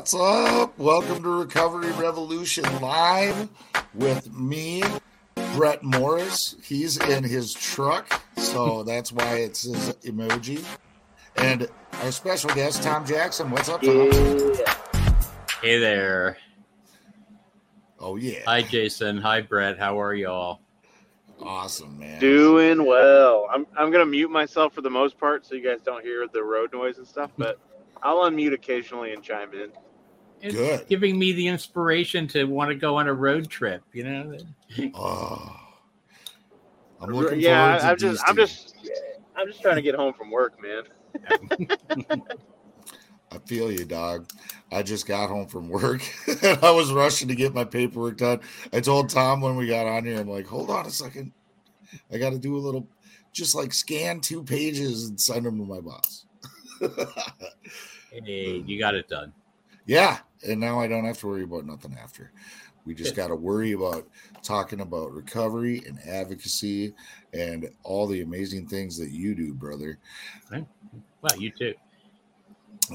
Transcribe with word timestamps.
What's 0.00 0.14
up? 0.14 0.78
Welcome 0.78 1.22
to 1.24 1.28
Recovery 1.28 1.92
Revolution 1.92 2.64
Live 2.80 3.50
with 3.92 4.32
me, 4.32 4.82
Brett 5.54 5.82
Morris. 5.82 6.56
He's 6.62 6.96
in 6.96 7.22
his 7.22 7.52
truck, 7.52 8.22
so 8.38 8.82
that's 8.86 9.12
why 9.12 9.40
it's 9.40 9.64
his 9.64 9.90
emoji. 10.06 10.64
And 11.36 11.68
our 12.02 12.10
special 12.12 12.48
guest, 12.54 12.82
Tom 12.82 13.04
Jackson. 13.04 13.50
What's 13.50 13.68
up, 13.68 13.82
Tom? 13.82 14.10
Hey 15.60 15.78
there. 15.78 16.38
Oh, 17.98 18.16
yeah. 18.16 18.38
Hi, 18.46 18.62
Jason. 18.62 19.18
Hi, 19.18 19.42
Brett. 19.42 19.78
How 19.78 20.00
are 20.00 20.14
y'all? 20.14 20.62
Awesome, 21.42 21.98
man. 21.98 22.18
Doing 22.20 22.86
well. 22.86 23.48
I'm 23.52 23.66
I'm 23.76 23.90
gonna 23.90 24.06
mute 24.06 24.30
myself 24.30 24.72
for 24.72 24.80
the 24.80 24.88
most 24.88 25.18
part 25.18 25.44
so 25.44 25.56
you 25.56 25.62
guys 25.62 25.82
don't 25.84 26.02
hear 26.02 26.26
the 26.26 26.42
road 26.42 26.72
noise 26.72 26.96
and 26.96 27.06
stuff, 27.06 27.32
but 27.36 27.58
I'll 28.02 28.20
unmute 28.20 28.54
occasionally 28.54 29.12
and 29.12 29.22
chime 29.22 29.52
in. 29.52 29.70
It's 30.40 30.54
Good. 30.54 30.88
giving 30.88 31.18
me 31.18 31.32
the 31.32 31.48
inspiration 31.48 32.26
to 32.28 32.44
want 32.44 32.70
to 32.70 32.74
go 32.74 32.96
on 32.96 33.08
a 33.08 33.14
road 33.14 33.48
trip, 33.50 33.82
you 33.92 34.04
know? 34.04 34.38
Oh. 34.94 35.56
I'm 37.00 37.10
looking 37.10 37.40
yeah, 37.40 37.78
forward 37.78 37.80
to 37.80 37.86
I'm 37.86 37.96
just 37.98 38.24
I'm 38.26 38.36
just 38.36 38.74
I'm 39.36 39.46
just 39.46 39.62
trying 39.62 39.76
to 39.76 39.82
get 39.82 39.94
home 39.94 40.12
from 40.14 40.30
work, 40.30 40.54
man. 40.60 40.82
I 43.32 43.38
feel 43.46 43.70
you, 43.70 43.84
dog. 43.84 44.28
I 44.72 44.82
just 44.82 45.06
got 45.06 45.28
home 45.28 45.46
from 45.46 45.68
work 45.68 46.02
and 46.42 46.58
I 46.62 46.70
was 46.70 46.92
rushing 46.92 47.28
to 47.28 47.34
get 47.34 47.54
my 47.54 47.64
paperwork 47.64 48.18
done. 48.18 48.40
I 48.72 48.80
told 48.80 49.08
Tom 49.08 49.40
when 49.40 49.56
we 49.56 49.66
got 49.66 49.86
on 49.86 50.04
here, 50.04 50.20
I'm 50.20 50.28
like, 50.28 50.46
hold 50.46 50.70
on 50.70 50.86
a 50.86 50.90
second. 50.90 51.32
I 52.12 52.18
got 52.18 52.30
to 52.30 52.38
do 52.38 52.56
a 52.56 52.58
little, 52.58 52.88
just 53.32 53.54
like 53.54 53.72
scan 53.72 54.20
two 54.20 54.42
pages 54.42 55.08
and 55.08 55.20
send 55.20 55.46
them 55.46 55.58
to 55.58 55.64
my 55.64 55.80
boss. 55.80 56.24
Hey, 58.12 58.64
you 58.66 58.78
got 58.78 58.96
it 58.96 59.08
done. 59.08 59.32
Yeah. 59.86 60.18
And 60.46 60.60
now 60.60 60.80
I 60.80 60.88
don't 60.88 61.04
have 61.04 61.18
to 61.18 61.26
worry 61.26 61.42
about 61.42 61.66
nothing 61.66 61.96
after. 62.02 62.32
We 62.86 62.94
just 62.94 63.14
got 63.14 63.28
to 63.28 63.36
worry 63.36 63.72
about 63.72 64.08
talking 64.42 64.80
about 64.80 65.12
recovery 65.12 65.82
and 65.86 65.98
advocacy 66.08 66.94
and 67.34 67.68
all 67.82 68.06
the 68.06 68.22
amazing 68.22 68.66
things 68.68 68.96
that 68.98 69.10
you 69.10 69.34
do, 69.34 69.52
brother. 69.52 69.98
Well, 71.22 71.38
you 71.38 71.50
too. 71.50 71.74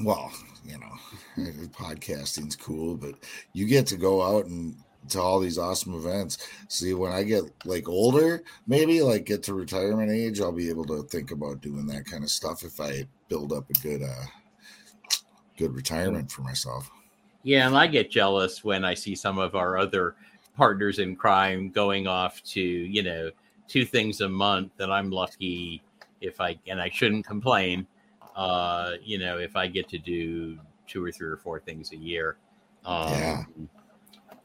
well, 0.02 0.32
you 0.64 0.78
know, 0.78 1.44
podcasting's 1.68 2.56
cool, 2.56 2.96
but 2.96 3.14
you 3.52 3.66
get 3.66 3.86
to 3.86 3.96
go 3.96 4.22
out 4.22 4.46
and 4.46 4.76
to 5.10 5.20
all 5.20 5.38
these 5.38 5.58
awesome 5.58 5.94
events. 5.94 6.38
See, 6.68 6.92
when 6.94 7.12
I 7.12 7.22
get 7.22 7.44
like 7.64 7.88
older, 7.88 8.42
maybe 8.66 9.00
like 9.02 9.24
get 9.24 9.42
to 9.44 9.54
retirement 9.54 10.10
age, 10.10 10.40
I'll 10.40 10.52
be 10.52 10.68
able 10.68 10.84
to 10.86 11.04
think 11.04 11.30
about 11.30 11.60
doing 11.60 11.86
that 11.86 12.06
kind 12.06 12.24
of 12.24 12.30
stuff 12.30 12.64
if 12.64 12.80
I 12.80 13.06
build 13.28 13.52
up 13.52 13.70
a 13.70 13.72
good 13.74 14.02
uh 14.02 14.24
good 15.56 15.74
retirement 15.74 16.30
for 16.30 16.42
myself. 16.42 16.90
Yeah, 17.42 17.66
and 17.66 17.76
I 17.76 17.86
get 17.86 18.10
jealous 18.10 18.64
when 18.64 18.84
I 18.84 18.94
see 18.94 19.14
some 19.14 19.38
of 19.38 19.54
our 19.54 19.78
other 19.78 20.16
partners 20.56 20.98
in 20.98 21.16
crime 21.16 21.70
going 21.70 22.06
off 22.06 22.42
to, 22.42 22.60
you 22.60 23.02
know, 23.02 23.30
two 23.68 23.84
things 23.84 24.20
a 24.20 24.28
month, 24.28 24.72
and 24.80 24.92
I'm 24.92 25.10
lucky 25.10 25.82
if 26.20 26.40
I 26.40 26.58
and 26.66 26.80
I 26.80 26.90
shouldn't 26.90 27.26
complain. 27.26 27.86
Uh, 28.34 28.92
you 29.02 29.18
know, 29.18 29.38
if 29.38 29.56
I 29.56 29.66
get 29.66 29.88
to 29.90 29.98
do 29.98 30.58
two 30.86 31.04
or 31.04 31.10
three 31.10 31.28
or 31.28 31.36
four 31.36 31.60
things 31.60 31.92
a 31.92 31.96
year. 31.96 32.36
Um, 32.84 33.12
Yeah. 33.12 33.44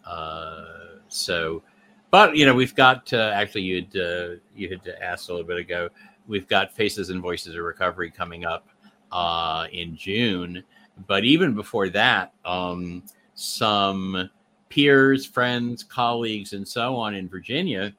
Uh, 0.05 0.65
so, 1.07 1.63
but 2.09 2.35
you 2.35 2.45
know, 2.45 2.53
we've 2.53 2.75
got 2.75 3.11
uh, 3.13 3.31
actually 3.33 3.61
you 3.61 3.75
had 3.75 4.01
uh, 4.01 4.35
you 4.55 4.69
had 4.69 4.95
asked 5.01 5.29
a 5.29 5.33
little 5.33 5.47
bit 5.47 5.57
ago. 5.57 5.89
We've 6.27 6.47
got 6.47 6.73
Faces 6.73 7.09
and 7.09 7.21
Voices 7.21 7.55
of 7.55 7.61
Recovery 7.61 8.11
coming 8.11 8.45
up 8.45 8.67
uh, 9.11 9.67
in 9.71 9.95
June, 9.95 10.63
but 11.07 11.23
even 11.23 11.53
before 11.53 11.89
that, 11.89 12.33
um, 12.45 13.03
some 13.33 14.29
peers, 14.69 15.25
friends, 15.25 15.83
colleagues, 15.83 16.53
and 16.53 16.67
so 16.67 16.95
on 16.95 17.13
in 17.13 17.27
Virginia, 17.27 17.93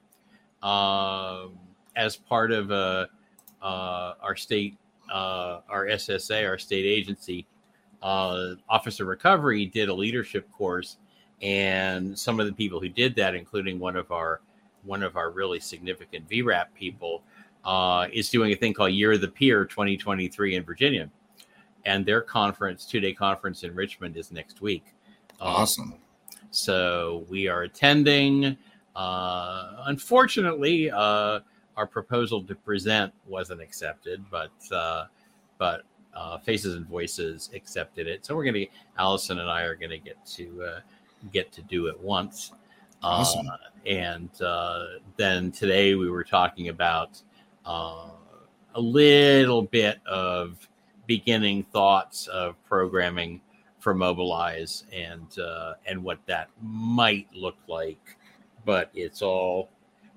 uh, 0.61 1.47
as 1.95 2.15
part 2.15 2.51
of 2.51 2.71
uh, 2.71 3.05
uh, 3.61 4.13
our 4.21 4.35
state, 4.35 4.77
uh, 5.11 5.59
our 5.69 5.85
SSA, 5.85 6.47
our 6.47 6.57
state 6.57 6.85
agency, 6.85 7.45
uh, 8.01 8.55
Office 8.67 8.99
of 8.99 9.07
Recovery 9.07 9.65
did 9.65 9.89
a 9.89 9.93
leadership 9.93 10.49
course, 10.51 10.97
and 11.41 12.17
some 12.17 12.39
of 12.39 12.47
the 12.47 12.53
people 12.53 12.79
who 12.79 12.89
did 12.89 13.15
that, 13.15 13.35
including 13.35 13.79
one 13.79 13.95
of 13.95 14.11
our 14.11 14.41
one 14.83 15.01
of 15.03 15.15
our 15.15 15.31
really 15.31 15.61
significant 15.61 16.27
VRAP 16.27 16.65
people, 16.75 17.23
is 18.11 18.29
doing 18.29 18.51
a 18.51 18.55
thing 18.55 18.73
called 18.73 18.91
Year 18.91 19.13
of 19.13 19.21
the 19.21 19.29
Peer 19.29 19.63
2023 19.63 20.55
in 20.55 20.63
Virginia, 20.63 21.09
and 21.85 22.05
their 22.05 22.21
conference, 22.21 22.85
two 22.85 22.99
day 22.99 23.13
conference 23.13 23.63
in 23.63 23.73
Richmond, 23.75 24.17
is 24.17 24.31
next 24.31 24.61
week. 24.61 24.85
Um, 25.41 25.47
Awesome. 25.47 25.95
so 26.51 27.25
we 27.29 27.47
are 27.47 27.63
attending. 27.63 28.57
Uh, 28.95 29.83
unfortunately, 29.85 30.91
uh, 30.91 31.39
our 31.75 31.87
proposal 31.87 32.43
to 32.43 32.55
present 32.55 33.11
wasn't 33.27 33.61
accepted, 33.61 34.23
but 34.29 34.51
uh, 34.71 35.05
but 35.57 35.83
uh, 36.13 36.37
Faces 36.37 36.75
and 36.75 36.85
Voices 36.85 37.49
accepted 37.55 38.07
it. 38.07 38.25
So 38.25 38.35
we're 38.35 38.45
gonna 38.45 38.65
Allison 38.97 39.39
and 39.39 39.49
I 39.49 39.63
are 39.63 39.75
gonna 39.75 39.97
get 39.97 40.23
to 40.27 40.63
uh, 40.63 40.79
get 41.31 41.51
to 41.53 41.61
do 41.63 41.87
it 41.87 41.99
once. 41.99 42.51
Awesome. 43.01 43.47
Uh, 43.47 43.57
and 43.85 44.29
uh, 44.41 44.85
then 45.17 45.51
today 45.51 45.95
we 45.95 46.09
were 46.09 46.23
talking 46.23 46.69
about 46.69 47.21
uh, 47.65 48.09
a 48.75 48.81
little 48.81 49.63
bit 49.63 49.99
of 50.05 50.67
beginning 51.07 51.63
thoughts 51.71 52.27
of 52.27 52.55
programming 52.65 53.41
for 53.79 53.93
Mobilize 53.93 54.85
and 54.93 55.37
uh, 55.39 55.73
and 55.85 56.03
what 56.03 56.19
that 56.25 56.49
might 56.61 57.27
look 57.33 57.57
like, 57.67 58.17
but 58.65 58.89
it's 58.93 59.21
all 59.21 59.69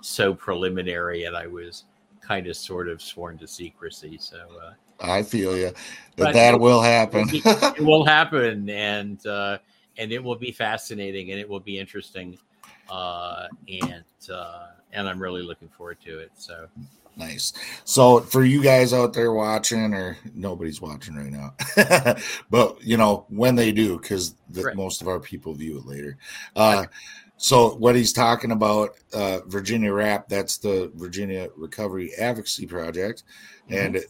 so 0.03 0.33
preliminary, 0.33 1.25
and 1.25 1.37
I 1.37 1.47
was 1.47 1.85
kind 2.21 2.47
of 2.47 2.57
sort 2.57 2.89
of 2.89 3.03
sworn 3.03 3.39
to 3.39 3.47
secrecy. 3.47 4.19
So 4.19 4.47
uh, 4.63 4.73
I 5.01 5.23
feel 5.23 5.57
you. 5.57 5.67
That 5.67 5.75
But 6.17 6.33
that 6.35 6.55
it- 6.55 6.61
will 6.61 6.81
happen. 6.81 7.29
it 7.33 7.81
will 7.81 8.05
happen, 8.05 8.69
and 8.71 9.25
uh, 9.27 9.59
and 9.99 10.13
it 10.13 10.23
will 10.23 10.37
be 10.37 10.53
fascinating, 10.53 11.33
and 11.33 11.41
it 11.41 11.49
will 11.49 11.61
be 11.61 11.79
interesting, 11.79 12.39
uh, 12.89 13.49
and 13.69 14.05
uh, 14.33 14.67
and 14.93 15.09
I'm 15.09 15.21
really 15.21 15.43
looking 15.43 15.69
forward 15.69 15.99
to 16.05 16.19
it. 16.21 16.31
So 16.37 16.69
Nice. 17.19 17.55
So 17.85 18.21
for 18.21 18.45
you 18.45 18.63
guys 18.63 18.93
out 18.93 19.15
there 19.15 19.33
watching, 19.33 19.95
or 19.95 20.19
nobody's 20.35 20.83
watching 20.83 21.15
right 21.17 21.33
now, 21.33 21.55
but 22.51 22.83
you 22.83 22.99
know 22.99 23.25
when 23.31 23.55
they 23.55 23.73
do, 23.73 23.99
because 23.99 24.35
Right. 24.55 24.77
most 24.77 25.01
of 25.01 25.09
our 25.09 25.19
people 25.19 25.55
view 25.55 25.79
it 25.79 25.87
later. 25.87 26.19
Uh, 26.55 26.85
so 27.39 27.75
what 27.77 27.97
he's 27.97 28.13
talking 28.13 28.51
about, 28.53 28.97
uh, 29.13 29.41
Virginia 29.47 29.93
Rap, 29.93 30.29
that's 30.29 30.59
the 30.59 30.91
Virginia 30.95 31.49
Recovery 31.57 32.13
Advocacy 32.19 32.67
Project, 32.67 33.25
and 33.69 34.03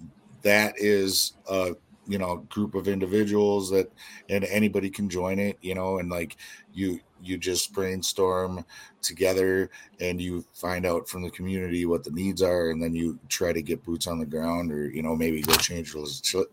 that 0.42 0.74
is 0.76 1.32
a 1.48 1.74
you 2.06 2.18
know 2.18 2.38
group 2.48 2.74
of 2.74 2.88
individuals 2.88 3.70
that 3.70 3.90
and 4.28 4.44
anybody 4.44 4.90
can 4.90 5.08
join 5.08 5.38
it. 5.38 5.58
You 5.60 5.74
know, 5.74 5.98
and 5.98 6.10
like 6.10 6.36
you 6.72 7.00
you 7.22 7.38
just 7.38 7.72
brainstorm 7.72 8.64
together 9.02 9.70
and 10.00 10.20
you 10.20 10.44
find 10.52 10.84
out 10.84 11.08
from 11.08 11.22
the 11.22 11.30
community 11.30 11.86
what 11.86 12.04
the 12.04 12.10
needs 12.10 12.42
are 12.42 12.70
and 12.70 12.82
then 12.82 12.94
you 12.94 13.18
try 13.28 13.52
to 13.52 13.62
get 13.62 13.82
boots 13.84 14.06
on 14.06 14.18
the 14.18 14.26
ground 14.26 14.70
or 14.72 14.88
you 14.90 15.02
know 15.02 15.16
maybe 15.16 15.40
go 15.40 15.54
change 15.54 15.94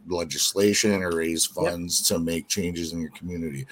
legislation 0.08 1.02
or 1.04 1.12
raise 1.18 1.50
Yep. 1.56 1.72
funds 1.72 2.02
to 2.08 2.20
make 2.20 2.48
changes 2.48 2.94
in 2.94 3.02
your 3.02 3.12
community 3.12 3.66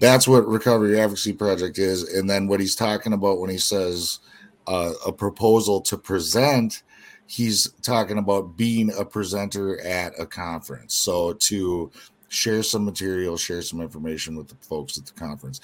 that's 0.00 0.28
what 0.28 0.46
recovery 0.46 1.00
advocacy 1.00 1.32
project 1.32 1.78
is 1.78 2.02
and 2.14 2.28
then 2.28 2.46
what 2.48 2.60
he's 2.60 2.76
talking 2.76 3.12
about 3.12 3.38
when 3.40 3.50
he 3.50 3.58
says 3.58 4.20
uh, 4.66 4.92
a 5.06 5.12
proposal 5.12 5.80
to 5.80 5.96
present 5.96 6.82
he's 7.26 7.70
talking 7.82 8.18
about 8.18 8.56
being 8.56 8.92
a 8.98 9.04
presenter 9.04 9.80
at 9.80 10.12
a 10.18 10.26
conference 10.26 10.94
so 10.94 11.32
to 11.34 11.90
share 12.28 12.62
some 12.62 12.84
material 12.84 13.36
share 13.36 13.62
some 13.62 13.80
information 13.80 14.36
with 14.36 14.48
the 14.48 14.56
folks 14.56 14.98
at 14.98 15.06
the 15.06 15.12
conference 15.12 15.60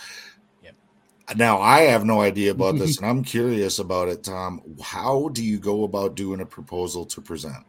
Yep. 0.62 0.74
now 1.36 1.60
I 1.60 1.82
have 1.82 2.04
no 2.04 2.20
idea 2.20 2.50
about 2.50 2.78
this, 2.78 2.96
and 3.00 3.06
I'm 3.06 3.22
curious 3.22 3.78
about 3.78 4.08
it, 4.08 4.24
Tom. 4.24 4.62
How 4.82 5.28
do 5.28 5.44
you 5.44 5.58
go 5.58 5.84
about 5.84 6.14
doing 6.14 6.40
a 6.40 6.46
proposal 6.46 7.04
to 7.06 7.20
present? 7.20 7.64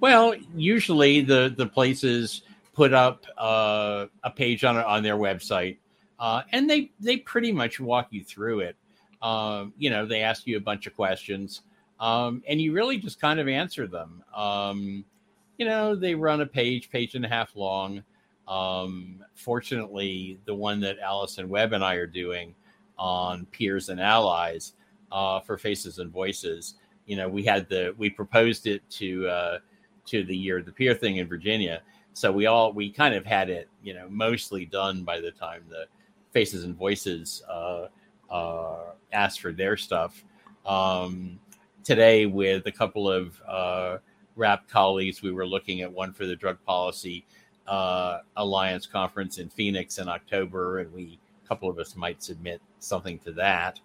Well, 0.00 0.34
usually 0.54 1.22
the 1.22 1.52
the 1.56 1.66
places 1.66 2.42
put 2.74 2.92
up 2.92 3.24
uh, 3.38 4.06
a 4.22 4.30
page 4.30 4.64
on 4.64 4.76
on 4.76 5.02
their 5.02 5.16
website, 5.16 5.78
uh, 6.18 6.42
and 6.52 6.68
they 6.68 6.90
they 7.00 7.16
pretty 7.16 7.50
much 7.52 7.80
walk 7.80 8.08
you 8.10 8.22
through 8.22 8.60
it. 8.60 8.76
Um, 9.22 9.72
you 9.78 9.88
know, 9.88 10.04
they 10.04 10.20
ask 10.20 10.46
you 10.46 10.58
a 10.58 10.60
bunch 10.60 10.86
of 10.86 10.94
questions, 10.94 11.62
um, 12.00 12.42
and 12.48 12.60
you 12.60 12.72
really 12.72 12.98
just 12.98 13.20
kind 13.20 13.40
of 13.40 13.48
answer 13.48 13.86
them. 13.86 14.22
Um, 14.34 15.04
you 15.58 15.66
know, 15.66 15.94
they 15.94 16.14
run 16.14 16.40
a 16.40 16.46
page, 16.46 16.90
page 16.90 17.14
and 17.14 17.24
a 17.24 17.28
half 17.28 17.56
long. 17.56 18.02
Um, 18.46 19.24
fortunately, 19.34 20.38
the 20.44 20.54
one 20.54 20.80
that 20.80 20.98
Allison 20.98 21.48
Webb 21.48 21.72
and 21.72 21.84
I 21.84 21.94
are 21.94 22.06
doing 22.06 22.54
on 22.98 23.46
peers 23.46 23.88
and 23.88 24.00
allies 24.00 24.74
uh, 25.10 25.40
for 25.40 25.58
Faces 25.58 25.98
and 25.98 26.10
Voices, 26.10 26.74
you 27.06 27.16
know, 27.16 27.28
we 27.28 27.42
had 27.42 27.68
the 27.68 27.94
we 27.96 28.10
proposed 28.10 28.66
it 28.66 28.88
to 28.90 29.26
uh, 29.28 29.58
to 30.06 30.24
the 30.24 30.36
year 30.36 30.58
of 30.58 30.66
the 30.66 30.72
peer 30.72 30.94
thing 30.94 31.16
in 31.16 31.28
Virginia, 31.28 31.82
so 32.12 32.30
we 32.30 32.46
all 32.46 32.72
we 32.72 32.90
kind 32.90 33.14
of 33.14 33.24
had 33.24 33.48
it, 33.50 33.68
you 33.82 33.94
know, 33.94 34.06
mostly 34.08 34.66
done 34.66 35.02
by 35.02 35.20
the 35.20 35.30
time 35.30 35.62
the 35.68 35.86
Faces 36.32 36.64
and 36.64 36.76
Voices 36.76 37.42
uh, 37.48 37.86
uh, 38.30 38.92
asked 39.12 39.40
for 39.40 39.52
their 39.52 39.76
stuff. 39.76 40.24
Um, 40.64 41.38
today, 41.86 42.26
with 42.26 42.66
a 42.66 42.72
couple 42.72 43.08
of 43.08 43.40
uh, 43.46 43.98
RAP 44.34 44.68
colleagues, 44.68 45.22
we 45.22 45.30
were 45.30 45.46
looking 45.46 45.82
at 45.82 45.92
one 45.92 46.12
for 46.12 46.26
the 46.26 46.34
Drug 46.34 46.58
Policy 46.66 47.24
uh, 47.68 48.18
Alliance 48.36 48.86
conference 48.86 49.38
in 49.38 49.48
Phoenix 49.48 49.98
in 49.98 50.08
October, 50.08 50.80
and 50.80 50.92
we 50.92 51.18
a 51.44 51.48
couple 51.48 51.70
of 51.70 51.78
us 51.78 51.94
might 51.94 52.22
submit 52.22 52.60
something 52.80 53.20
to 53.20 53.30
that. 53.32 53.78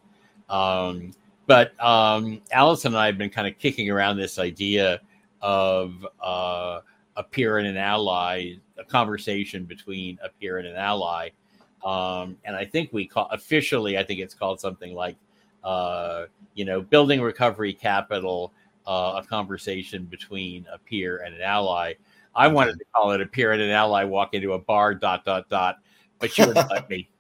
Um, 0.50 1.14
but 1.46 1.80
um, 1.80 2.42
Allison 2.52 2.94
and 2.94 2.98
I 2.98 3.06
have 3.06 3.20
been 3.20 3.30
kind 3.30 3.48
of 3.48 3.60
kicking 3.60 3.92
around 3.92 4.18
this 4.18 4.40
idea 4.40 5.00
of 5.42 6.06
uh, 6.24 6.80
a 7.16 7.24
peer 7.24 7.60
and 7.60 7.68
an 7.68 7.78
ally, 7.78 8.54
a 8.80 8.84
conversation 8.84 9.66
between 9.66 10.18
a 10.24 10.30
peer 10.30 10.58
and 10.58 10.68
an 10.68 10.76
ally. 10.76 11.30
Um, 11.86 12.38
and 12.46 12.56
I 12.56 12.66
think 12.66 12.94
we 12.94 13.06
call 13.06 13.28
officially, 13.32 13.98
I 13.98 14.04
think 14.04 14.20
it's 14.22 14.34
called 14.34 14.60
something 14.60 14.96
like, 14.96 15.18
uh, 15.64 16.26
you 16.54 16.66
know, 16.66 16.82
building 16.82 17.22
recovery 17.22 17.74
capital, 17.74 18.52
uh, 18.88 19.22
a 19.24 19.28
conversation 19.28 20.06
between 20.06 20.66
a 20.72 20.78
peer 20.78 21.24
and 21.26 21.36
an 21.36 21.42
ally. 21.42 21.94
I 22.36 22.48
wanted 22.48 22.78
to 22.80 22.86
call 22.96 23.12
it 23.12 23.22
a 23.22 23.26
peer 23.26 23.52
and 23.52 23.62
an 23.62 23.72
ally 23.72 24.04
walk 24.04 24.34
into 24.34 24.54
a 24.54 24.60
bar, 24.60 24.96
dot, 24.96 25.26
dot, 25.26 25.50
dot, 25.50 25.80
but 26.20 26.38
you 26.38 26.46
wouldn't 26.48 26.70
let 26.70 26.90
me. 26.90 27.08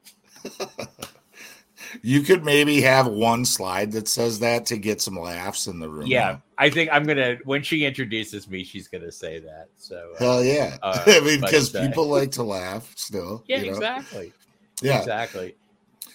You 2.03 2.21
could 2.21 2.43
maybe 2.45 2.81
have 2.81 3.07
one 3.07 3.45
slide 3.45 3.91
that 3.93 4.07
says 4.07 4.39
that 4.39 4.65
to 4.67 4.77
get 4.77 5.01
some 5.01 5.19
laughs 5.19 5.67
in 5.67 5.79
the 5.79 5.89
room. 5.89 6.07
Yeah, 6.07 6.37
I 6.57 6.69
think 6.69 6.89
I'm 6.91 7.03
gonna 7.03 7.37
when 7.43 7.63
she 7.63 7.85
introduces 7.85 8.47
me, 8.49 8.63
she's 8.63 8.87
gonna 8.87 9.11
say 9.11 9.39
that. 9.39 9.67
So 9.77 10.13
uh, 10.15 10.19
hell 10.19 10.43
yeah, 10.43 10.77
uh, 10.81 11.03
I 11.07 11.19
mean 11.19 11.41
because 11.41 11.75
uh, 11.75 11.81
people 11.81 12.07
like 12.07 12.31
to 12.31 12.43
laugh 12.43 12.91
still. 12.95 13.43
yeah, 13.47 13.57
you 13.57 13.65
know? 13.65 13.73
exactly, 13.73 14.33
Yeah. 14.81 14.99
exactly. 14.99 15.55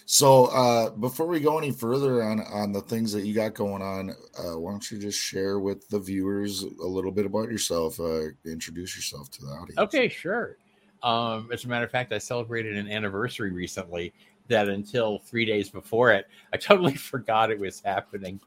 So 0.09 0.45
uh, 0.45 0.91
before 0.91 1.27
we 1.27 1.41
go 1.41 1.57
any 1.57 1.71
further 1.71 2.23
on 2.23 2.39
on 2.39 2.71
the 2.71 2.79
things 2.79 3.11
that 3.11 3.25
you 3.25 3.33
got 3.33 3.53
going 3.53 3.81
on, 3.81 4.11
uh, 4.39 4.57
why 4.57 4.71
don't 4.71 4.89
you 4.89 4.97
just 4.99 5.19
share 5.19 5.59
with 5.59 5.85
the 5.89 5.99
viewers 5.99 6.63
a 6.63 6.87
little 6.87 7.11
bit 7.11 7.25
about 7.25 7.51
yourself? 7.51 7.99
Uh, 7.99 8.27
introduce 8.45 8.95
yourself 8.95 9.29
to 9.31 9.45
the 9.45 9.51
audience. 9.51 9.77
Okay, 9.77 10.07
sure. 10.07 10.55
Um, 11.03 11.49
as 11.51 11.65
a 11.65 11.67
matter 11.67 11.83
of 11.83 11.91
fact, 11.91 12.13
I 12.13 12.19
celebrated 12.19 12.77
an 12.77 12.89
anniversary 12.89 13.51
recently 13.51 14.13
that 14.47 14.69
until 14.69 15.19
three 15.19 15.43
days 15.43 15.69
before 15.69 16.13
it, 16.13 16.27
I 16.53 16.57
totally 16.57 16.95
forgot 16.95 17.51
it 17.51 17.59
was 17.59 17.81
happening. 17.81 18.39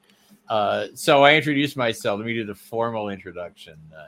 Uh, 0.48 0.86
so 0.94 1.24
I 1.24 1.34
introduced 1.34 1.76
myself. 1.76 2.18
Let 2.18 2.26
me 2.26 2.32
do 2.32 2.46
the 2.46 2.54
formal 2.54 3.10
introduction. 3.10 3.76
Uh, 3.94 4.06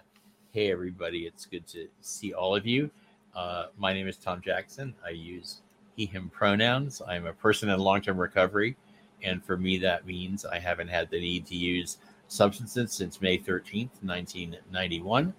hey, 0.52 0.72
everybody. 0.72 1.26
It's 1.26 1.44
good 1.44 1.66
to 1.69 1.87
see 2.00 2.32
all 2.32 2.56
of 2.56 2.66
you. 2.66 2.90
Uh, 3.37 3.66
my 3.76 3.93
name 3.93 4.08
is 4.08 4.16
Tom 4.16 4.40
Jackson. 4.43 4.94
I 5.04 5.10
use 5.10 5.62
he, 5.96 6.06
him 6.06 6.30
pronouns. 6.30 7.02
I'm 7.06 7.26
a 7.26 7.32
person 7.32 7.68
in 7.68 7.78
long 7.78 8.00
term 8.00 8.18
recovery. 8.18 8.76
And 9.22 9.44
for 9.44 9.56
me, 9.56 9.78
that 9.78 10.06
means 10.06 10.44
I 10.44 10.58
haven't 10.58 10.88
had 10.88 11.10
the 11.10 11.20
need 11.20 11.46
to 11.46 11.56
use 11.56 11.98
substances 12.28 12.92
since 12.92 13.20
May 13.20 13.38
13th, 13.38 13.90
1991. 14.02 15.32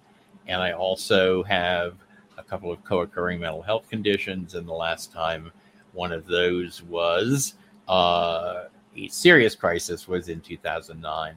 And 0.46 0.62
I 0.62 0.72
also 0.72 1.42
have 1.44 1.94
a 2.38 2.42
couple 2.42 2.72
of 2.72 2.82
co 2.84 3.00
occurring 3.00 3.40
mental 3.40 3.62
health 3.62 3.88
conditions. 3.88 4.54
And 4.54 4.66
the 4.66 4.72
last 4.72 5.12
time 5.12 5.50
one 5.92 6.12
of 6.12 6.26
those 6.26 6.82
was 6.82 7.54
uh, 7.88 8.64
a 8.96 9.08
serious 9.08 9.54
crisis 9.54 10.08
was 10.08 10.28
in 10.28 10.40
2009. 10.40 11.34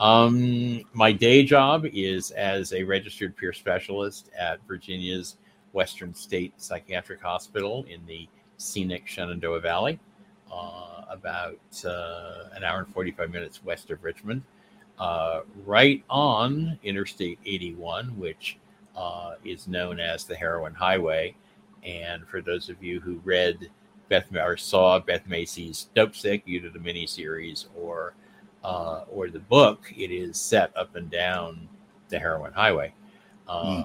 Um, 0.00 0.82
my 0.92 1.12
day 1.12 1.44
job 1.44 1.86
is 1.92 2.30
as 2.32 2.72
a 2.72 2.82
registered 2.82 3.36
peer 3.36 3.52
specialist 3.52 4.30
at 4.38 4.58
Virginia's 4.66 5.36
Western 5.74 6.14
State 6.14 6.54
Psychiatric 6.56 7.20
Hospital 7.20 7.84
in 7.88 8.04
the 8.06 8.28
scenic 8.56 9.06
Shenandoah 9.06 9.60
Valley, 9.60 9.98
uh, 10.50 11.02
about 11.10 11.58
uh, 11.84 12.48
an 12.54 12.64
hour 12.64 12.78
and 12.80 12.94
45 12.94 13.30
minutes 13.30 13.64
west 13.64 13.90
of 13.90 14.02
Richmond, 14.02 14.42
uh, 14.98 15.40
right 15.66 16.02
on 16.08 16.78
Interstate 16.82 17.38
81, 17.44 18.18
which 18.18 18.58
uh, 18.96 19.34
is 19.44 19.66
known 19.66 19.98
as 19.98 20.24
the 20.24 20.36
Heroin 20.36 20.74
Highway. 20.74 21.34
And 21.82 22.26
for 22.28 22.40
those 22.40 22.68
of 22.68 22.82
you 22.82 23.00
who 23.00 23.20
read 23.24 23.70
Beth 24.08 24.34
or 24.34 24.56
saw 24.56 24.98
Beth 25.00 25.26
Macy's 25.26 25.88
Dopesick, 25.94 26.42
either 26.46 26.70
the 26.70 26.78
miniseries 26.78 27.66
or 27.76 28.14
uh, 28.62 29.04
or 29.10 29.28
the 29.28 29.40
book, 29.40 29.92
it 29.94 30.10
is 30.10 30.38
set 30.38 30.74
up 30.74 30.96
and 30.96 31.10
down 31.10 31.68
the 32.08 32.18
Heroin 32.18 32.52
Highway. 32.52 32.94
Uh, 33.46 33.84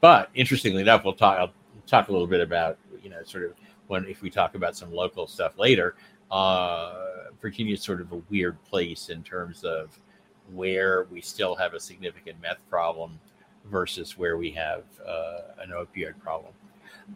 But 0.00 0.30
interestingly 0.34 0.82
enough, 0.82 1.04
we'll 1.04 1.14
talk. 1.14 1.38
I'll 1.38 1.52
talk 1.86 2.08
a 2.08 2.12
little 2.12 2.26
bit 2.26 2.40
about 2.40 2.78
you 3.02 3.10
know 3.10 3.22
sort 3.24 3.44
of 3.44 3.52
when 3.86 4.06
if 4.06 4.22
we 4.22 4.30
talk 4.30 4.54
about 4.54 4.76
some 4.76 4.92
local 4.92 5.26
stuff 5.26 5.58
later. 5.58 5.94
Uh, 6.30 6.94
Virginia 7.40 7.74
is 7.74 7.82
sort 7.82 8.00
of 8.00 8.10
a 8.12 8.16
weird 8.30 8.62
place 8.64 9.08
in 9.10 9.22
terms 9.22 9.62
of 9.64 9.98
where 10.52 11.04
we 11.10 11.20
still 11.20 11.54
have 11.54 11.74
a 11.74 11.80
significant 11.80 12.40
meth 12.40 12.58
problem 12.68 13.18
versus 13.66 14.16
where 14.18 14.36
we 14.36 14.50
have 14.50 14.84
uh, 15.06 15.40
an 15.60 15.70
opioid 15.70 16.18
problem. 16.20 16.52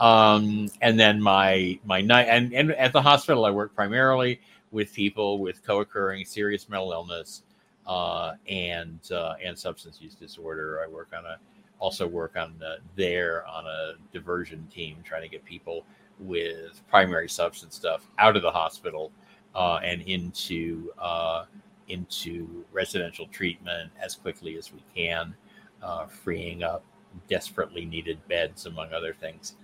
Um, 0.00 0.68
and 0.82 1.00
then 1.00 1.20
my 1.20 1.78
my 1.84 2.00
night 2.00 2.28
and, 2.28 2.52
and 2.52 2.72
at 2.72 2.92
the 2.92 3.02
hospital, 3.02 3.44
I 3.44 3.50
work 3.50 3.74
primarily 3.74 4.40
with 4.70 4.92
people 4.92 5.38
with 5.38 5.64
co-occurring 5.64 6.24
serious 6.26 6.68
mental 6.68 6.92
illness 6.92 7.42
uh, 7.86 8.34
and 8.48 9.00
uh, 9.10 9.34
and 9.42 9.58
substance 9.58 9.98
use 10.00 10.14
disorder. 10.14 10.82
I 10.84 10.88
work 10.88 11.08
on 11.16 11.24
a 11.24 11.38
also 11.78 12.06
work 12.06 12.36
on 12.36 12.54
uh, 12.64 12.76
there 12.96 13.46
on 13.46 13.66
a 13.66 13.92
diversion 14.12 14.66
team, 14.72 14.96
trying 15.04 15.22
to 15.22 15.28
get 15.28 15.44
people 15.44 15.84
with 16.18 16.82
primary 16.88 17.28
substance 17.28 17.76
stuff 17.76 18.06
out 18.18 18.36
of 18.36 18.42
the 18.42 18.50
hospital 18.50 19.12
uh, 19.54 19.80
and 19.84 20.02
into 20.02 20.90
uh, 20.98 21.44
into 21.88 22.64
residential 22.72 23.26
treatment 23.28 23.90
as 24.00 24.14
quickly 24.14 24.56
as 24.56 24.72
we 24.72 24.82
can, 24.94 25.34
uh, 25.82 26.06
freeing 26.06 26.62
up 26.62 26.84
desperately 27.28 27.84
needed 27.84 28.18
beds, 28.28 28.66
among 28.66 28.92
other 28.92 29.14
things. 29.14 29.54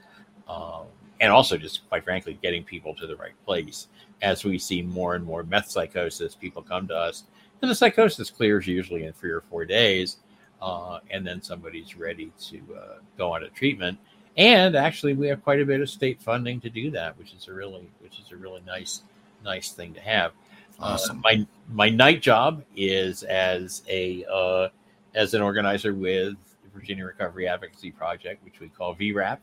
Um, 0.49 0.87
and 1.21 1.33
also, 1.33 1.57
just 1.57 1.89
quite 1.89 2.05
frankly, 2.05 2.39
getting 2.43 2.65
people 2.65 2.95
to 2.97 3.07
the 3.07 3.17
right 3.17 3.35
place. 3.45 3.89
As 4.23 4.45
we 4.45 4.59
see 4.59 4.83
more 4.83 5.15
and 5.15 5.25
more 5.25 5.43
meth 5.43 5.71
psychosis, 5.71 6.35
people 6.35 6.63
come 6.63 6.89
to 6.89 6.95
us, 6.95 7.25
and 7.63 7.71
the 7.71 7.75
psychosis 7.75 8.31
clears 8.31 8.67
usually 8.67 9.05
in 9.05 9.13
three 9.13 9.31
or 9.31 9.41
four 9.43 9.65
days, 9.65 10.19
uh, 10.61 11.01
and 11.11 11.27
then 11.27 11.43
somebody's 11.43 11.97
ready 11.97 12.33
to 12.41 12.61
uh, 12.77 12.95
go 13.19 13.33
on 13.33 13.45
a 13.45 13.49
treatment. 13.49 13.99
And 14.37 14.75
actually, 14.75 15.15
we 15.15 15.29
have 15.29 15.45
quite 15.45 15.61
a 15.61 15.65
bit 15.65 15.81
of 15.81 15.89
state 15.89 16.21
funding 16.21 16.61
to 16.61 16.71
do 16.71 16.91
that, 16.91 17.17
which 17.19 17.33
is 17.35 17.47
a 17.49 17.53
really, 17.53 17.89
which 18.01 18.19
is 18.19 18.33
a 18.33 18.37
really 18.37 18.63
nice, 18.67 19.03
nice 19.45 19.71
thing 19.71 19.95
to 19.95 20.01
have. 20.01 20.33
Awesome. 20.81 21.19
Uh, 21.19 21.21
my 21.23 21.47
my 21.73 21.89
night 21.89 22.21
job 22.21 22.65
is 22.77 23.23
as 23.23 23.83
a 23.89 24.25
uh, 24.33 24.69
as 25.15 25.35
an 25.35 25.43
organizer 25.43 25.95
with 25.95 26.35
the 26.65 26.71
Virginia 26.73 27.05
Recovery 27.05 27.47
Advocacy 27.47 27.93
Project, 27.93 28.45
which 28.45 28.59
we 28.61 28.69
call 28.69 28.97
VRAP. 28.97 29.39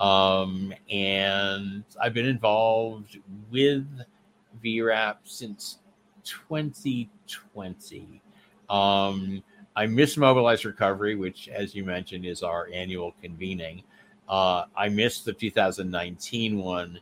Um, 0.00 0.72
and 0.90 1.84
I've 2.00 2.14
been 2.14 2.26
involved 2.26 3.18
with 3.50 3.86
VRAP 4.62 5.16
since 5.24 5.78
2020. 6.24 8.20
Um, 8.68 9.42
I 9.76 9.86
miss 9.86 10.16
Mobilize 10.16 10.64
Recovery, 10.64 11.16
which, 11.16 11.48
as 11.48 11.74
you 11.74 11.84
mentioned, 11.84 12.24
is 12.24 12.42
our 12.42 12.68
annual 12.72 13.14
convening. 13.20 13.82
Uh, 14.28 14.64
I 14.76 14.88
missed 14.88 15.24
the 15.24 15.32
2019 15.32 16.58
one, 16.58 17.00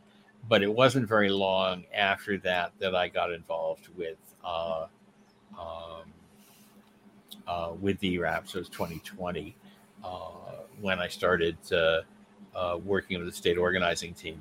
but 0.48 0.62
it 0.62 0.72
wasn't 0.72 1.06
very 1.06 1.28
long 1.28 1.84
after 1.94 2.38
that 2.38 2.72
that 2.78 2.94
I 2.94 3.08
got 3.08 3.32
involved 3.32 3.88
with 3.96 4.16
uh, 4.44 4.86
um, 5.58 6.12
uh, 7.46 7.72
with 7.80 8.00
VRAP. 8.00 8.48
So 8.48 8.58
it 8.58 8.62
was 8.62 8.68
2020 8.70 9.54
uh, 10.02 10.08
when 10.80 10.98
I 10.98 11.08
started 11.08 11.56
uh, 11.70 12.00
uh, 12.56 12.78
working 12.78 13.18
with 13.18 13.28
the 13.28 13.34
state 13.34 13.58
organizing 13.58 14.14
team, 14.14 14.40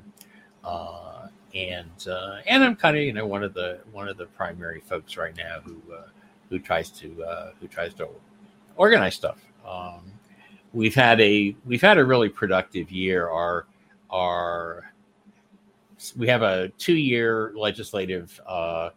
and 0.63 1.89
and 2.47 2.63
I'm 2.63 2.75
kind 2.77 2.95
of 2.95 3.03
you 3.03 3.13
know 3.13 3.27
one 3.27 3.43
of 3.43 3.53
the 3.53 3.79
one 3.91 4.07
of 4.07 4.15
the 4.15 4.25
primary 4.25 4.79
folks 4.79 5.17
right 5.17 5.35
now 5.35 5.59
who 5.63 5.81
who 6.51 6.59
tries 6.59 6.89
to 6.91 7.23
uh, 7.23 7.51
who 7.59 7.67
tries 7.67 7.93
to 7.95 8.07
organize 8.75 9.15
stuff. 9.15 9.39
Um, 9.67 10.11
we've 10.73 10.93
had 10.93 11.19
a 11.21 11.55
we've 11.65 11.81
had 11.81 11.97
a 11.97 12.05
really 12.05 12.29
productive 12.29 12.91
year. 12.91 13.29
Our 13.29 13.65
our 14.11 14.93
we 16.17 16.27
have 16.27 16.41
a 16.43 16.67
two 16.77 16.95
year 16.97 17.53
legislative 17.55 18.39
uh, 18.45 18.89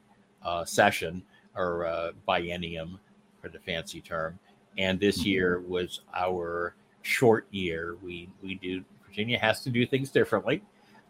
uh, 0.43 0.65
session 0.65 1.23
or 1.55 1.87
uh, 1.87 2.11
biennium 2.29 2.99
for 3.41 3.49
the 3.49 3.61
fancy 3.61 4.01
term, 4.01 4.37
and 4.77 4.99
this 4.99 5.21
Mhm. 5.23 5.27
year 5.27 5.61
was 5.61 6.01
our 6.13 6.75
short 7.03 7.47
year. 7.53 7.97
We 8.03 8.29
we 8.43 8.57
do 8.57 8.85
Virginia 9.07 9.39
has 9.39 9.61
to 9.63 9.71
do 9.71 9.87
things 9.87 10.11
differently. 10.11 10.61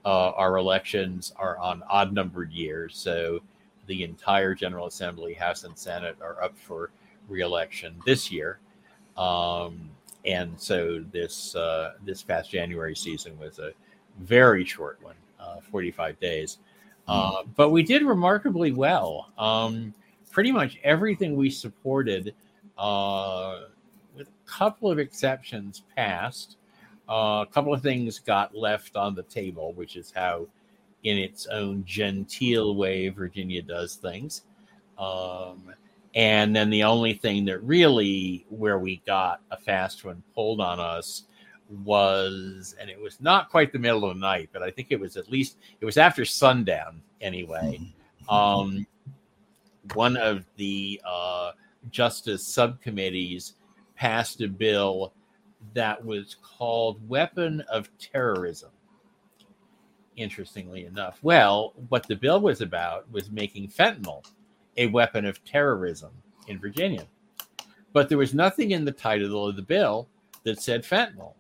Uh, 0.05 0.33
our 0.33 0.59
elections 0.59 1.33
are 1.37 1.57
on 1.57 1.83
odd 1.89 2.13
numbered 2.13 2.53
years, 2.53 2.95
so 2.99 3.41
the 3.87 4.03
entire 4.03 4.55
General 4.55 4.87
Assembly, 4.87 5.35
House 5.35 5.65
and 5.65 5.77
Senate 5.77 6.17
are 6.21 6.43
up 6.43 6.57
for 6.59 6.91
reelection 7.29 7.97
this 8.05 8.31
year. 8.31 8.59
Um, 9.17 9.91
and 10.25 10.59
so 10.59 11.05
this 11.13 11.55
uh, 11.55 11.95
this 12.05 12.23
past 12.23 12.51
January 12.51 12.97
season 12.97 13.39
was 13.39 13.59
a 13.59 13.73
very 14.19 14.65
short 14.65 14.99
one, 15.03 15.17
uh, 15.39 15.61
45 15.71 16.19
days. 16.19 16.59
Uh, 17.07 17.43
but 17.57 17.71
we 17.71 17.83
did 17.83 18.03
remarkably 18.03 18.73
well. 18.73 19.31
Um, 19.37 19.93
pretty 20.31 20.51
much 20.51 20.79
everything 20.83 21.37
we 21.37 21.51
supported, 21.51 22.35
uh, 22.79 23.61
with 24.17 24.29
a 24.29 24.51
couple 24.51 24.91
of 24.91 24.99
exceptions, 24.99 25.83
passed. 25.95 26.57
Uh, 27.09 27.45
a 27.47 27.53
couple 27.53 27.75
of 27.75 27.83
things 27.83 28.19
got 28.19 28.57
left 28.57 28.97
on 28.97 29.15
the 29.15 29.23
table, 29.25 29.75
which 29.75 29.97
is 29.97 30.13
how, 30.15 30.47
in 31.05 31.19
its 31.19 31.47
own 31.47 31.85
genteel 31.85 32.75
way, 32.75 33.09
Virginia 33.09 33.63
does 33.63 33.97
things. 33.97 34.43
Um, 34.99 35.73
and 36.15 36.55
then 36.55 36.71
the 36.71 36.85
only 36.85 37.15
thing 37.15 37.45
that 37.47 37.63
really, 37.63 38.47
where 38.49 38.79
we 38.79 39.03
got 39.07 39.41
a 39.51 39.57
fast 39.57 40.05
one 40.05 40.23
pulled 40.35 40.61
on 40.61 40.81
us 40.81 41.25
was, 41.83 42.75
and 42.81 42.89
it 42.89 43.01
was 43.01 43.21
not 43.21 43.51
quite 43.51 43.73
the 43.73 43.79
middle 43.79 44.09
of 44.09 44.17
the 44.17 44.21
night, 44.21 44.49
but 44.53 44.63
I 44.63 44.71
think 44.71 44.89
it 44.91 45.01
was 45.01 45.17
at 45.17 45.31
least, 45.31 45.59
it 45.81 45.85
was 45.85 45.97
after 45.97 46.25
sundown 46.25 47.03
anyway. 47.21 47.93
Um, 48.29 48.87
one 49.95 50.17
of 50.17 50.47
the 50.57 51.01
uh, 51.07 51.53
justice 51.91 52.47
subcommittees 52.47 53.55
passed 53.97 54.41
a 54.41 54.49
bill 54.49 55.13
that 55.75 56.03
was 56.03 56.37
called 56.43 57.07
Weapon 57.09 57.63
of 57.71 57.91
Terrorism. 57.99 58.71
Interestingly 60.17 60.85
enough, 60.85 61.19
well, 61.23 61.75
what 61.89 62.07
the 62.07 62.17
bill 62.17 62.41
was 62.41 62.61
about 62.61 63.11
was 63.11 63.31
making 63.31 63.69
fentanyl 63.69 64.25
a 64.77 64.87
weapon 64.87 65.25
of 65.25 65.45
terrorism 65.45 66.11
in 66.49 66.59
Virginia. 66.59 67.07
But 67.93 68.09
there 68.09 68.19
was 68.19 68.35
nothing 68.35 68.73
in 68.73 68.85
the 68.85 68.93
title 68.93 69.47
of 69.49 69.57
the 69.57 69.63
bill 69.63 70.09
that 70.45 70.61
said 70.61 70.83
fentanyl. 70.83 71.35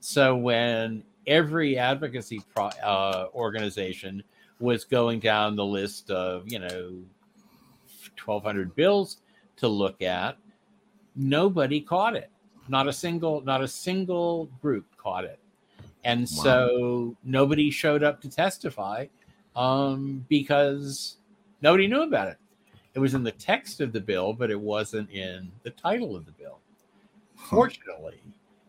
So 0.00 0.36
when 0.36 1.02
every 1.26 1.78
advocacy 1.78 2.40
pro, 2.54 2.66
uh, 2.66 3.28
organization 3.34 4.22
was 4.60 4.84
going 4.84 5.20
down 5.20 5.56
the 5.56 5.64
list 5.64 6.10
of, 6.10 6.50
you 6.50 6.58
know, 6.58 7.02
1,200 8.24 8.74
bills 8.74 9.18
to 9.56 9.68
look 9.68 10.02
at, 10.02 10.36
nobody 11.16 11.80
caught 11.80 12.16
it. 12.16 12.30
Not 12.68 12.88
a 12.88 12.92
single, 12.92 13.40
not 13.42 13.62
a 13.62 13.68
single 13.68 14.46
group 14.60 14.86
caught 14.96 15.24
it, 15.24 15.38
and 16.04 16.22
Wow. 16.22 16.42
so 16.42 17.16
nobody 17.24 17.70
showed 17.70 18.02
up 18.02 18.20
to 18.22 18.28
testify 18.28 19.06
um, 19.56 20.24
because 20.28 21.16
nobody 21.62 21.86
knew 21.86 22.02
about 22.02 22.28
it. 22.28 22.38
It 22.94 22.98
was 23.00 23.14
in 23.14 23.22
the 23.24 23.32
text 23.32 23.80
of 23.80 23.92
the 23.92 24.00
bill, 24.00 24.32
but 24.32 24.50
it 24.50 24.60
wasn't 24.60 25.10
in 25.10 25.50
the 25.62 25.70
title 25.70 26.14
of 26.14 26.26
the 26.26 26.32
bill. 26.32 26.58
Fortunately, 27.36 28.20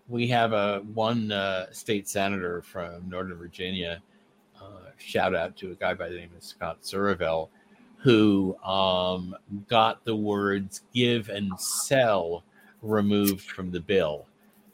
we 0.07 0.27
have 0.27 0.53
a 0.53 0.79
one 0.93 1.31
uh, 1.31 1.71
state 1.71 2.07
senator 2.07 2.61
from 2.61 3.07
Northern 3.09 3.37
Virginia. 3.37 4.01
Uh, 4.59 4.89
shout 4.97 5.35
out 5.35 5.55
to 5.57 5.71
a 5.71 5.75
guy 5.75 5.93
by 5.93 6.09
the 6.09 6.15
name 6.15 6.31
of 6.35 6.43
Scott 6.43 6.81
Surovell, 6.81 7.49
who 7.97 8.57
um, 8.63 9.35
got 9.67 10.03
the 10.05 10.15
words 10.15 10.81
"give" 10.93 11.29
and 11.29 11.57
"sell" 11.59 12.43
removed 12.81 13.41
from 13.49 13.71
the 13.71 13.79
bill. 13.79 14.25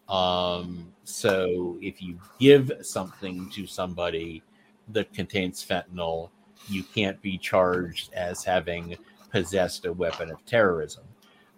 Um, 0.10 0.91
so 1.12 1.77
if 1.82 2.01
you 2.01 2.20
give 2.39 2.72
something 2.82 3.50
to 3.51 3.68
somebody 3.68 4.44
that 4.89 5.13
contains 5.13 5.65
fentanyl, 5.65 6.30
you 6.68 6.84
can't 6.84 7.22
be 7.22 7.38
charged 7.38 8.13
as 8.13 8.44
having 8.44 8.98
possessed 9.32 9.86
a 9.86 9.94
weapon 9.94 10.32
of 10.32 10.44
terrorism. 10.46 11.03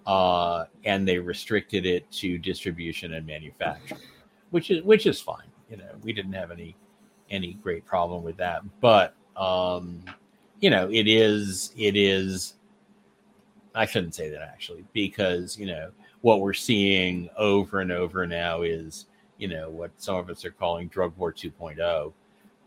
Uh, 0.06 0.66
and 0.84 1.08
they 1.08 1.18
restricted 1.18 1.86
it 1.86 2.10
to 2.12 2.38
distribution 2.38 3.14
and 3.14 3.26
manufacture, 3.26 3.98
which 4.50 4.70
is 4.70 4.84
which 4.84 5.06
is 5.06 5.22
fine. 5.22 5.48
You 5.70 5.78
know, 5.78 5.92
we 6.02 6.12
didn't 6.12 6.34
have 6.34 6.52
any 6.52 6.76
any 7.30 7.54
great 7.54 7.86
problem 7.86 8.22
with 8.22 8.36
that, 8.38 8.64
but 8.82 9.16
um, 9.38 10.04
you 10.60 10.70
know, 10.70 10.90
it 10.92 11.08
is 11.08 11.72
it 11.78 11.96
is. 11.96 12.56
I 13.76 13.86
shouldn't 13.86 14.14
say 14.14 14.30
that 14.30 14.42
actually, 14.42 14.84
because 14.92 15.58
you 15.58 15.68
know 15.68 15.92
what 16.20 16.42
we're 16.42 16.54
seeing 16.54 17.30
over 17.38 17.80
and 17.80 17.92
over 17.92 18.28
now 18.28 18.62
is 18.64 19.06
you 19.38 19.48
know 19.48 19.70
what 19.70 19.92
some 19.98 20.16
of 20.16 20.30
us 20.30 20.46
are 20.46 20.52
calling 20.52 20.88
drug 20.88 21.16
war 21.18 21.34
2.0 21.34 22.14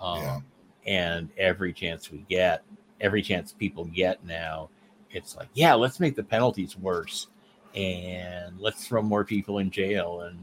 um, 0.00 0.23
Yeah. 0.23 0.40
and 0.87 1.28
every 1.38 1.73
chance 1.73 2.11
we 2.11 2.25
get 2.28 2.62
every 3.00 3.23
chance 3.23 3.52
people 3.52 3.85
get 3.87 4.25
now 4.25 4.68
it's 5.11 5.37
like 5.37 5.49
yeah 5.54 5.75
let's 5.75 6.00
make 6.00 6.16
the 6.16 6.23
penalties 6.23 6.76
worse 6.76 7.28
and 7.75 8.58
let's 8.58 8.87
throw 8.87 9.02
more 9.02 9.25
people 9.25 9.58
in 9.58 9.70
jail 9.70 10.23
and 10.23 10.38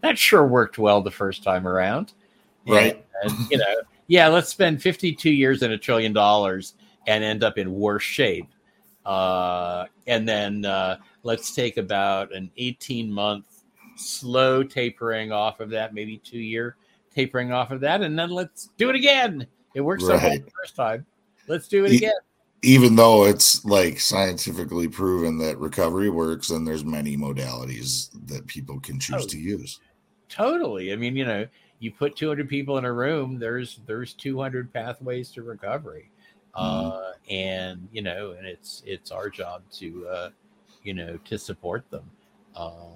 that 0.00 0.18
sure 0.18 0.46
worked 0.46 0.78
well 0.78 1.00
the 1.00 1.10
first 1.10 1.42
time 1.42 1.66
around 1.66 2.12
Right. 2.66 3.04
and, 3.22 3.32
and, 3.32 3.50
you 3.50 3.58
know 3.58 3.74
yeah 4.08 4.28
let's 4.28 4.48
spend 4.48 4.82
52 4.82 5.30
years 5.30 5.62
and 5.62 5.72
a 5.72 5.78
trillion 5.78 6.12
dollars 6.12 6.74
and 7.06 7.24
end 7.24 7.42
up 7.42 7.58
in 7.58 7.72
worse 7.72 8.02
shape 8.02 8.48
uh, 9.04 9.86
and 10.06 10.28
then 10.28 10.64
uh, 10.64 10.96
let's 11.24 11.52
take 11.54 11.76
about 11.76 12.32
an 12.32 12.50
18 12.56 13.10
month 13.12 13.46
slow 13.96 14.62
tapering 14.62 15.32
off 15.32 15.60
of 15.60 15.70
that, 15.70 15.94
maybe 15.94 16.18
two 16.18 16.38
year 16.38 16.76
tapering 17.14 17.52
off 17.52 17.70
of 17.70 17.80
that, 17.80 18.00
and 18.02 18.18
then 18.18 18.30
let's 18.30 18.70
do 18.78 18.88
it 18.90 18.96
again. 18.96 19.46
It 19.74 19.80
worked 19.82 20.02
so 20.02 20.08
well 20.16 20.20
the 20.20 20.50
first 20.62 20.76
time. 20.76 21.04
Let's 21.48 21.68
do 21.68 21.84
it 21.84 21.92
Ye- 21.92 21.96
again. 21.98 22.12
Even 22.62 22.94
though 22.94 23.24
it's 23.24 23.64
like 23.64 23.98
scientifically 23.98 24.86
proven 24.86 25.36
that 25.38 25.58
recovery 25.58 26.10
works, 26.10 26.50
and 26.50 26.66
there's 26.66 26.84
many 26.84 27.16
modalities 27.16 28.10
that 28.28 28.46
people 28.46 28.78
can 28.80 29.00
choose 29.00 29.24
Oh. 29.24 29.28
to 29.28 29.38
use. 29.38 29.80
Totally. 30.28 30.92
I 30.92 30.96
mean, 30.96 31.16
you 31.16 31.24
know, 31.24 31.46
you 31.80 31.90
put 31.90 32.14
200 32.16 32.48
people 32.48 32.78
in 32.78 32.84
a 32.84 32.92
room, 32.92 33.38
there's 33.38 33.80
there's 33.86 34.14
200 34.14 34.72
pathways 34.72 35.30
to 35.32 35.42
recovery. 35.42 36.10
Uh, 36.54 37.12
and 37.30 37.88
you 37.92 38.02
know, 38.02 38.32
and 38.32 38.46
it's 38.46 38.82
it's 38.86 39.10
our 39.10 39.28
job 39.28 39.62
to 39.72 40.06
uh, 40.06 40.30
you 40.84 40.94
know 40.94 41.16
to 41.24 41.36
support 41.38 41.90
them. 41.90 42.04
Uh, 42.54 42.92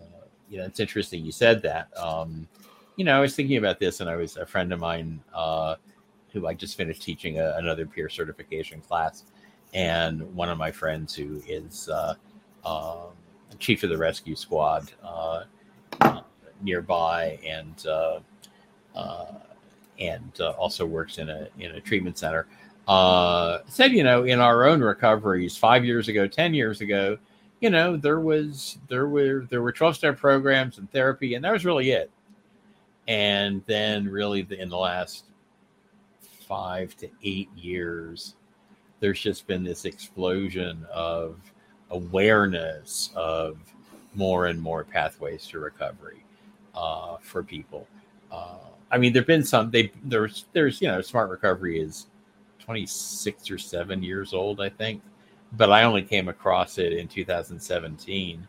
you 0.49 0.59
know, 0.59 0.65
it's 0.65 0.81
interesting 0.81 1.25
you 1.25 1.33
said 1.33 1.63
that. 1.63 1.89
Um, 1.97 2.49
you 2.97 3.05
know, 3.05 3.17
I 3.17 3.21
was 3.21 3.35
thinking 3.35 3.59
about 3.59 3.79
this, 3.79 4.01
and 4.01 4.09
I 4.09 4.17
was 4.17 4.37
a 4.37 4.47
friend 4.47 4.73
of 4.73 4.81
mine 4.81 5.21
uh, 5.35 5.77
who 6.33 6.47
I 6.47 6.55
just 6.55 6.77
finished 6.77 7.03
teaching 7.03 7.39
a, 7.39 7.55
another 7.57 7.87
peer 7.87 8.09
certification 8.09 8.81
class, 8.81 9.25
and 9.75 10.23
one 10.35 10.49
of 10.49 10.59
my 10.59 10.71
friends 10.71 11.15
who 11.15 11.43
is 11.47 11.89
uh, 11.89 12.15
um, 12.65 13.13
chief 13.59 13.83
of 13.83 13.91
the 13.91 13.99
rescue 13.99 14.35
squad 14.35 14.91
uh, 15.03 15.45
uh, 16.01 16.23
nearby, 16.63 17.39
and 17.45 17.87
uh, 17.87 18.21
uh, 18.95 19.27
and 19.99 20.33
uh, 20.41 20.51
also 20.51 20.87
works 20.87 21.19
in 21.19 21.29
a 21.29 21.49
in 21.59 21.73
a 21.73 21.81
treatment 21.81 22.19
center. 22.19 22.47
Uh, 22.89 23.59
said, 23.67 23.93
you 23.93 24.05
know, 24.05 24.25
in 24.25 24.39
our 24.41 24.65
own 24.65 24.81
recoveries, 24.81 25.57
five 25.57 25.85
years 25.85 26.09
ago, 26.09 26.27
ten 26.27 26.55
years 26.55 26.81
ago, 26.81 27.19
you 27.61 27.71
know, 27.71 27.97
there 27.97 28.21
was 28.21 28.79
there 28.89 29.09
were 29.09 29.47
there 29.49 29.63
were 29.63 29.73
twelve 29.73 29.97
step 29.97 30.19
programs 30.19 30.79
and 30.79 30.91
therapy, 30.91 31.35
and 31.35 31.45
that 31.45 31.53
was 31.53 31.65
really 31.65 31.91
it. 31.91 32.11
And 33.09 33.63
then, 33.67 34.09
really, 34.09 34.43
the, 34.43 34.61
in 34.61 34.69
the 34.69 34.77
last 34.77 35.25
five 36.49 36.97
to 36.97 37.09
eight 37.23 37.49
years, 37.57 38.35
there's 39.01 39.21
just 39.21 39.47
been 39.47 39.63
this 39.63 39.85
explosion 39.85 40.85
of 40.93 41.37
awareness 41.91 43.11
of 43.15 43.59
more 44.15 44.47
and 44.47 44.61
more 44.61 44.85
pathways 44.85 45.47
to 45.47 45.61
recovery 45.61 46.25
uh, 46.75 47.17
for 47.21 47.43
people. 47.43 47.87
Uh, 48.33 48.57
I 48.91 48.99
mean, 48.99 49.13
there've 49.13 49.27
been 49.27 49.45
some. 49.45 49.71
They 49.71 49.93
there's 50.05 50.47
there's 50.53 50.81
you 50.81 50.89
know, 50.89 51.01
smart 51.01 51.31
recovery 51.31 51.81
is 51.81 52.07
26 52.61 53.51
or 53.51 53.59
seven 53.59 54.03
years 54.03 54.35
old, 54.35 54.61
I 54.61 54.69
think, 54.69 55.03
but 55.53 55.71
I 55.71 55.85
only 55.85 56.03
came 56.03 56.29
across 56.29 56.79
it 56.79 56.93
in 56.93 57.09
2017 57.09 58.47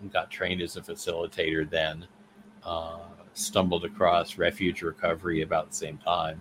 and 0.00 0.12
got 0.12 0.30
trained 0.30 0.60
as 0.60 0.76
a 0.76 0.80
facilitator 0.82 1.68
then. 1.68 2.06
Uh, 2.64 2.98
stumbled 3.34 3.84
across 3.84 4.38
refuge 4.38 4.82
recovery 4.82 5.42
about 5.42 5.70
the 5.70 5.74
same 5.74 5.98
time, 5.98 6.40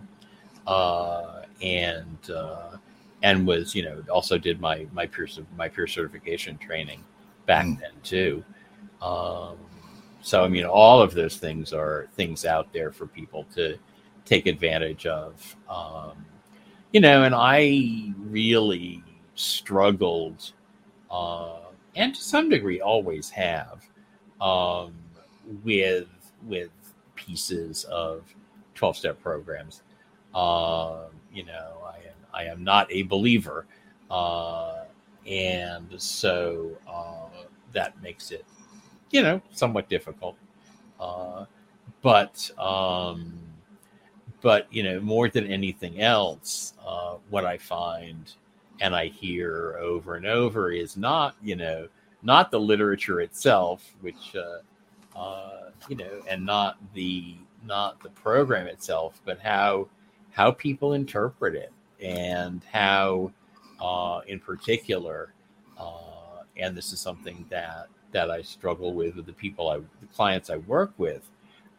uh, 0.68 1.44
and 1.62 2.30
uh, 2.30 2.78
and 3.24 3.48
was 3.48 3.74
you 3.74 3.84
know 3.84 4.04
also 4.12 4.38
did 4.38 4.60
my 4.60 4.86
my 4.92 5.06
peer 5.08 5.28
my 5.56 5.68
peer 5.70 5.88
certification 5.88 6.58
training 6.58 7.04
back 7.46 7.66
Mm. 7.66 7.80
then 7.80 7.92
too. 8.04 8.44
Um, 9.02 9.58
so 10.22 10.44
I 10.44 10.48
mean, 10.48 10.66
all 10.66 11.02
of 11.02 11.14
those 11.14 11.38
things 11.38 11.74
are 11.74 12.08
things 12.16 12.46
out 12.46 12.72
there 12.74 12.92
for 12.92 13.08
people 13.08 13.46
to 13.56 13.78
take 14.26 14.46
advantage 14.46 15.06
of. 15.06 15.56
Um, 15.70 16.26
you 16.92 17.00
know, 17.00 17.24
and 17.24 17.34
I 17.34 18.14
really 18.18 19.04
struggled, 19.42 20.54
uh, 21.10 21.60
and 21.96 22.16
to 22.16 22.22
some 22.22 22.50
degree, 22.50 22.82
always 22.82 23.30
have, 23.30 23.86
um, 24.40 24.94
with 25.64 26.08
with 26.48 26.72
pieces 27.16 27.84
of 27.86 28.24
twelve 28.76 28.98
step 28.98 29.22
programs. 29.22 29.82
Uh, 30.34 31.06
you 31.34 31.46
know, 31.46 31.78
I 31.86 31.98
am 31.98 32.16
I 32.34 32.44
am 32.46 32.64
not 32.64 32.92
a 32.92 33.04
believer, 33.04 33.66
uh, 34.10 34.86
and 35.28 35.94
so 36.02 36.72
uh, 36.88 37.46
that 37.74 38.02
makes 38.02 38.32
it, 38.32 38.46
you 39.12 39.22
know, 39.24 39.42
somewhat 39.52 39.90
difficult. 39.90 40.38
Uh, 41.00 41.46
but 42.02 42.50
um, 42.58 43.40
but 44.42 44.68
you 44.74 44.84
know 44.84 45.00
more 45.00 45.30
than 45.30 45.46
anything 45.48 46.02
else 46.02 46.74
uh, 46.86 47.16
what 47.30 47.46
i 47.46 47.58
find 47.58 48.34
and 48.82 48.94
i 48.96 49.06
hear 49.08 49.78
over 49.80 50.16
and 50.16 50.26
over 50.26 50.72
is 50.72 50.98
not 50.98 51.36
you 51.42 51.56
know 51.56 51.88
not 52.24 52.52
the 52.52 52.60
literature 52.60 53.22
itself 53.22 53.96
which 54.02 54.36
uh, 54.36 55.18
uh, 55.18 55.70
you 55.88 55.96
know 55.96 56.22
and 56.28 56.46
not 56.46 56.78
the 56.94 57.36
not 57.66 58.02
the 58.02 58.10
program 58.10 58.68
itself 58.68 59.22
but 59.24 59.40
how 59.40 59.88
how 60.32 60.52
people 60.52 60.94
interpret 60.94 61.56
it 61.56 61.72
and 62.02 62.64
how 62.72 63.32
uh, 63.80 64.22
in 64.28 64.40
particular 64.40 65.34
uh, 65.78 66.44
and 66.58 66.76
this 66.76 66.92
is 66.92 67.00
something 67.00 67.46
that 67.50 67.88
that 68.12 68.30
i 68.30 68.42
struggle 68.42 68.94
with 68.94 69.16
with 69.16 69.26
the 69.26 69.34
people 69.34 69.70
i 69.70 69.78
the 69.78 70.08
clients 70.14 70.50
i 70.50 70.58
work 70.58 70.92
with 70.98 71.30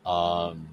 um, 0.07 0.69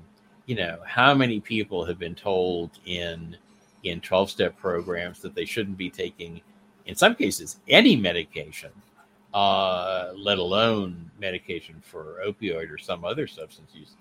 you 0.45 0.55
know 0.55 0.79
how 0.85 1.13
many 1.13 1.39
people 1.39 1.85
have 1.85 1.99
been 1.99 2.15
told 2.15 2.71
in 2.85 3.35
in 3.83 4.01
12 4.01 4.29
step 4.29 4.57
programs 4.57 5.19
that 5.21 5.35
they 5.35 5.45
shouldn't 5.45 5.77
be 5.77 5.89
taking 5.89 6.41
in 6.85 6.95
some 6.95 7.15
cases 7.15 7.57
any 7.67 7.95
medication 7.95 8.71
uh, 9.33 10.11
let 10.15 10.39
alone 10.39 11.09
medication 11.19 11.75
for 11.81 12.21
opioid 12.25 12.71
or 12.71 12.77
some 12.77 13.05
other 13.05 13.27
substance 13.27 13.71
use 13.73 13.91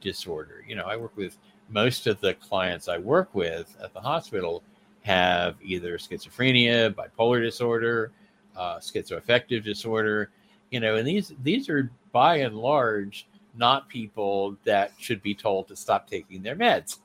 disorder 0.00 0.64
you 0.66 0.74
know 0.74 0.84
i 0.84 0.96
work 0.96 1.16
with 1.16 1.36
most 1.68 2.06
of 2.06 2.20
the 2.20 2.34
clients 2.34 2.88
i 2.88 2.98
work 2.98 3.34
with 3.34 3.76
at 3.82 3.92
the 3.92 4.00
hospital 4.00 4.62
have 5.02 5.56
either 5.62 5.98
schizophrenia 5.98 6.92
bipolar 6.94 7.42
disorder 7.42 8.10
uh, 8.56 8.76
schizoaffective 8.78 9.62
disorder 9.62 10.30
you 10.70 10.80
know 10.80 10.96
and 10.96 11.06
these 11.06 11.32
these 11.42 11.68
are 11.68 11.90
by 12.12 12.36
and 12.36 12.56
large 12.56 13.26
not 13.54 13.88
people 13.88 14.56
that 14.64 14.92
should 14.98 15.22
be 15.22 15.34
told 15.34 15.68
to 15.68 15.76
stop 15.76 16.08
taking 16.08 16.42
their 16.42 16.56
meds. 16.56 16.98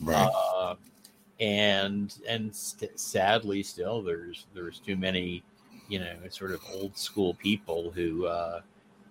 Right. 0.00 0.30
Uh, 0.32 0.47
and 1.40 2.14
and 2.28 2.54
st- 2.54 2.98
sadly, 2.98 3.62
still 3.62 4.02
there's 4.02 4.46
there's 4.54 4.78
too 4.78 4.96
many, 4.96 5.42
you 5.88 5.98
know, 5.98 6.14
sort 6.30 6.52
of 6.52 6.60
old 6.74 6.96
school 6.96 7.34
people 7.34 7.90
who 7.90 8.26
uh, 8.26 8.60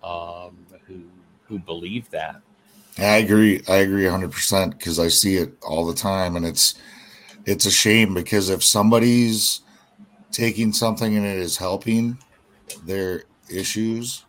um, 0.02 0.56
who 0.86 1.02
who 1.44 1.58
believe 1.58 2.08
that. 2.10 2.40
I 2.98 3.18
agree. 3.18 3.62
I 3.68 3.76
agree 3.76 4.04
100 4.04 4.32
percent 4.32 4.78
because 4.78 4.98
I 4.98 5.08
see 5.08 5.36
it 5.36 5.52
all 5.62 5.86
the 5.86 5.94
time, 5.94 6.36
and 6.36 6.44
it's 6.44 6.74
it's 7.46 7.66
a 7.66 7.70
shame 7.70 8.14
because 8.14 8.50
if 8.50 8.62
somebody's 8.64 9.60
taking 10.30 10.72
something 10.72 11.16
and 11.16 11.26
it 11.26 11.38
is 11.38 11.56
helping 11.56 12.18
their 12.84 13.22
issues, 13.50 14.24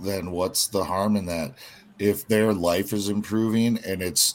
then 0.00 0.30
what's 0.30 0.66
the 0.68 0.84
harm 0.84 1.16
in 1.16 1.26
that? 1.26 1.54
if 2.02 2.26
their 2.26 2.52
life 2.52 2.92
is 2.92 3.08
improving 3.08 3.78
and 3.86 4.02
it's 4.02 4.34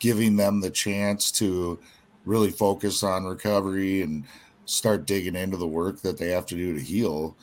giving 0.00 0.36
them 0.36 0.60
the 0.60 0.70
chance 0.70 1.30
to 1.32 1.78
really 2.26 2.50
focus 2.50 3.02
on 3.02 3.24
recovery 3.24 4.02
and 4.02 4.24
start 4.66 5.06
digging 5.06 5.34
into 5.34 5.56
the 5.56 5.66
work 5.66 6.02
that 6.02 6.18
they 6.18 6.28
have 6.28 6.44
to 6.46 6.54
do 6.54 6.74
to 6.74 6.80
heal, 6.80 7.34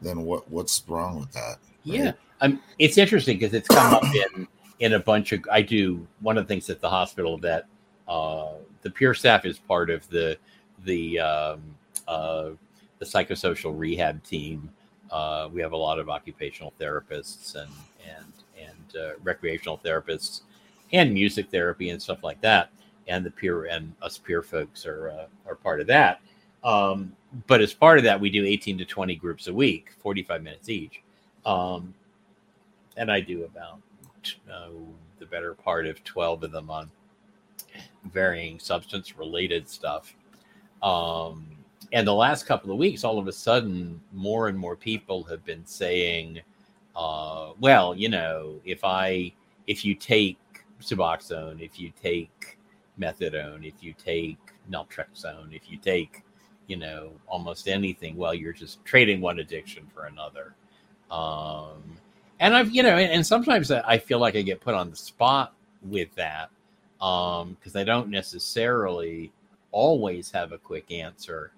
then 0.00 0.22
what 0.22 0.48
what's 0.50 0.84
wrong 0.86 1.18
with 1.18 1.32
that? 1.32 1.56
Right? 1.84 1.98
Yeah, 1.98 2.12
um, 2.40 2.60
it's 2.78 2.98
interesting 2.98 3.38
because 3.38 3.54
it's 3.54 3.66
come 3.66 3.94
up 3.94 4.04
in 4.04 4.46
in 4.78 4.92
a 4.92 5.00
bunch 5.00 5.32
of. 5.32 5.40
I 5.50 5.62
do 5.62 6.06
one 6.20 6.38
of 6.38 6.44
the 6.44 6.48
things 6.48 6.70
at 6.70 6.80
the 6.80 6.90
hospital 6.90 7.38
that 7.38 7.66
uh, 8.06 8.52
the 8.82 8.90
peer 8.90 9.14
staff 9.14 9.44
is 9.44 9.58
part 9.58 9.90
of 9.90 10.08
the 10.10 10.38
the 10.84 11.18
um, 11.18 11.62
uh, 12.06 12.50
the 12.98 13.04
psychosocial 13.04 13.76
rehab 13.76 14.22
team. 14.22 14.70
Uh, 15.10 15.48
we 15.52 15.60
have 15.60 15.72
a 15.72 15.76
lot 15.76 15.98
of 15.98 16.08
occupational 16.08 16.72
therapists 16.78 17.54
and 17.54 17.70
and 18.58 18.96
uh, 18.96 19.12
recreational 19.22 19.78
therapists 19.84 20.42
and 20.92 21.12
music 21.12 21.50
therapy 21.50 21.90
and 21.90 22.00
stuff 22.00 22.22
like 22.22 22.40
that. 22.40 22.70
And 23.08 23.24
the 23.24 23.30
peer 23.30 23.66
and 23.66 23.94
us 24.02 24.18
peer 24.18 24.42
folks 24.42 24.84
are 24.86 25.10
uh, 25.10 25.26
are 25.46 25.54
part 25.54 25.80
of 25.80 25.86
that. 25.86 26.20
Um, 26.64 27.14
but 27.46 27.60
as 27.60 27.72
part 27.72 27.98
of 27.98 28.04
that, 28.04 28.20
we 28.20 28.30
do 28.30 28.44
18 28.44 28.78
to 28.78 28.84
20 28.84 29.14
groups 29.16 29.46
a 29.46 29.54
week, 29.54 29.90
45 30.00 30.42
minutes 30.42 30.68
each. 30.68 31.02
Um, 31.44 31.94
and 32.96 33.10
I 33.10 33.20
do 33.20 33.44
about 33.44 33.80
uh, 34.52 34.70
the 35.18 35.26
better 35.26 35.54
part 35.54 35.86
of 35.86 36.02
12 36.02 36.44
of 36.44 36.50
them 36.50 36.70
on 36.70 36.90
varying 38.12 38.58
substance 38.58 39.16
related 39.16 39.68
stuff. 39.68 40.14
Um, 40.82 41.46
and 41.92 42.06
the 42.06 42.14
last 42.14 42.46
couple 42.46 42.72
of 42.72 42.78
weeks, 42.78 43.04
all 43.04 43.18
of 43.18 43.28
a 43.28 43.32
sudden, 43.32 44.00
more 44.12 44.48
and 44.48 44.58
more 44.58 44.76
people 44.76 45.22
have 45.24 45.44
been 45.44 45.64
saying, 45.64 46.40
uh, 46.96 47.52
well, 47.60 47.94
you 47.94 48.08
know, 48.08 48.60
if 48.64 48.82
I 48.82 49.32
if 49.66 49.84
you 49.84 49.94
take 49.94 50.38
Suboxone, 50.80 51.60
if 51.60 51.78
you 51.78 51.92
take 52.02 52.55
methadone, 52.98 53.66
if 53.66 53.74
you 53.82 53.94
take 53.94 54.38
naltrexone, 54.70 55.54
if 55.54 55.70
you 55.70 55.78
take, 55.78 56.22
you 56.66 56.76
know, 56.76 57.10
almost 57.26 57.68
anything, 57.68 58.16
well, 58.16 58.34
you're 58.34 58.52
just 58.52 58.84
trading 58.84 59.20
one 59.20 59.38
addiction 59.38 59.86
for 59.94 60.06
another. 60.06 60.54
Um, 61.10 61.82
and 62.40 62.54
I've, 62.54 62.70
you 62.70 62.82
know, 62.82 62.96
and, 62.96 63.12
and 63.12 63.26
sometimes 63.26 63.70
I 63.70 63.98
feel 63.98 64.18
like 64.18 64.36
I 64.36 64.42
get 64.42 64.60
put 64.60 64.74
on 64.74 64.90
the 64.90 64.96
spot 64.96 65.54
with 65.82 66.14
that 66.16 66.50
because 66.98 67.42
um, 67.42 67.76
I 67.76 67.84
don't 67.84 68.08
necessarily 68.08 69.32
always 69.70 70.30
have 70.30 70.52
a 70.52 70.58
quick 70.58 70.90
answer, 70.90 71.52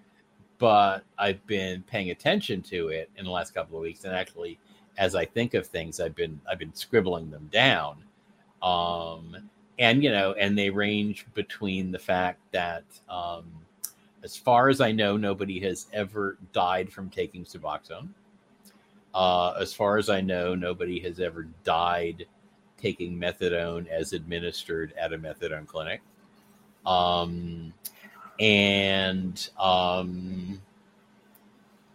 but 0.59 1.05
I've 1.19 1.45
been 1.47 1.83
paying 1.83 2.11
attention 2.11 2.63
to 2.63 2.89
it 2.89 3.11
in 3.17 3.25
the 3.25 3.31
last 3.31 3.55
couple 3.55 3.77
of 3.77 3.83
weeks 3.83 4.05
and 4.05 4.15
actually 4.15 4.59
as 4.99 5.15
I 5.15 5.25
think 5.25 5.55
of 5.55 5.67
things, 5.67 6.01
I've 6.01 6.15
been 6.15 6.41
I've 6.51 6.59
been 6.59 6.75
scribbling 6.75 7.31
them 7.31 7.49
down. 7.53 8.03
Um, 8.61 9.49
and 9.79 10.03
you 10.03 10.11
know, 10.11 10.33
and 10.33 10.57
they 10.57 10.71
range 10.71 11.27
between 11.35 11.91
the 11.91 11.99
fact 11.99 12.41
that, 12.53 12.85
um, 13.09 13.45
as 14.25 14.37
far 14.37 14.69
as 14.69 14.81
I 14.81 14.93
know, 14.93 15.17
nobody 15.17 15.61
has 15.61 15.87
ever 15.93 16.39
died 16.53 16.93
from 16.93 17.09
taking 17.09 17.45
Suboxone. 17.45 18.09
Uh, 19.15 19.53
as 19.61 19.73
far 19.73 19.97
as 19.97 20.11
I 20.11 20.21
know, 20.21 20.55
nobody 20.55 20.99
has 21.01 21.21
ever 21.21 21.49
died 21.65 22.27
taking 22.77 23.19
methadone 23.19 23.87
as 23.89 24.13
administered 24.13 24.93
at 25.01 25.13
a 25.13 25.19
methadone 25.19 25.67
clinic. 25.67 26.01
Um, 26.87 27.73
and 28.41 29.49
um, 29.59 30.61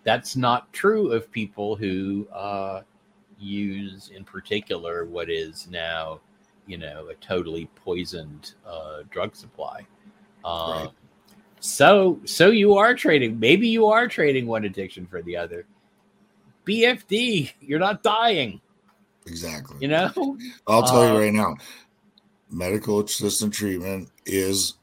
that's 0.03 0.35
not 0.35 0.71
true 0.73 1.11
of 1.11 1.31
people 1.31 1.75
who 1.75 2.27
uh, 2.33 2.81
use 3.39 4.11
in 4.15 4.23
particular 4.23 5.05
what 5.05 5.29
is 5.29 5.67
now, 5.69 6.19
you 6.67 6.77
know, 6.77 7.07
a 7.09 7.15
totally 7.15 7.69
poisoned 7.75 8.53
uh, 8.65 9.03
drug 9.09 9.35
supply. 9.35 9.85
right. 10.43 10.85
Um, 10.85 10.89
so, 11.59 12.19
so 12.25 12.49
you 12.49 12.75
are 12.75 12.93
trading. 12.93 13.39
Maybe 13.39 13.67
you 13.67 13.85
are 13.85 14.07
trading 14.07 14.47
one 14.47 14.65
addiction 14.65 15.05
for 15.05 15.21
the 15.21 15.37
other. 15.37 15.65
BFD, 16.65 17.53
you're 17.61 17.79
not 17.79 18.03
dying. 18.03 18.59
Exactly. 19.25 19.77
You 19.79 19.87
know, 19.87 20.37
I'll 20.67 20.83
tell 20.83 21.07
you 21.07 21.15
uh, 21.15 21.19
right 21.19 21.33
now, 21.33 21.55
medical 22.49 22.99
assistant 22.99 23.53
treatment 23.53 24.09
is 24.25 24.75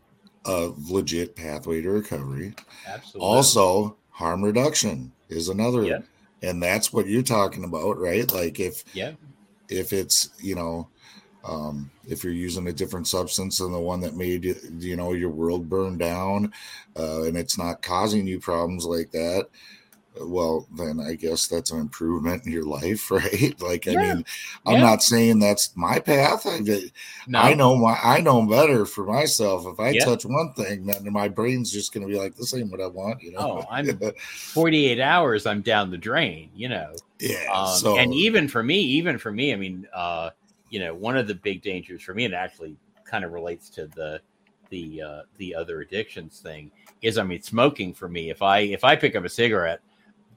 a 0.46 0.70
legit 0.88 1.36
pathway 1.36 1.82
to 1.82 1.90
recovery. 1.90 2.54
Absolutely. 2.86 3.20
Also, 3.20 3.96
harm 4.10 4.42
reduction 4.42 5.12
is 5.28 5.48
another 5.48 5.84
yeah 5.84 5.98
and 6.42 6.62
that's 6.62 6.92
what 6.92 7.06
you're 7.06 7.22
talking 7.22 7.64
about 7.64 7.98
right 7.98 8.32
like 8.32 8.60
if 8.60 8.84
yeah 8.94 9.12
if 9.68 9.92
it's 9.92 10.30
you 10.40 10.54
know 10.54 10.88
um, 11.44 11.90
if 12.06 12.22
you're 12.22 12.32
using 12.32 12.68
a 12.68 12.72
different 12.72 13.06
substance 13.06 13.58
than 13.58 13.72
the 13.72 13.78
one 13.78 14.00
that 14.00 14.16
made 14.16 14.44
you 14.78 14.96
know 14.96 15.12
your 15.12 15.30
world 15.30 15.68
burn 15.68 15.96
down 15.98 16.52
uh, 16.98 17.22
and 17.22 17.36
it's 17.36 17.58
not 17.58 17.82
causing 17.82 18.26
you 18.26 18.38
problems 18.38 18.84
like 18.84 19.10
that 19.12 19.48
well 20.20 20.66
then 20.76 20.98
i 21.00 21.14
guess 21.14 21.46
that's 21.46 21.70
an 21.70 21.78
improvement 21.78 22.44
in 22.44 22.52
your 22.52 22.64
life 22.64 23.10
right 23.10 23.54
like 23.60 23.86
yeah. 23.86 23.92
i 23.92 24.14
mean 24.14 24.24
i'm 24.66 24.74
yeah. 24.74 24.80
not 24.80 25.02
saying 25.02 25.38
that's 25.38 25.74
my 25.76 26.00
path 26.00 26.42
I, 26.46 26.58
no. 27.28 27.38
I 27.38 27.54
know 27.54 27.76
my 27.76 27.96
i 28.02 28.20
know 28.20 28.44
better 28.44 28.84
for 28.84 29.04
myself 29.04 29.66
if 29.66 29.78
i 29.78 29.90
yeah. 29.90 30.04
touch 30.04 30.24
one 30.24 30.52
thing 30.54 30.86
then 30.86 31.10
my 31.12 31.28
brain's 31.28 31.72
just 31.72 31.94
going 31.94 32.06
to 32.06 32.12
be 32.12 32.18
like 32.18 32.34
this 32.36 32.52
ain't 32.54 32.70
what 32.70 32.80
i 32.80 32.86
want 32.86 33.22
you 33.22 33.32
know 33.32 33.38
oh 33.40 33.66
i'm 33.70 33.98
48 34.26 35.00
hours 35.00 35.46
i'm 35.46 35.62
down 35.62 35.90
the 35.90 35.98
drain 35.98 36.50
you 36.54 36.68
know 36.68 36.92
yeah 37.20 37.46
um, 37.52 37.68
so, 37.76 37.96
and 37.96 38.12
even 38.12 38.48
for 38.48 38.64
me 38.64 38.80
even 38.80 39.16
for 39.16 39.30
me 39.30 39.52
i 39.52 39.56
mean 39.56 39.86
uh 39.94 40.30
you 40.70 40.80
know, 40.80 40.94
one 40.94 41.16
of 41.16 41.26
the 41.26 41.34
big 41.34 41.62
dangers 41.62 42.02
for 42.02 42.14
me, 42.14 42.24
and 42.24 42.34
actually 42.34 42.76
kind 43.04 43.24
of 43.24 43.32
relates 43.32 43.68
to 43.70 43.86
the 43.88 44.20
the 44.70 45.02
uh, 45.02 45.22
the 45.36 45.54
other 45.54 45.82
addictions 45.82 46.40
thing, 46.40 46.70
is 47.02 47.18
I 47.18 47.24
mean, 47.24 47.42
smoking 47.42 47.92
for 47.92 48.08
me. 48.08 48.30
If 48.30 48.40
I 48.40 48.60
if 48.60 48.84
I 48.84 48.96
pick 48.96 49.16
up 49.16 49.24
a 49.24 49.28
cigarette, 49.28 49.80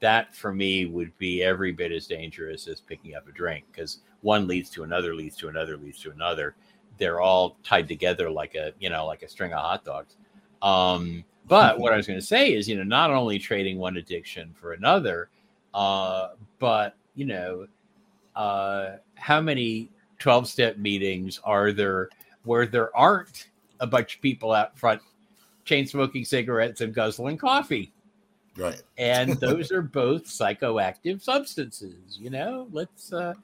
that 0.00 0.34
for 0.34 0.52
me 0.52 0.86
would 0.86 1.16
be 1.18 1.42
every 1.42 1.72
bit 1.72 1.92
as 1.92 2.06
dangerous 2.06 2.68
as 2.68 2.80
picking 2.80 3.14
up 3.14 3.26
a 3.28 3.32
drink 3.32 3.64
because 3.72 4.00
one 4.20 4.46
leads 4.46 4.70
to 4.70 4.82
another, 4.82 5.14
leads 5.14 5.36
to 5.36 5.48
another, 5.48 5.76
leads 5.76 6.00
to 6.00 6.10
another. 6.10 6.56
They're 6.98 7.20
all 7.20 7.56
tied 7.64 7.88
together 7.88 8.30
like 8.30 8.54
a 8.54 8.72
you 8.80 8.90
know 8.90 9.06
like 9.06 9.22
a 9.22 9.28
string 9.28 9.52
of 9.52 9.60
hot 9.60 9.84
dogs. 9.84 10.16
Um, 10.62 11.24
but 11.46 11.78
what 11.78 11.92
I 11.92 11.96
was 11.96 12.06
going 12.06 12.18
to 12.18 12.24
say 12.24 12.54
is, 12.54 12.68
you 12.68 12.76
know, 12.76 12.84
not 12.84 13.10
only 13.10 13.38
trading 13.38 13.78
one 13.78 13.98
addiction 13.98 14.54
for 14.58 14.72
another, 14.72 15.28
uh, 15.74 16.30
but 16.58 16.96
you 17.14 17.26
know, 17.26 17.66
uh, 18.34 18.96
how 19.14 19.40
many 19.40 19.90
12 20.24 20.48
step 20.48 20.78
meetings 20.78 21.38
are 21.44 21.70
there 21.70 22.08
where 22.44 22.64
there 22.64 22.96
aren't 22.96 23.48
a 23.80 23.86
bunch 23.86 24.16
of 24.16 24.22
people 24.22 24.52
out 24.52 24.74
front 24.78 25.02
chain 25.66 25.86
smoking 25.86 26.24
cigarettes 26.24 26.80
and 26.80 26.94
guzzling 26.94 27.36
coffee? 27.36 27.92
Right. 28.56 28.80
And 28.96 29.32
those 29.40 29.70
are 29.70 29.82
both 29.82 30.24
psychoactive 30.24 31.20
substances, 31.20 32.18
you 32.18 32.30
know, 32.30 32.68
let's, 32.72 33.12
uh, 33.12 33.34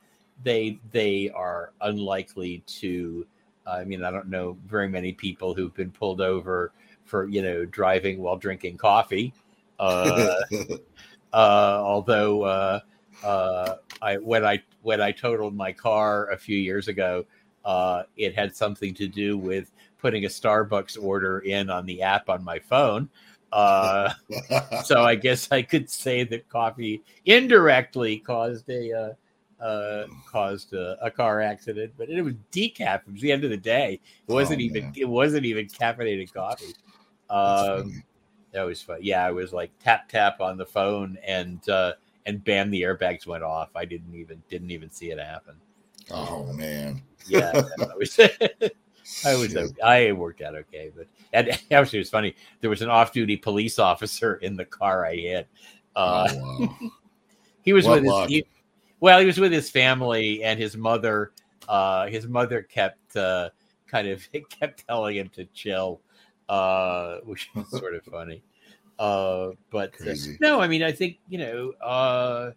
they, 0.43 0.79
they 0.90 1.29
are 1.35 1.73
unlikely 1.83 2.62
to, 2.79 3.27
I 3.66 3.85
mean, 3.85 4.03
I 4.03 4.11
don't 4.11 4.31
know 4.31 4.57
very 4.66 4.88
many 4.88 5.12
people 5.12 5.53
who've 5.53 5.75
been 5.75 5.90
pulled 5.90 6.23
over 6.23 6.73
for, 7.05 7.29
you 7.29 7.43
know, 7.43 7.66
driving 7.66 8.21
while 8.23 8.38
drinking 8.38 8.79
coffee. 8.79 9.35
Uh, 9.79 10.35
uh, 11.35 11.81
although, 11.83 12.45
uh, 12.45 12.81
uh, 13.23 13.75
I 14.01 14.16
when 14.16 14.47
I 14.47 14.62
when 14.83 15.01
I 15.01 15.12
totaled 15.12 15.55
my 15.55 15.73
car 15.73 16.31
a 16.31 16.38
few 16.38 16.59
years 16.59 16.88
ago, 16.88 17.25
uh, 17.64 18.05
it 18.16 18.35
had 18.35 18.55
something 18.55 18.95
to 18.95 19.07
do 19.07 19.37
with 19.37 19.71
putting 19.99 20.25
a 20.25 20.29
Starbucks 20.29 21.03
order 21.03 21.40
in 21.40 21.71
on 21.71 21.87
the 21.87 22.03
app 22.03 22.29
on 22.29 22.43
my 22.43 22.59
phone. 22.59 23.09
Uh, 23.53 24.12
so 24.85 25.03
I 25.03 25.14
guess 25.14 25.51
I 25.51 25.62
could 25.62 25.90
say 25.90 26.25
that 26.25 26.49
coffee 26.49 27.03
indirectly 27.25 28.19
caused 28.19 28.69
a 28.71 28.93
uh, 29.61 29.64
uh, 29.64 30.07
caused 30.27 30.73
a, 30.73 30.97
a, 31.05 31.11
car 31.11 31.43
accident, 31.43 31.93
but 31.99 32.09
it 32.09 32.23
was 32.23 32.33
decaf. 32.51 33.03
It 33.07 33.12
was 33.12 33.21
the 33.21 33.31
end 33.31 33.45
of 33.45 33.51
the 33.51 33.59
day. 33.59 34.01
It 34.27 34.33
wasn't 34.33 34.61
Oh, 34.61 34.64
even 34.64 34.93
it 34.97 35.05
wasn't 35.05 35.45
even 35.45 35.66
caffeinated 35.66 36.33
coffee. 36.33 36.75
Um, 37.29 38.03
that 38.53 38.62
was 38.62 38.81
fun. 38.81 39.01
Yeah, 39.03 39.25
I 39.25 39.31
was 39.31 39.53
like 39.53 39.71
tap 39.83 40.09
tap 40.09 40.40
on 40.40 40.57
the 40.57 40.64
phone 40.64 41.19
and 41.27 41.66
uh, 41.69 41.93
and 42.26 42.42
bam, 42.44 42.70
the 42.70 42.83
airbags 42.83 43.26
went 43.26 43.42
off. 43.42 43.70
I 43.74 43.85
didn't 43.85 44.14
even 44.14 44.42
didn't 44.48 44.70
even 44.70 44.90
see 44.90 45.11
it 45.11 45.18
happen. 45.18 45.54
oh 46.11 46.52
man. 46.52 47.02
Yeah, 47.26 47.50
I 47.80 47.96
was. 47.96 48.18
I 49.24 49.35
was. 49.37 49.72
I 49.85 50.12
worked 50.12 50.42
out 50.42 50.54
okay, 50.54 50.90
but 50.96 51.06
and 51.33 51.50
actually, 51.70 51.98
it 51.98 52.02
was 52.02 52.11
funny. 52.11 52.35
There 52.61 52.70
was 52.70 52.83
an 52.83 52.88
off-duty 52.88 53.37
police 53.38 53.78
officer 53.78 54.37
in 54.37 54.56
the 54.56 54.64
car 54.64 55.06
I 55.06 55.16
hit. 55.16 55.48
Uh, 55.96 56.28
oh, 56.30 56.59
wow. 56.61 56.90
he 57.62 57.72
was 57.72 57.87
What 57.87 58.02
with 58.02 58.12
his. 58.12 58.28
He, 58.28 58.46
well, 59.00 59.18
he 59.18 59.26
was 59.26 59.38
with 59.38 59.52
his 59.52 59.70
family, 59.70 60.42
and 60.42 60.59
his 60.59 60.76
mother. 60.76 61.33
Uh, 61.68 62.06
his 62.09 62.26
mother 62.26 62.62
kept 62.62 63.16
uh, 63.16 63.50
kind 63.87 64.09
of 64.09 64.26
kept 64.61 64.87
telling 64.87 65.16
him 65.16 65.28
to 65.30 65.44
chill, 65.46 66.00
uh, 66.48 67.18
which 67.24 67.48
was 67.54 67.68
sort 67.70 67.94
of 67.94 68.04
funny. 68.04 68.42
Uh, 69.00 69.52
but 69.70 69.94
uh, 70.06 70.12
no, 70.40 70.60
I 70.60 70.68
mean, 70.68 70.82
I 70.82 70.92
think 70.92 71.20
you 71.30 71.38
know, 71.38 71.72
uh, 71.82 72.50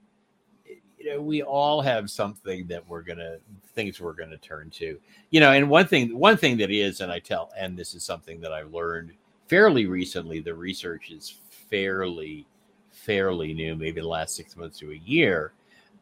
you 0.99 1.13
know, 1.13 1.21
we 1.21 1.41
all 1.41 1.79
have 1.79 2.11
something 2.11 2.67
that 2.67 2.85
we're 2.85 3.01
gonna 3.01 3.37
things 3.73 4.01
we're 4.01 4.11
gonna 4.11 4.37
turn 4.37 4.69
to. 4.71 4.99
You 5.29 5.39
know, 5.39 5.53
and 5.53 5.69
one 5.69 5.87
thing, 5.87 6.19
one 6.19 6.35
thing 6.35 6.57
that 6.57 6.69
is, 6.69 6.99
and 6.99 7.09
I 7.09 7.19
tell, 7.19 7.49
and 7.57 7.79
this 7.79 7.95
is 7.95 8.03
something 8.03 8.41
that 8.41 8.51
I've 8.51 8.73
learned 8.73 9.13
fairly 9.47 9.85
recently. 9.85 10.41
The 10.41 10.53
research 10.53 11.11
is 11.11 11.33
fairly, 11.49 12.45
fairly 12.91 13.53
new, 13.53 13.77
maybe 13.77 14.01
the 14.01 14.07
last 14.09 14.35
six 14.35 14.57
months 14.57 14.79
to 14.79 14.91
a 14.91 14.95
year. 14.95 15.53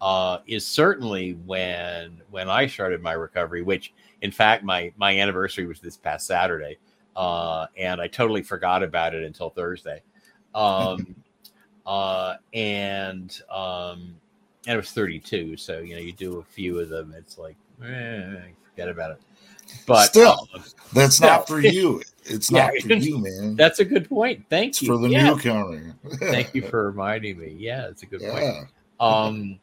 Uh, 0.01 0.39
is 0.47 0.65
certainly 0.65 1.33
when 1.45 2.19
when 2.31 2.49
I 2.49 2.65
started 2.65 3.03
my 3.03 3.13
recovery, 3.13 3.61
which 3.61 3.93
in 4.23 4.31
fact 4.31 4.63
my 4.63 4.91
my 4.97 5.15
anniversary 5.19 5.67
was 5.67 5.79
this 5.79 5.97
past 5.97 6.25
Saturday, 6.25 6.79
uh, 7.15 7.67
and 7.77 8.01
I 8.01 8.07
totally 8.07 8.41
forgot 8.41 8.81
about 8.81 9.13
it 9.13 9.23
until 9.23 9.51
Thursday. 9.51 10.01
Um, 10.55 11.15
uh, 11.85 12.35
and 12.53 13.41
um, 13.49 14.15
and 14.67 14.73
it 14.73 14.77
was 14.77 14.91
32. 14.91 15.57
So 15.57 15.79
you 15.79 15.95
know, 15.95 16.01
you 16.01 16.13
do 16.13 16.39
a 16.39 16.43
few 16.43 16.79
of 16.79 16.89
them, 16.89 17.13
it's 17.17 17.37
like 17.37 17.57
eh, 17.83 18.51
forget 18.69 18.89
about 18.89 19.11
it. 19.11 19.21
But 19.85 20.09
Still, 20.09 20.47
um, 20.53 20.63
That's 20.93 21.19
No. 21.19 21.27
not 21.27 21.47
for 21.47 21.59
you. 21.61 22.01
It's 22.25 22.51
Yeah. 22.51 22.67
not 22.67 22.81
for 22.81 22.93
you, 22.93 23.17
man. 23.17 23.55
that's 23.57 23.79
a 23.79 23.85
good 23.85 24.07
point. 24.07 24.45
Thank 24.49 24.69
it's 24.69 24.81
you. 24.81 24.87
for 24.89 24.97
the 24.97 25.09
Yeah. 25.09 25.29
newcomer. 25.29 25.95
Thank 26.19 26.53
you 26.53 26.61
for 26.61 26.85
reminding 26.85 27.39
me. 27.39 27.55
Yeah, 27.57 27.87
it's 27.87 28.03
a 28.03 28.05
good 28.05 28.21
point. 28.21 28.45
Um 28.99 29.59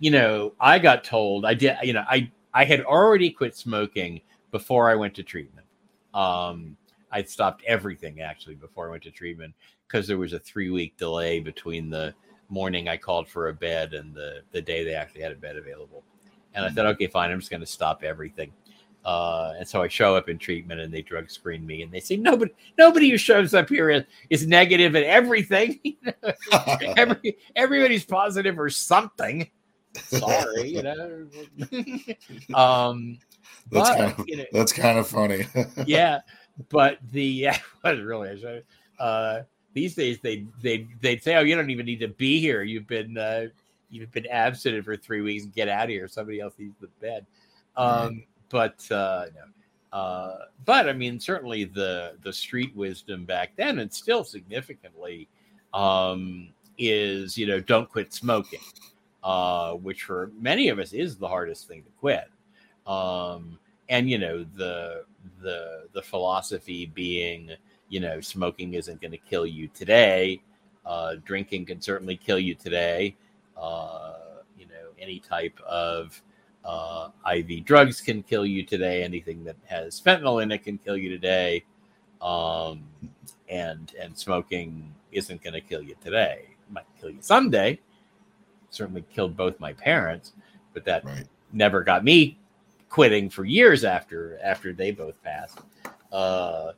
you 0.00 0.10
know 0.10 0.52
i 0.58 0.78
got 0.78 1.04
told 1.04 1.44
i 1.44 1.54
did 1.54 1.76
you 1.82 1.92
know 1.92 2.04
i 2.08 2.28
i 2.54 2.64
had 2.64 2.80
already 2.80 3.30
quit 3.30 3.54
smoking 3.54 4.20
before 4.50 4.90
i 4.90 4.94
went 4.94 5.14
to 5.14 5.22
treatment 5.22 5.66
um 6.14 6.76
i 7.12 7.22
stopped 7.22 7.62
everything 7.66 8.20
actually 8.20 8.54
before 8.54 8.88
i 8.88 8.90
went 8.90 9.02
to 9.02 9.10
treatment 9.10 9.54
because 9.90 10.06
there 10.06 10.18
was 10.18 10.32
a 10.32 10.38
three 10.38 10.70
week 10.70 10.96
delay 10.96 11.40
between 11.40 11.90
the 11.90 12.14
morning 12.48 12.88
i 12.88 12.96
called 12.96 13.28
for 13.28 13.48
a 13.48 13.52
bed 13.52 13.94
and 13.94 14.14
the 14.14 14.40
the 14.52 14.60
day 14.60 14.84
they 14.84 14.94
actually 14.94 15.20
had 15.20 15.32
a 15.32 15.36
bed 15.36 15.56
available 15.56 16.02
and 16.54 16.64
i 16.64 16.70
said 16.70 16.86
okay 16.86 17.06
fine 17.06 17.30
i'm 17.30 17.38
just 17.38 17.50
going 17.50 17.60
to 17.60 17.66
stop 17.66 18.02
everything 18.02 18.52
uh, 19.02 19.54
and 19.58 19.66
so 19.66 19.80
I 19.80 19.88
show 19.88 20.14
up 20.14 20.28
in 20.28 20.36
treatment 20.36 20.78
and 20.80 20.92
they 20.92 21.00
drug 21.00 21.30
screen 21.30 21.66
me 21.66 21.82
and 21.82 21.90
they 21.90 22.00
say 22.00 22.16
nobody 22.16 22.52
nobody 22.76 23.08
who 23.08 23.16
shows 23.16 23.54
up 23.54 23.70
here 23.70 23.88
is, 23.88 24.04
is 24.28 24.46
negative 24.46 24.94
at 24.94 25.04
everything. 25.04 25.80
Every 26.98 27.38
everybody's 27.56 28.04
positive 28.04 28.58
or 28.58 28.68
something. 28.68 29.48
Sorry, 29.96 30.68
you 30.68 30.82
know. 30.82 31.26
um, 32.54 33.18
That's 33.70 33.88
but, 33.88 33.96
kind 33.96 34.12
of 34.18 34.28
you 34.28 34.36
know, 34.36 34.44
that's 34.52 34.72
kind 34.72 34.98
of 34.98 35.08
funny. 35.08 35.46
yeah, 35.86 36.20
but 36.68 36.98
the 37.10 37.24
yeah, 37.24 37.58
was 37.82 38.00
really 38.00 38.62
uh, 38.98 39.40
these 39.72 39.94
days 39.94 40.18
they 40.20 40.46
they 40.62 40.86
they'd 41.00 41.22
say, 41.22 41.36
oh, 41.36 41.40
you 41.40 41.54
don't 41.54 41.70
even 41.70 41.86
need 41.86 42.00
to 42.00 42.08
be 42.08 42.40
here. 42.40 42.62
You've 42.62 42.86
been 42.86 43.16
uh, 43.16 43.46
you've 43.90 44.12
been 44.12 44.26
absent 44.26 44.84
for 44.84 44.96
three 44.96 45.20
weeks. 45.20 45.46
Get 45.46 45.68
out 45.68 45.84
of 45.84 45.90
here. 45.90 46.08
Somebody 46.08 46.40
else 46.40 46.54
needs 46.58 46.76
the 46.80 46.88
bed. 47.00 47.26
Um, 47.76 48.24
but 48.48 48.90
uh, 48.90 49.26
no. 49.34 49.98
Uh, 49.98 50.38
but 50.64 50.88
I 50.88 50.92
mean, 50.92 51.18
certainly 51.18 51.64
the 51.64 52.16
the 52.22 52.32
street 52.32 52.74
wisdom 52.76 53.24
back 53.24 53.52
then, 53.56 53.80
and 53.80 53.92
still 53.92 54.22
significantly, 54.22 55.28
um, 55.74 56.48
is 56.78 57.36
you 57.36 57.46
know 57.46 57.60
don't 57.60 57.90
quit 57.90 58.12
smoking, 58.12 58.60
uh, 59.24 59.74
which 59.74 60.04
for 60.04 60.30
many 60.38 60.68
of 60.68 60.78
us 60.78 60.92
is 60.92 61.16
the 61.16 61.26
hardest 61.26 61.66
thing 61.66 61.82
to 61.82 61.90
quit. 61.98 62.28
Um, 62.86 63.58
and 63.88 64.08
you 64.08 64.18
know 64.18 64.44
the 64.54 65.04
the 65.42 65.88
the 65.92 66.02
philosophy 66.02 66.86
being 66.86 67.50
you 67.90 68.00
know 68.00 68.20
smoking 68.20 68.72
isn't 68.74 69.00
going 69.02 69.10
to 69.10 69.18
kill 69.18 69.44
you 69.44 69.68
today, 69.68 70.40
uh, 70.86 71.16
drinking 71.24 71.66
can 71.66 71.80
certainly 71.80 72.16
kill 72.16 72.38
you 72.38 72.54
today. 72.54 73.14
Uh, 73.56 74.14
you 74.58 74.66
know 74.66 74.88
any 74.98 75.18
type 75.18 75.60
of 75.68 76.22
uh, 76.64 77.08
IV 77.30 77.64
drugs 77.64 78.00
can 78.00 78.22
kill 78.22 78.46
you 78.46 78.64
today. 78.64 79.02
Anything 79.02 79.44
that 79.44 79.56
has 79.66 80.00
fentanyl 80.00 80.42
in 80.42 80.50
it 80.50 80.64
can 80.64 80.78
kill 80.78 80.96
you 80.96 81.10
today. 81.10 81.64
Um, 82.22 82.84
and 83.48 83.92
and 84.00 84.16
smoking 84.16 84.94
isn't 85.12 85.42
going 85.42 85.54
to 85.54 85.60
kill 85.60 85.82
you 85.82 85.96
today. 86.00 86.44
It 86.48 86.72
might 86.72 86.86
kill 86.98 87.10
you 87.10 87.18
someday. 87.20 87.80
Certainly 88.70 89.04
killed 89.12 89.36
both 89.36 89.58
my 89.58 89.72
parents, 89.72 90.32
but 90.72 90.84
that 90.84 91.04
right. 91.04 91.26
never 91.52 91.82
got 91.82 92.04
me 92.04 92.38
quitting 92.88 93.30
for 93.30 93.44
years 93.44 93.84
after 93.84 94.38
after 94.42 94.72
they 94.72 94.90
both 94.90 95.20
passed 95.22 95.58
uh, 96.12 96.72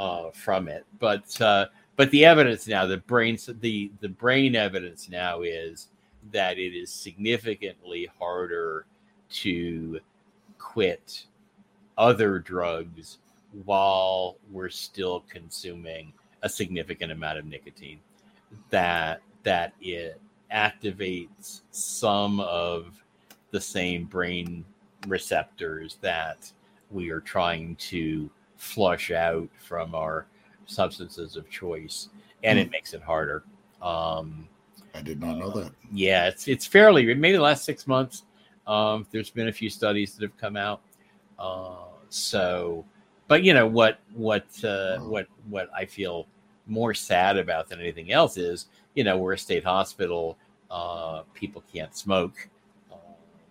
uh, 0.00 0.30
from 0.30 0.66
it. 0.66 0.86
But 0.98 1.40
uh, 1.40 1.66
but 1.96 2.10
the 2.10 2.24
evidence 2.24 2.66
now, 2.66 2.86
the 2.86 2.96
brain 2.96 3.38
the 3.60 3.92
the 4.00 4.08
brain 4.08 4.56
evidence 4.56 5.10
now 5.10 5.42
is 5.42 5.88
that 6.32 6.58
it 6.58 6.74
is 6.74 6.90
significantly 6.90 8.08
harder 8.18 8.86
to 9.30 10.00
quit 10.58 11.26
other 11.98 12.38
drugs 12.38 13.18
while 13.64 14.36
we're 14.50 14.70
still 14.70 15.24
consuming 15.28 16.12
a 16.42 16.48
significant 16.48 17.12
amount 17.12 17.38
of 17.38 17.44
nicotine 17.44 18.00
that 18.70 19.20
that 19.42 19.74
it 19.82 20.18
activates 20.50 21.60
some 21.72 22.40
of 22.40 23.04
the 23.50 23.60
same 23.60 24.04
brain 24.04 24.64
receptors 25.06 25.98
that 26.00 26.50
we 26.90 27.10
are 27.10 27.20
trying 27.20 27.76
to 27.76 28.30
flush 28.60 29.10
out 29.10 29.48
from 29.58 29.94
our 29.94 30.26
substances 30.66 31.36
of 31.36 31.48
choice 31.50 32.10
and 32.44 32.58
it 32.58 32.70
makes 32.70 32.94
it 32.94 33.02
harder 33.02 33.42
um 33.82 34.48
I 34.94 35.02
did 35.02 35.20
not 35.20 35.38
know 35.38 35.50
that. 35.50 35.72
yeah, 35.92 36.28
it's 36.28 36.48
it's 36.48 36.66
fairly 36.66 37.14
maybe 37.14 37.36
the 37.36 37.42
last 37.42 37.64
six 37.64 37.86
months. 37.86 38.24
Um, 38.66 39.06
there's 39.10 39.30
been 39.30 39.48
a 39.48 39.52
few 39.52 39.70
studies 39.70 40.14
that 40.14 40.22
have 40.22 40.36
come 40.36 40.56
out. 40.56 40.80
Uh, 41.38 41.86
so, 42.08 42.84
but 43.28 43.42
you 43.42 43.54
know 43.54 43.66
what 43.66 44.00
what 44.12 44.46
uh, 44.64 44.98
what 44.98 45.26
what 45.48 45.70
I 45.74 45.84
feel 45.84 46.26
more 46.66 46.94
sad 46.94 47.36
about 47.36 47.68
than 47.68 47.80
anything 47.80 48.12
else 48.12 48.36
is 48.36 48.66
you 48.94 49.04
know 49.04 49.16
we're 49.18 49.34
a 49.34 49.38
state 49.38 49.64
hospital. 49.64 50.36
Uh, 50.70 51.22
people 51.34 51.62
can't 51.72 51.96
smoke. 51.96 52.48
Uh, 52.92 52.96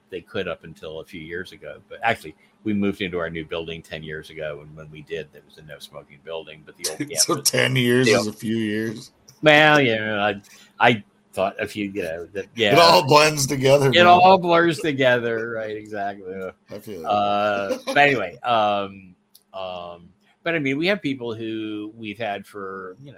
they 0.09 0.21
could 0.21 0.47
up 0.47 0.63
until 0.63 0.99
a 0.99 1.05
few 1.05 1.21
years 1.21 1.51
ago, 1.51 1.81
but 1.89 1.99
actually 2.03 2.35
we 2.63 2.73
moved 2.73 3.01
into 3.01 3.17
our 3.17 3.29
new 3.29 3.45
building 3.45 3.81
10 3.81 4.03
years 4.03 4.29
ago 4.29 4.59
and 4.61 4.75
when 4.75 4.89
we 4.91 5.01
did 5.03 5.31
there 5.31 5.41
was 5.45 5.57
a 5.57 5.61
no 5.63 5.79
smoking 5.79 6.19
building 6.23 6.63
but 6.65 6.75
the 6.77 6.89
old 6.89 6.97
campus, 6.99 7.23
so 7.23 7.41
10 7.41 7.75
years 7.75 8.07
is 8.07 8.27
a 8.27 8.33
few 8.33 8.57
years. 8.57 9.11
Well 9.41 9.79
yeah 9.79 10.33
i 10.79 10.87
i 10.91 11.03
thought 11.31 11.55
a 11.61 11.67
few 11.67 11.89
you 11.89 12.03
know 12.03 12.25
that 12.33 12.47
yeah. 12.55 12.73
It 12.73 12.79
all 12.79 13.05
blends 13.07 13.45
together 13.47 13.89
it 13.89 13.93
bro. 13.93 14.07
all 14.07 14.37
blurs 14.37 14.79
together 14.79 15.51
right 15.51 15.75
exactly. 15.75 16.33
I 16.69 16.79
feel 16.79 17.05
uh, 17.05 17.77
but 17.85 17.97
anyway 17.97 18.37
um 18.39 19.15
um 19.53 20.09
but 20.43 20.55
i 20.55 20.59
mean 20.59 20.77
we 20.77 20.87
have 20.87 21.01
people 21.01 21.33
who 21.33 21.93
we've 21.95 22.17
had 22.17 22.45
for 22.45 22.95
you 23.01 23.11
know 23.11 23.17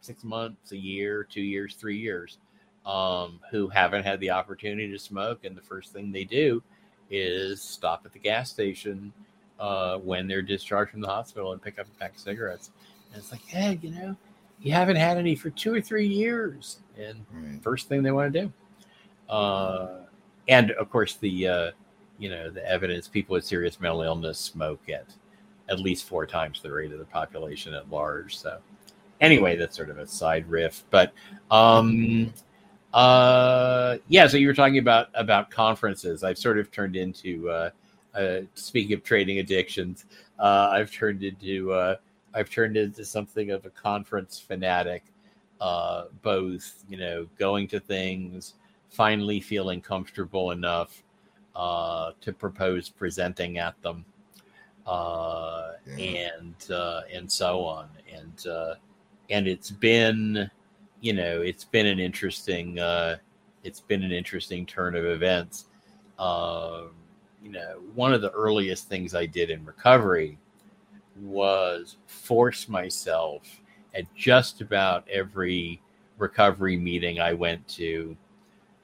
six 0.00 0.24
months 0.24 0.72
a 0.72 0.76
year 0.76 1.24
two 1.24 1.42
years 1.42 1.74
three 1.74 1.98
years 1.98 2.38
um 2.86 3.38
who 3.50 3.68
haven't 3.68 4.02
had 4.02 4.18
the 4.18 4.30
opportunity 4.30 4.90
to 4.90 4.98
smoke 4.98 5.44
and 5.44 5.56
the 5.56 5.62
first 5.62 5.92
thing 5.92 6.10
they 6.10 6.24
do 6.24 6.62
is 7.12 7.62
stop 7.62 8.02
at 8.04 8.12
the 8.12 8.18
gas 8.18 8.50
station 8.50 9.12
uh, 9.60 9.98
when 9.98 10.26
they're 10.26 10.42
discharged 10.42 10.90
from 10.90 11.00
the 11.00 11.06
hospital 11.06 11.52
and 11.52 11.62
pick 11.62 11.78
up 11.78 11.86
a 11.86 12.00
pack 12.00 12.14
of 12.14 12.18
cigarettes. 12.18 12.70
And 13.12 13.22
it's 13.22 13.30
like, 13.30 13.46
hey, 13.46 13.78
you 13.82 13.90
know, 13.90 14.16
you 14.60 14.72
haven't 14.72 14.96
had 14.96 15.18
any 15.18 15.34
for 15.34 15.50
two 15.50 15.74
or 15.74 15.80
three 15.80 16.06
years, 16.06 16.78
and 16.98 17.24
right. 17.32 17.62
first 17.62 17.88
thing 17.88 18.02
they 18.02 18.10
want 18.10 18.32
to 18.32 18.40
do. 18.42 18.52
Uh, 19.28 19.88
and 20.48 20.70
of 20.72 20.90
course, 20.90 21.16
the 21.16 21.48
uh, 21.48 21.70
you 22.18 22.30
know 22.30 22.50
the 22.50 22.66
evidence 22.68 23.08
people 23.08 23.34
with 23.34 23.44
serious 23.44 23.80
mental 23.80 24.02
illness 24.02 24.38
smoke 24.38 24.88
at 24.88 25.06
at 25.68 25.80
least 25.80 26.04
four 26.04 26.26
times 26.26 26.60
the 26.60 26.70
rate 26.70 26.92
of 26.92 26.98
the 26.98 27.04
population 27.04 27.74
at 27.74 27.90
large. 27.90 28.36
So 28.36 28.58
anyway, 29.20 29.56
that's 29.56 29.76
sort 29.76 29.90
of 29.90 29.98
a 29.98 30.06
side 30.06 30.48
riff, 30.48 30.84
but 30.90 31.12
um, 31.50 32.32
uh, 32.92 33.96
yeah. 34.08 34.26
So 34.26 34.36
you 34.36 34.46
were 34.46 34.54
talking 34.54 34.78
about 34.78 35.08
about 35.14 35.50
conferences. 35.50 36.24
I've 36.24 36.38
sort 36.38 36.58
of 36.58 36.70
turned 36.70 36.96
into 36.96 37.50
uh, 37.50 37.70
uh, 38.14 38.40
speaking 38.54 38.94
of 38.94 39.04
trading 39.04 39.38
addictions. 39.38 40.04
Uh, 40.38 40.70
I've 40.72 40.90
turned 40.90 41.22
into 41.22 41.72
uh, 41.72 41.96
I've 42.34 42.50
turned 42.50 42.76
into 42.76 43.04
something 43.04 43.50
of 43.50 43.64
a 43.66 43.70
conference 43.70 44.38
fanatic. 44.38 45.04
Uh, 45.60 46.06
both, 46.22 46.82
you 46.88 46.96
know, 46.96 47.24
going 47.38 47.68
to 47.68 47.78
things, 47.78 48.54
finally 48.90 49.38
feeling 49.38 49.80
comfortable 49.80 50.50
enough 50.50 51.04
uh, 51.54 52.10
to 52.20 52.32
propose 52.32 52.88
presenting 52.88 53.58
at 53.58 53.80
them, 53.82 54.04
uh, 54.88 55.72
yeah. 55.96 56.30
and 56.34 56.70
uh, 56.70 57.02
and 57.12 57.30
so 57.30 57.64
on, 57.64 57.88
and 58.12 58.46
uh, 58.48 58.74
and 59.30 59.46
it's 59.46 59.70
been 59.70 60.50
you 61.02 61.12
know, 61.12 61.42
it's 61.42 61.64
been 61.64 61.86
an 61.86 61.98
interesting, 61.98 62.78
uh, 62.78 63.16
it's 63.64 63.80
been 63.80 64.04
an 64.04 64.12
interesting 64.12 64.64
turn 64.64 64.94
of 64.94 65.04
events. 65.04 65.66
Um, 66.18 66.92
you 67.42 67.50
know, 67.50 67.80
one 67.94 68.14
of 68.14 68.22
the 68.22 68.30
earliest 68.30 68.88
things 68.88 69.14
I 69.14 69.26
did 69.26 69.50
in 69.50 69.64
recovery 69.64 70.38
was 71.20 71.96
force 72.06 72.68
myself 72.68 73.42
at 73.94 74.12
just 74.14 74.60
about 74.60 75.06
every 75.10 75.82
recovery 76.18 76.76
meeting 76.76 77.20
I 77.20 77.32
went 77.34 77.66
to 77.68 78.16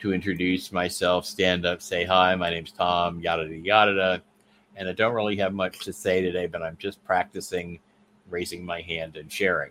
to 0.00 0.12
introduce 0.12 0.70
myself, 0.70 1.24
stand 1.24 1.66
up, 1.66 1.82
say 1.82 2.04
hi, 2.04 2.34
my 2.34 2.50
name's 2.50 2.72
Tom, 2.72 3.20
yada 3.20 3.44
yada 3.44 3.56
yada. 3.56 4.22
And 4.76 4.88
I 4.88 4.92
don't 4.92 5.14
really 5.14 5.36
have 5.36 5.54
much 5.54 5.80
to 5.80 5.92
say 5.92 6.20
today, 6.20 6.46
but 6.46 6.62
I'm 6.62 6.76
just 6.78 7.02
practicing 7.04 7.78
raising 8.28 8.64
my 8.64 8.80
hand 8.80 9.16
and 9.16 9.30
sharing. 9.30 9.70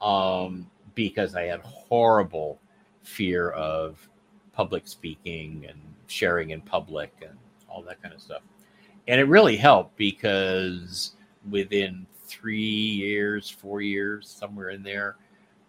Um, 0.00 0.70
because 0.94 1.34
I 1.34 1.42
had 1.42 1.60
horrible 1.60 2.60
fear 3.02 3.50
of 3.50 4.08
public 4.52 4.86
speaking 4.88 5.66
and 5.68 5.78
sharing 6.06 6.50
in 6.50 6.60
public 6.60 7.12
and 7.22 7.36
all 7.68 7.82
that 7.82 8.02
kind 8.02 8.14
of 8.14 8.20
stuff. 8.20 8.42
And 9.06 9.20
it 9.20 9.24
really 9.24 9.56
helped 9.56 9.96
because 9.96 11.12
within 11.50 12.06
three 12.26 12.60
years, 12.60 13.48
four 13.48 13.80
years, 13.80 14.28
somewhere 14.28 14.70
in 14.70 14.82
there, 14.82 15.16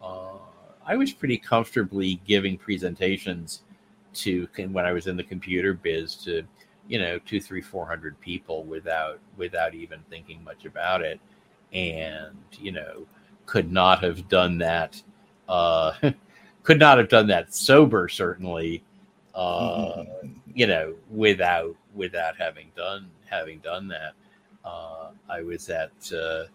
uh, 0.02 0.38
I 0.86 0.96
was 0.98 1.14
pretty 1.14 1.38
comfortably 1.38 2.20
giving 2.26 2.58
presentations 2.58 3.62
to 4.16 4.48
when 4.72 4.86
I 4.86 4.92
was 4.92 5.08
in 5.08 5.16
the 5.16 5.24
computer 5.24 5.74
biz 5.74 6.16
to 6.24 6.44
you 6.88 7.00
know 7.00 7.20
two, 7.20 7.40
three, 7.40 7.62
four 7.62 7.86
hundred 7.86 8.20
people 8.20 8.64
without 8.64 9.20
without 9.38 9.76
even 9.76 10.00
thinking 10.10 10.44
much 10.44 10.66
about 10.66 11.02
it, 11.02 11.20
and 11.72 12.36
you 12.60 12.72
know 12.72 13.06
could 13.46 13.72
not 13.72 14.04
have 14.04 14.28
done 14.28 14.58
that 14.58 15.02
uh, 15.50 15.94
could 16.64 16.80
not 16.80 16.98
have 16.98 17.10
done 17.10 17.28
that 17.28 17.54
sober, 17.54 18.08
certainly. 18.08 18.84
Uh, 19.36 20.04
mm-hmm. 20.04 20.28
You 20.54 20.68
know, 20.68 20.96
without 21.10 21.76
without 21.94 22.38
having 22.38 22.72
done 22.76 23.10
having 23.30 23.60
done 23.60 23.88
that, 23.90 24.14
uh, 24.64 25.10
I 25.30 25.42
was 25.42 25.70
at 25.70 25.92
uh, 26.14 26.46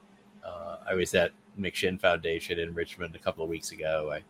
uh, 0.47 0.77
I 0.89 0.95
was 0.95 1.15
at 1.15 1.33
McShin 1.59 2.01
Foundation 2.01 2.59
in 2.59 2.75
Richmond 2.75 3.15
a 3.15 3.19
couple 3.19 3.45
of 3.45 3.51
weeks 3.51 3.73
ago. 3.73 4.13
I 4.13 4.23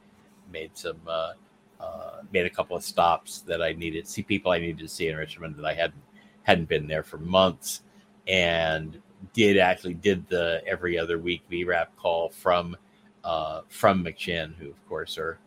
made 0.52 0.70
some 0.74 1.00
uh, 1.06 1.32
uh, 1.80 2.22
made 2.32 2.46
a 2.46 2.50
couple 2.50 2.76
of 2.76 2.84
stops 2.84 3.40
that 3.42 3.62
I 3.62 3.72
needed 3.72 4.06
see 4.06 4.22
people 4.22 4.52
I 4.52 4.58
needed 4.58 4.78
to 4.78 4.88
see 4.88 5.08
in 5.08 5.16
Richmond 5.16 5.56
that 5.56 5.66
I 5.66 5.74
hadn't 5.74 6.02
hadn't 6.42 6.68
been 6.68 6.86
there 6.86 7.02
for 7.02 7.18
months, 7.18 7.82
and 8.28 9.00
did 9.32 9.58
actually 9.58 9.94
did 9.94 10.28
the 10.28 10.62
every 10.66 10.98
other 10.98 11.18
week 11.18 11.42
VRAP 11.50 11.86
call 11.96 12.28
from 12.30 12.76
uh, 13.24 13.62
from 13.68 14.04
McShin, 14.04 14.54
who 14.56 14.68
of 14.68 14.88
course 14.88 15.18
are 15.18 15.38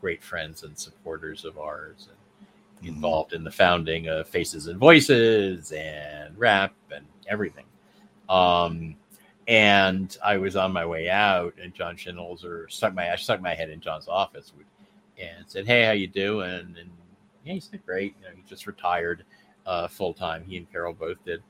great 0.00 0.22
friends 0.22 0.62
and 0.62 0.78
supporters 0.78 1.44
of 1.44 1.58
ours, 1.58 2.08
and 2.08 2.46
mm-hmm. 2.78 2.94
involved 2.94 3.32
in 3.32 3.44
the 3.44 3.50
founding 3.50 4.08
of 4.08 4.28
Faces 4.28 4.68
and 4.68 4.78
Voices 4.78 5.72
and 5.72 6.38
Rap 6.38 6.74
and 6.94 7.04
everything. 7.28 7.66
Um, 8.28 8.96
and 9.46 10.16
I 10.24 10.38
was 10.38 10.56
on 10.56 10.72
my 10.72 10.86
way 10.86 11.10
out, 11.10 11.54
and 11.60 11.74
John 11.74 11.96
Shinholser 11.96 12.70
stuck 12.70 12.94
my 12.94 13.12
I 13.12 13.16
stuck 13.16 13.42
my 13.42 13.54
head 13.54 13.68
in 13.68 13.80
John's 13.80 14.08
office 14.08 14.52
and 15.18 15.44
said, 15.46 15.66
"Hey, 15.66 15.84
how 15.84 15.92
you 15.92 16.06
doing?" 16.06 16.76
And 16.78 16.90
yeah, 17.44 17.54
he 17.54 17.60
said, 17.60 17.84
"Great." 17.84 18.14
You 18.20 18.28
know, 18.28 18.34
he 18.34 18.42
just 18.48 18.66
retired 18.66 19.24
uh, 19.66 19.88
full 19.88 20.14
time. 20.14 20.44
He 20.44 20.56
and 20.56 20.70
Carol 20.70 20.94
both 20.94 21.22
did. 21.24 21.42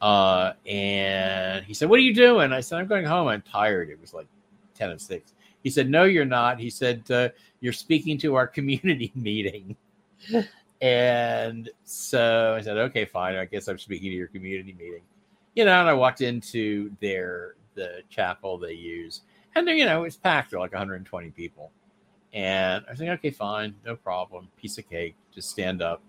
Uh, 0.00 0.54
and 0.66 1.64
he 1.64 1.74
said, 1.74 1.88
"What 1.88 1.98
are 1.98 2.02
you 2.02 2.14
doing?" 2.14 2.52
I 2.52 2.60
said, 2.60 2.78
"I'm 2.78 2.86
going 2.86 3.04
home. 3.04 3.28
I'm 3.28 3.42
tired." 3.42 3.90
It 3.90 4.00
was 4.00 4.14
like 4.14 4.26
10 4.74 4.90
and 4.90 5.00
6. 5.00 5.32
He 5.62 5.70
said, 5.70 5.88
No, 5.88 6.04
you're 6.04 6.24
not. 6.24 6.58
He 6.58 6.70
said, 6.70 7.08
uh, 7.10 7.28
You're 7.60 7.72
speaking 7.72 8.18
to 8.18 8.34
our 8.34 8.46
community 8.58 9.12
meeting. 9.14 9.76
and 10.80 11.68
so 11.84 12.54
I 12.56 12.62
said, 12.62 12.76
Okay, 12.76 13.04
fine. 13.04 13.36
I 13.36 13.44
guess 13.44 13.68
I'm 13.68 13.78
speaking 13.78 14.10
to 14.10 14.16
your 14.16 14.28
community 14.28 14.74
meeting. 14.78 15.02
You 15.54 15.64
know, 15.66 15.80
and 15.80 15.88
I 15.88 15.94
walked 15.94 16.20
into 16.20 16.90
their 17.00 17.54
the 17.74 18.02
chapel 18.10 18.58
they 18.58 18.72
use, 18.72 19.22
and 19.54 19.66
you 19.68 19.84
know, 19.84 20.04
it's 20.04 20.16
packed. 20.16 20.50
There 20.50 20.60
like 20.60 20.72
120 20.72 21.30
people. 21.30 21.70
And 22.32 22.84
I 22.88 22.92
like, 22.92 23.08
okay, 23.18 23.30
fine, 23.30 23.74
no 23.84 23.94
problem. 23.94 24.48
Piece 24.56 24.78
of 24.78 24.88
cake. 24.88 25.14
Just 25.34 25.50
stand 25.50 25.82
up, 25.82 26.02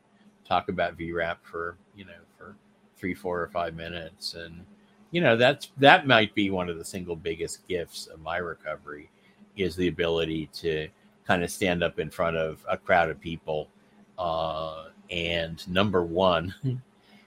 talk 0.47 0.69
about 0.69 0.97
VRAP 0.97 1.37
for, 1.43 1.77
you 1.95 2.05
know, 2.05 2.11
for 2.37 2.55
three, 2.95 3.13
four, 3.13 3.41
or 3.41 3.49
five 3.49 3.75
minutes. 3.75 4.33
And 4.33 4.65
you 5.13 5.21
know 5.21 5.37
that's 5.37 5.71
that 5.77 6.07
might 6.07 6.33
be 6.33 6.49
one 6.49 6.67
of 6.67 6.77
the 6.77 6.83
single 6.83 7.15
biggest 7.15 7.65
gifts 7.67 8.07
of 8.07 8.19
my 8.21 8.37
recovery 8.37 9.09
is 9.55 9.75
the 9.75 9.87
ability 9.87 10.49
to 10.51 10.89
kind 11.25 11.43
of 11.43 11.51
stand 11.51 11.83
up 11.83 11.99
in 11.99 12.09
front 12.09 12.35
of 12.35 12.65
a 12.67 12.75
crowd 12.75 13.09
of 13.09 13.21
people 13.21 13.69
uh, 14.17 14.85
and 15.11 15.65
number 15.69 16.03
one 16.03 16.53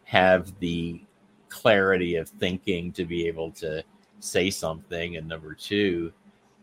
have 0.05 0.59
the 0.59 1.01
clarity 1.49 2.17
of 2.17 2.29
thinking 2.29 2.91
to 2.91 3.05
be 3.05 3.29
able 3.29 3.53
to 3.53 3.83
say 4.19 4.51
something 4.51 5.17
and 5.17 5.29
number 5.29 5.55
two 5.55 6.13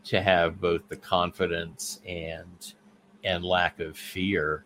to 0.03 0.21
have 0.21 0.59
both 0.59 0.81
the 0.89 0.97
confidence 0.97 2.01
and 2.05 2.73
and 3.23 3.45
lack 3.45 3.79
of 3.79 3.97
fear 3.97 4.65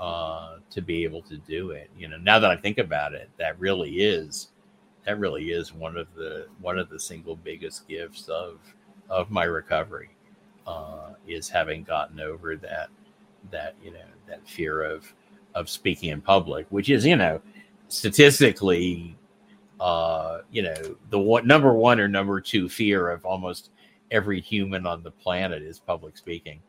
uh, 0.00 0.56
to 0.68 0.82
be 0.82 1.04
able 1.04 1.22
to 1.22 1.36
do 1.36 1.70
it. 1.70 1.88
You 1.96 2.08
know 2.08 2.18
now 2.18 2.40
that 2.40 2.50
i 2.50 2.56
think 2.56 2.78
about 2.78 3.14
it 3.14 3.30
that 3.38 3.56
really 3.60 3.98
is 4.02 4.48
that 5.06 5.18
really 5.18 5.50
is 5.50 5.74
one 5.74 5.96
of 5.96 6.08
the 6.14 6.48
one 6.60 6.78
of 6.78 6.90
the 6.90 7.00
single 7.00 7.36
biggest 7.36 7.88
gifts 7.88 8.28
of 8.28 8.60
of 9.10 9.30
my 9.30 9.44
recovery 9.44 10.10
uh, 10.66 11.14
is 11.26 11.48
having 11.48 11.84
gotten 11.84 12.20
over 12.20 12.56
that 12.56 12.88
that 13.50 13.74
you 13.82 13.92
know 13.92 14.00
that 14.28 14.46
fear 14.48 14.82
of 14.82 15.12
of 15.54 15.68
speaking 15.68 16.10
in 16.10 16.20
public, 16.20 16.66
which 16.70 16.90
is 16.90 17.06
you 17.06 17.16
know 17.16 17.40
statistically 17.88 19.16
uh, 19.80 20.40
you 20.50 20.62
know 20.62 20.96
the 21.10 21.18
one, 21.18 21.46
number 21.46 21.74
one 21.74 22.00
or 22.00 22.08
number 22.08 22.40
two 22.40 22.68
fear 22.68 23.10
of 23.10 23.24
almost 23.26 23.70
every 24.10 24.40
human 24.40 24.86
on 24.86 25.02
the 25.02 25.10
planet 25.10 25.62
is 25.62 25.78
public 25.80 26.16
speaking, 26.16 26.60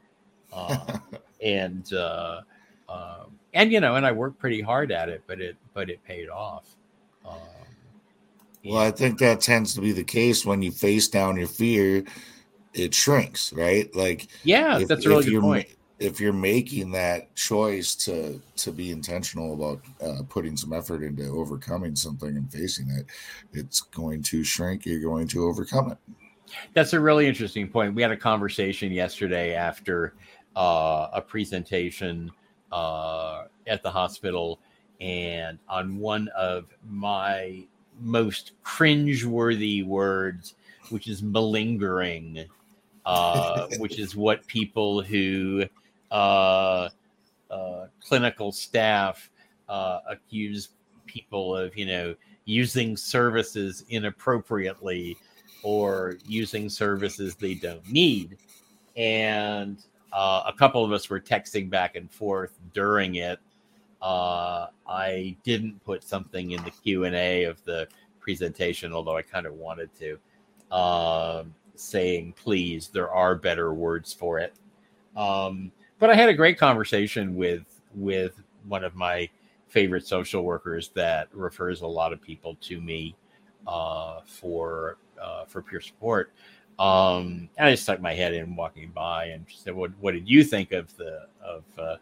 uh, 0.54 1.00
and 1.44 1.94
uh, 1.94 2.42
Um, 2.90 3.40
and 3.54 3.72
you 3.72 3.80
know, 3.80 3.96
and 3.96 4.06
I 4.06 4.12
worked 4.12 4.40
pretty 4.40 4.62
hard 4.62 4.92
at 4.92 5.10
it, 5.10 5.24
but 5.28 5.42
it 5.42 5.58
but 5.74 5.90
it 5.90 6.04
paid 6.04 6.30
off. 6.30 6.76
Well, 8.66 8.78
I 8.82 8.92
think 8.92 9.20
that 9.20 9.42
tends 9.42 9.74
to 9.74 9.82
be 9.82 9.92
the 9.92 10.04
case 10.04 10.46
when 10.46 10.62
you 10.62 10.72
face 10.72 11.08
down 11.08 11.38
your 11.38 11.48
fear, 11.48 12.04
it 12.74 12.94
shrinks, 12.94 13.52
right? 13.54 13.94
Like 13.96 14.28
yeah, 14.44 14.80
if- 14.80 14.88
that's 14.88 15.06
a 15.06 15.10
really 15.10 15.26
good 15.26 15.42
point. 15.42 15.68
If 16.00 16.20
you're 16.20 16.34
making 16.34 16.92
that 16.94 17.34
choice 17.36 17.96
to 17.98 18.42
to 18.58 18.72
be 18.72 18.92
intentional 18.92 19.54
about 19.54 19.82
uh, 20.02 20.24
putting 20.28 20.58
some 20.58 20.74
effort 20.74 21.02
into 21.04 21.24
overcoming 21.28 21.96
something 21.96 22.36
and 22.36 22.52
facing 22.52 22.90
it, 22.90 23.06
it's 23.54 23.82
going 23.82 24.22
to 24.24 24.44
shrink. 24.44 24.86
You're 24.86 25.00
going 25.00 25.28
to 25.30 25.46
overcome 25.46 25.92
it. 25.92 25.98
That's 26.74 26.94
a 26.94 27.00
really 27.00 27.28
interesting 27.28 27.70
point. 27.70 27.96
We 27.96 28.02
had 28.02 28.12
a 28.12 28.18
conversation 28.18 28.92
yesterday 28.92 29.54
after 29.54 30.16
uh, 30.56 31.10
a 31.14 31.22
presentation 31.22 32.32
uh, 32.72 33.46
at 33.68 33.82
the 33.82 33.92
hospital, 33.92 34.60
and 35.00 35.60
on 35.70 35.98
one 35.98 36.28
of 36.36 36.66
my 36.86 37.66
most 38.02 38.52
cringe-worthy 38.64 39.84
words, 39.84 40.56
which 40.90 41.08
is 41.08 41.22
malingering, 41.22 42.46
uh, 43.06 43.68
which 43.78 44.00
is 44.00 44.16
what 44.16 44.46
people 44.48 45.02
who 45.02 45.66
uh, 46.12 46.90
uh, 47.50 47.88
clinical 48.02 48.52
staff 48.52 49.30
uh, 49.70 50.00
accuse 50.10 50.70
people 51.06 51.56
of, 51.56 51.76
you 51.78 51.86
know, 51.86 52.16
using 52.46 52.98
services 52.98 53.86
inappropriately 53.90 55.18
or 55.64 56.18
using 56.28 56.70
services 56.70 57.36
they 57.36 57.54
don't 57.54 57.88
need. 57.90 58.38
And 58.98 59.78
uh, 60.12 60.44
a 60.46 60.54
couple 60.54 60.84
of 60.86 60.92
us 60.92 61.10
were 61.10 61.20
texting 61.20 61.70
back 61.70 61.96
and 61.96 62.12
forth 62.12 62.60
during 62.74 63.16
it. 63.16 63.40
Uh, 64.04 64.68
I 64.86 65.38
didn't 65.44 65.82
put 65.86 66.04
something 66.04 66.52
in 66.52 66.62
the 66.66 66.72
Q 66.72 67.06
and 67.06 67.16
A 67.16 67.46
of 67.46 67.64
the 67.64 67.88
presentation, 68.20 68.92
although 68.92 69.16
I 69.16 69.22
kind 69.22 69.46
of 69.46 69.54
wanted 69.54 69.90
to, 70.00 70.76
um, 70.76 71.56
saying, 71.76 72.34
"Please, 72.34 72.90
there 72.90 73.10
are 73.10 73.34
better 73.34 73.74
words 73.74 74.12
for 74.14 74.40
it." 74.40 74.54
Um, 75.16 75.72
but 76.00 76.10
I 76.10 76.16
had 76.16 76.28
a 76.28 76.34
great 76.34 76.58
conversation 76.58 77.36
with 77.38 77.64
with 77.96 78.42
one 78.68 78.84
of 78.84 78.94
my 78.94 79.30
favorite 79.70 80.06
social 80.06 80.44
workers 80.44 80.90
that 80.96 81.30
refers 81.32 81.82
a 81.82 81.88
lot 81.88 82.12
of 82.12 82.22
people 82.22 82.56
to 82.62 82.82
me 82.82 83.16
uh, 83.68 84.20
for 84.26 84.98
uh, 85.22 85.46
for 85.46 85.62
peer 85.62 85.80
support. 85.80 86.34
Um, 86.78 87.50
and 87.58 87.70
I 87.70 87.76
stuck 87.76 88.02
my 88.02 88.14
head 88.14 88.34
in 88.34 88.56
walking 88.58 88.92
by 88.92 89.28
and 89.28 89.46
said, 89.50 89.74
"What 89.74 89.92
what 90.02 90.12
did 90.12 90.28
you 90.28 90.44
think 90.44 90.74
of 90.74 90.94
the 90.98 91.28
of 91.42 91.64
uh, 91.78 91.96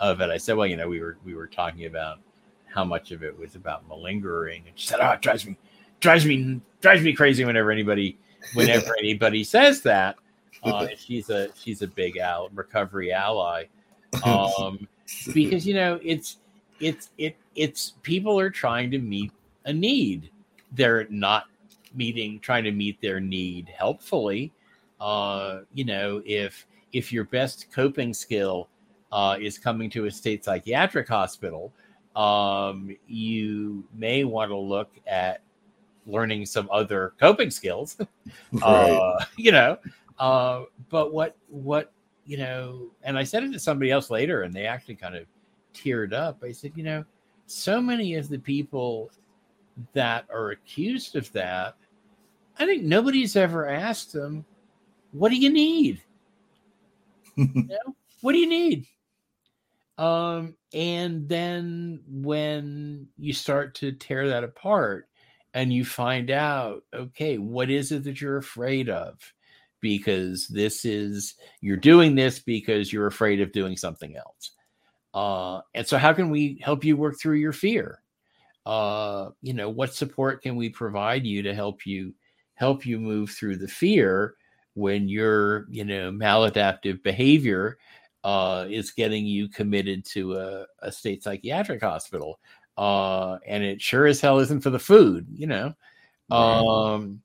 of 0.00 0.20
it?" 0.20 0.30
I 0.30 0.36
said, 0.36 0.56
"Well, 0.56 0.66
you 0.66 0.76
know, 0.76 0.88
we 0.88 1.00
were 1.00 1.18
we 1.24 1.34
were 1.34 1.46
talking 1.46 1.86
about 1.86 2.18
how 2.66 2.84
much 2.84 3.10
of 3.10 3.22
it 3.22 3.36
was 3.38 3.54
about 3.54 3.86
malingering." 3.88 4.64
And 4.66 4.78
she 4.78 4.86
said, 4.86 5.00
"Oh, 5.00 5.10
it 5.10 5.20
drives 5.20 5.46
me 5.46 5.56
drives 6.00 6.24
me 6.24 6.60
drives 6.80 7.02
me 7.02 7.12
crazy 7.12 7.44
whenever 7.44 7.70
anybody 7.70 8.18
whenever 8.54 8.94
anybody 8.98 9.44
says 9.44 9.82
that." 9.82 10.16
Uh, 10.64 10.88
she's 10.96 11.30
a 11.30 11.50
she's 11.54 11.82
a 11.82 11.86
big 11.86 12.16
al- 12.16 12.48
recovery 12.52 13.12
ally 13.12 13.62
um, 14.24 14.88
because 15.32 15.64
you 15.64 15.72
know 15.72 16.00
it's 16.02 16.38
it's 16.80 17.10
it 17.18 17.36
it's 17.54 17.94
people 18.02 18.38
are 18.38 18.50
trying 18.50 18.90
to 18.90 18.98
meet 18.98 19.32
a 19.66 19.72
need 19.72 20.30
they're 20.72 21.06
not 21.10 21.44
meeting 21.94 22.38
trying 22.40 22.64
to 22.64 22.72
meet 22.72 23.00
their 23.00 23.20
need 23.20 23.68
helpfully 23.76 24.52
uh 25.00 25.60
you 25.74 25.84
know 25.84 26.22
if 26.26 26.66
if 26.92 27.12
your 27.12 27.24
best 27.24 27.70
coping 27.72 28.12
skill 28.12 28.68
uh 29.12 29.36
is 29.40 29.58
coming 29.58 29.88
to 29.90 30.06
a 30.06 30.10
state 30.10 30.44
psychiatric 30.44 31.08
hospital 31.08 31.72
um 32.16 32.94
you 33.06 33.84
may 33.94 34.24
want 34.24 34.50
to 34.50 34.56
look 34.56 34.90
at 35.06 35.40
learning 36.06 36.44
some 36.46 36.68
other 36.70 37.12
coping 37.20 37.50
skills 37.50 37.96
Right. 38.52 38.90
uh, 38.90 39.24
you 39.36 39.52
know 39.52 39.78
uh, 40.18 40.64
but 40.88 41.12
what 41.12 41.36
what 41.48 41.92
you 42.26 42.36
know 42.36 42.90
and 43.02 43.16
i 43.18 43.24
said 43.24 43.44
it 43.44 43.52
to 43.52 43.58
somebody 43.58 43.90
else 43.90 44.10
later 44.10 44.42
and 44.42 44.52
they 44.52 44.66
actually 44.66 44.96
kind 44.96 45.14
of 45.14 45.26
teared 45.74 46.12
up. 46.12 46.42
I 46.42 46.50
said 46.52 46.72
you 46.74 46.82
know 46.82 47.04
so 47.46 47.80
many 47.80 48.14
of 48.14 48.28
the 48.28 48.38
people 48.38 49.10
that 49.92 50.26
are 50.30 50.50
accused 50.50 51.14
of 51.16 51.30
that 51.32 51.76
i 52.58 52.66
think 52.66 52.82
nobody's 52.82 53.36
ever 53.36 53.68
asked 53.68 54.12
them 54.12 54.44
what 55.12 55.30
do 55.30 55.36
you 55.36 55.50
need 55.50 56.02
you 57.36 57.46
know 57.54 57.94
what 58.20 58.32
do 58.32 58.38
you 58.38 58.48
need 58.48 58.86
um 59.98 60.54
and 60.72 61.28
then 61.28 62.00
when 62.06 63.06
you 63.18 63.32
start 63.32 63.74
to 63.74 63.92
tear 63.92 64.28
that 64.28 64.44
apart 64.44 65.08
and 65.54 65.72
you 65.72 65.84
find 65.84 66.30
out 66.30 66.84
okay 66.94 67.36
what 67.38 67.68
is 67.70 67.90
it 67.92 68.04
that 68.04 68.20
you're 68.20 68.36
afraid 68.38 68.88
of? 68.88 69.18
Because 69.80 70.46
this 70.48 70.84
is 70.84 71.34
you're 71.60 71.76
doing 71.76 72.14
this 72.14 72.38
because 72.38 72.92
you're 72.92 73.06
afraid 73.08 73.40
of 73.40 73.52
doing 73.52 73.76
something 73.76 74.16
else. 74.16 74.52
Uh 75.14 75.60
and 75.74 75.86
so 75.86 75.98
how 75.98 76.12
can 76.12 76.30
we 76.30 76.60
help 76.62 76.84
you 76.84 76.96
work 76.96 77.18
through 77.20 77.36
your 77.36 77.52
fear? 77.52 78.00
Uh 78.66 79.30
you 79.42 79.52
know 79.54 79.68
what 79.68 79.94
support 79.94 80.42
can 80.42 80.56
we 80.56 80.68
provide 80.68 81.26
you 81.26 81.42
to 81.42 81.54
help 81.54 81.86
you 81.86 82.14
help 82.54 82.86
you 82.86 82.98
move 83.00 83.30
through 83.30 83.56
the 83.56 83.68
fear 83.68 84.34
when 84.74 85.08
your 85.08 85.66
you 85.70 85.84
know 85.84 86.12
maladaptive 86.12 87.02
behavior 87.02 87.78
uh 88.28 88.66
is 88.68 88.90
getting 88.90 89.24
you 89.24 89.48
committed 89.48 90.04
to 90.04 90.34
a, 90.36 90.66
a 90.80 90.92
state 90.92 91.22
psychiatric 91.22 91.80
hospital 91.82 92.38
uh 92.76 93.38
and 93.46 93.64
it 93.64 93.80
sure 93.80 94.06
as 94.06 94.20
hell 94.20 94.38
isn't 94.38 94.60
for 94.60 94.70
the 94.70 94.78
food 94.78 95.26
you 95.32 95.46
know 95.46 95.72
Right. 96.30 96.58
um 96.94 97.22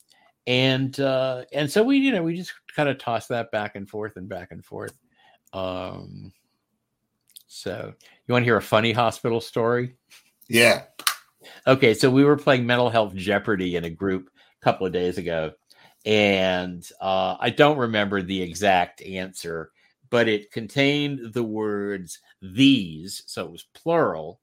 and 0.48 1.00
uh 1.00 1.44
and 1.52 1.70
so 1.70 1.84
we 1.84 1.98
you 1.98 2.12
know 2.12 2.24
we 2.24 2.36
just 2.36 2.54
kind 2.76 2.88
of 2.88 2.98
toss 2.98 3.28
that 3.28 3.52
back 3.52 3.76
and 3.76 3.90
forth 3.90 4.16
and 4.16 4.30
back 4.30 4.52
and 4.52 4.64
forth 4.64 4.94
um 5.52 6.32
so 7.48 7.94
you 8.26 8.32
want 8.32 8.44
to 8.44 8.48
hear 8.48 8.58
a 8.58 8.62
funny 8.62 8.92
hospital 8.92 9.42
story 9.42 9.96
yeah. 10.48 10.84
Okay, 11.68 11.94
so 11.94 12.10
we 12.10 12.24
were 12.24 12.38
playing 12.38 12.66
Mental 12.66 12.90
Health 12.90 13.16
Jeopardy 13.16 13.76
in 13.76 13.86
a 13.86 13.90
group 13.90 14.30
a 14.62 14.64
couple 14.64 14.86
of 14.86 14.94
days 14.94 15.18
ago, 15.18 15.54
and 16.06 16.88
uh, 17.02 17.38
I 17.40 17.50
don't 17.50 17.78
remember 17.78 18.22
the 18.22 18.42
exact 18.42 19.02
answer, 19.02 19.72
but 20.14 20.28
it 20.28 20.52
contained 20.52 21.34
the 21.34 21.44
words 21.44 22.20
"these," 22.40 23.24
so 23.26 23.46
it 23.46 23.52
was 23.52 23.66
plural, 23.74 24.40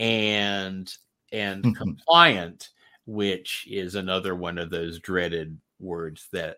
and 0.00 0.92
and 1.30 1.64
hmm, 1.64 1.70
hmm. 1.70 1.76
compliant, 1.76 2.70
which 3.06 3.64
is 3.70 3.94
another 3.94 4.34
one 4.34 4.58
of 4.58 4.70
those 4.70 4.98
dreaded 4.98 5.56
words 5.78 6.26
that 6.32 6.56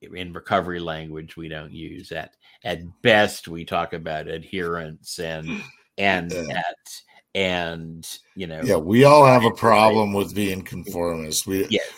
in 0.00 0.32
recovery 0.32 0.80
language 0.80 1.36
we 1.36 1.46
don't 1.46 1.72
use. 1.74 2.10
At 2.10 2.36
at 2.64 2.80
best, 3.02 3.48
we 3.48 3.66
talk 3.66 3.92
about 3.92 4.28
adherence 4.28 5.18
and 5.18 5.62
and 5.98 6.32
Yeah. 6.32 6.56
at 6.56 7.02
and 7.34 8.18
you 8.34 8.46
know 8.46 8.62
Yeah. 8.64 8.76
We 8.76 9.04
all 9.04 9.26
have 9.26 9.44
a 9.44 9.50
problem 9.50 10.14
with 10.14 10.34
being 10.34 10.62
conformist. 10.62 11.46
We 11.46 11.66
Yes. 11.68 11.92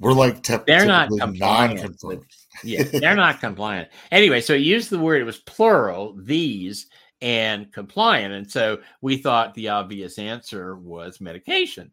we're 0.00 0.12
like 0.12 0.42
te- 0.42 0.56
They're 0.66 0.86
not 0.86 1.08
non-conformist. 1.12 2.39
Yeah, 2.64 2.82
they're 2.84 3.16
not 3.16 3.40
compliant. 3.40 3.88
Anyway, 4.10 4.40
so 4.40 4.54
it 4.54 4.62
used 4.62 4.90
the 4.90 4.98
word, 4.98 5.20
it 5.20 5.24
was 5.24 5.38
plural, 5.38 6.14
these, 6.16 6.86
and 7.22 7.72
compliant. 7.72 8.34
And 8.34 8.50
so 8.50 8.78
we 9.00 9.16
thought 9.16 9.54
the 9.54 9.68
obvious 9.68 10.18
answer 10.18 10.76
was 10.76 11.20
medication. 11.20 11.92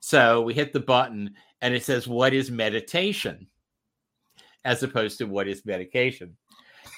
So 0.00 0.42
we 0.42 0.54
hit 0.54 0.72
the 0.72 0.80
button 0.80 1.34
and 1.60 1.74
it 1.74 1.84
says, 1.84 2.06
What 2.06 2.32
is 2.32 2.50
meditation? 2.50 3.48
As 4.64 4.82
opposed 4.82 5.18
to 5.18 5.24
what 5.24 5.48
is 5.48 5.66
medication. 5.66 6.36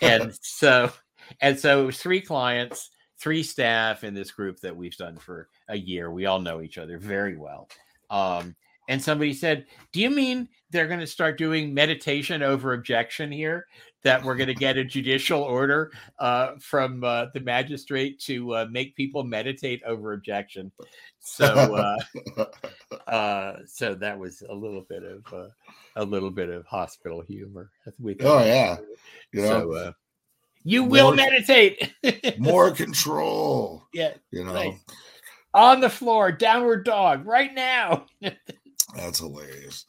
And 0.02 0.34
so, 0.42 0.90
and 1.40 1.58
so 1.58 1.82
it 1.82 1.86
was 1.86 1.98
three 1.98 2.20
clients, 2.20 2.90
three 3.18 3.42
staff 3.42 4.04
in 4.04 4.14
this 4.14 4.30
group 4.30 4.60
that 4.60 4.76
we've 4.76 4.96
done 4.96 5.16
for 5.16 5.48
a 5.68 5.76
year. 5.76 6.10
We 6.10 6.26
all 6.26 6.40
know 6.40 6.60
each 6.60 6.78
other 6.78 6.98
very 6.98 7.36
well. 7.36 7.68
Um, 8.10 8.56
and 8.90 9.00
somebody 9.00 9.32
said, 9.32 9.66
Do 9.92 10.00
you 10.00 10.10
mean 10.10 10.48
they're 10.70 10.88
going 10.88 10.98
to 11.00 11.06
start 11.06 11.38
doing 11.38 11.72
meditation 11.72 12.42
over 12.42 12.74
objection 12.74 13.30
here? 13.30 13.66
That 14.02 14.24
we're 14.24 14.34
going 14.34 14.48
to 14.48 14.54
get 14.54 14.76
a 14.78 14.84
judicial 14.84 15.42
order 15.42 15.92
uh, 16.18 16.52
from 16.58 17.04
uh, 17.04 17.26
the 17.32 17.40
magistrate 17.40 18.18
to 18.22 18.54
uh, 18.56 18.66
make 18.68 18.96
people 18.96 19.22
meditate 19.22 19.80
over 19.84 20.14
objection. 20.14 20.72
So, 21.20 21.44
uh, 22.36 22.44
uh, 23.10 23.58
so 23.66 23.94
that 23.94 24.18
was 24.18 24.42
a 24.48 24.54
little 24.54 24.84
bit 24.88 25.04
of 25.04 25.32
uh, 25.32 25.48
a 25.96 26.04
little 26.04 26.30
bit 26.30 26.48
of 26.48 26.66
hospital 26.66 27.20
humor. 27.20 27.70
Thought 27.84 28.16
Oh, 28.22 28.44
yeah. 28.44 28.78
You 29.32 29.42
know, 29.42 29.48
So, 29.48 29.72
uh, 29.74 29.92
you 30.64 30.82
will 30.82 31.14
meditate. 31.14 31.92
more 32.38 32.72
control. 32.72 33.86
yeah, 33.92 34.14
You 34.32 34.44
know, 34.44 34.54
Right. 34.54 34.74
on 35.54 35.80
the 35.80 35.90
floor, 35.90 36.32
downward 36.32 36.84
dog, 36.84 37.24
right 37.26 37.54
now. 37.54 38.06
that's 38.96 39.18
hilarious. 39.18 39.86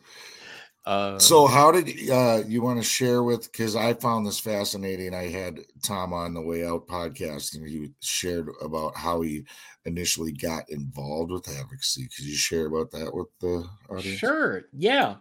Uh, 0.86 1.20
So, 1.20 1.46
how 1.46 1.72
did 1.72 2.10
uh, 2.10 2.42
you 2.48 2.62
want 2.62 2.80
to 2.80 2.84
share 2.84 3.22
with? 3.24 3.52
Because 3.52 3.76
I 3.76 3.94
found 3.94 4.26
this 4.26 4.40
fascinating. 4.40 5.14
I 5.14 5.28
had 5.28 5.60
Tom 5.84 6.12
on 6.14 6.34
the 6.34 6.42
Way 6.42 6.66
Out 6.66 6.88
podcast, 6.88 7.56
and 7.56 7.68
he 7.68 7.92
shared 8.00 8.50
about 8.62 8.96
how 8.98 9.22
he 9.22 9.44
initially 9.86 10.32
got 10.32 10.68
involved 10.70 11.32
with 11.32 11.48
advocacy. 11.50 12.08
Could 12.16 12.26
you 12.26 12.36
share 12.36 12.66
about 12.66 12.90
that 12.92 13.14
with 13.14 13.28
the 13.40 13.64
audience? 13.90 14.18
Sure. 14.18 14.64
Yeah. 14.74 15.16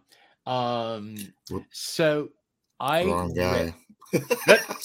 Um, 0.47 1.16
so 1.70 2.31
I 2.81 3.05
Wrong 3.05 3.35
guy. 3.35 3.74
read- 4.12 4.26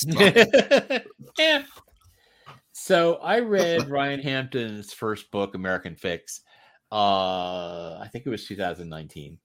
yeah. 1.40 1.64
So 2.74 3.16
I 3.16 3.40
read 3.40 3.90
Ryan 3.90 4.20
Hampton's 4.20 4.92
first 4.94 5.32
book, 5.32 5.56
American 5.56 5.96
Fix. 5.96 6.42
Uh, 6.96 8.00
I 8.00 8.08
think 8.10 8.26
it 8.26 8.30
was 8.30 8.48
2019. 8.48 9.38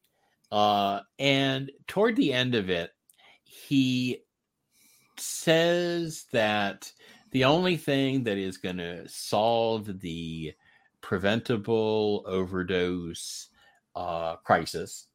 Uh, 0.53 1.01
and 1.19 1.73
toward 1.89 2.15
the 2.15 2.33
end 2.33 2.55
of 2.55 2.71
it, 2.71 2.93
he 3.43 4.23
says 5.19 6.27
that 6.33 6.93
the 7.33 7.45
only 7.45 7.77
thing 7.77 8.23
that 8.23 8.39
is 8.39 8.57
going 8.57 8.77
to 8.77 9.09
solve 9.09 9.99
the 10.01 10.53
preventable 11.01 12.23
overdose 12.25 13.49
uh, 13.97 14.37
crisis 14.37 15.09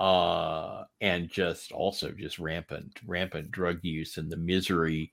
uh, 0.00 0.84
and 1.02 1.28
just 1.28 1.72
also 1.72 2.10
just 2.10 2.38
rampant 2.38 2.98
rampant 3.06 3.50
drug 3.50 3.78
use 3.82 4.16
and 4.16 4.32
the 4.32 4.36
misery 4.36 5.12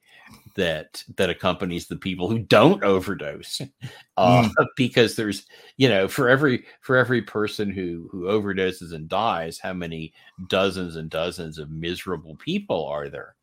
that 0.56 1.04
that 1.18 1.30
accompanies 1.30 1.88
the 1.88 1.98
people 1.98 2.30
who 2.30 2.40
don't 2.40 2.84
overdose. 2.84 3.62
Uh, 4.18 4.50
because 4.76 5.16
there's 5.16 5.46
you 5.76 5.88
know 5.88 6.08
for 6.08 6.28
every 6.28 6.66
for 6.82 6.98
every 6.98 7.22
person 7.22 7.70
who 7.70 8.10
who 8.12 8.24
overdoses 8.24 8.92
and 8.92 9.08
dies 9.08 9.60
how 9.60 9.72
many 9.72 10.12
dozens 10.48 10.96
and 10.96 11.12
dozens 11.12 11.60
of 11.60 11.70
miserable 11.70 12.36
people 12.38 12.88
are 12.88 13.10
there? 13.10 13.36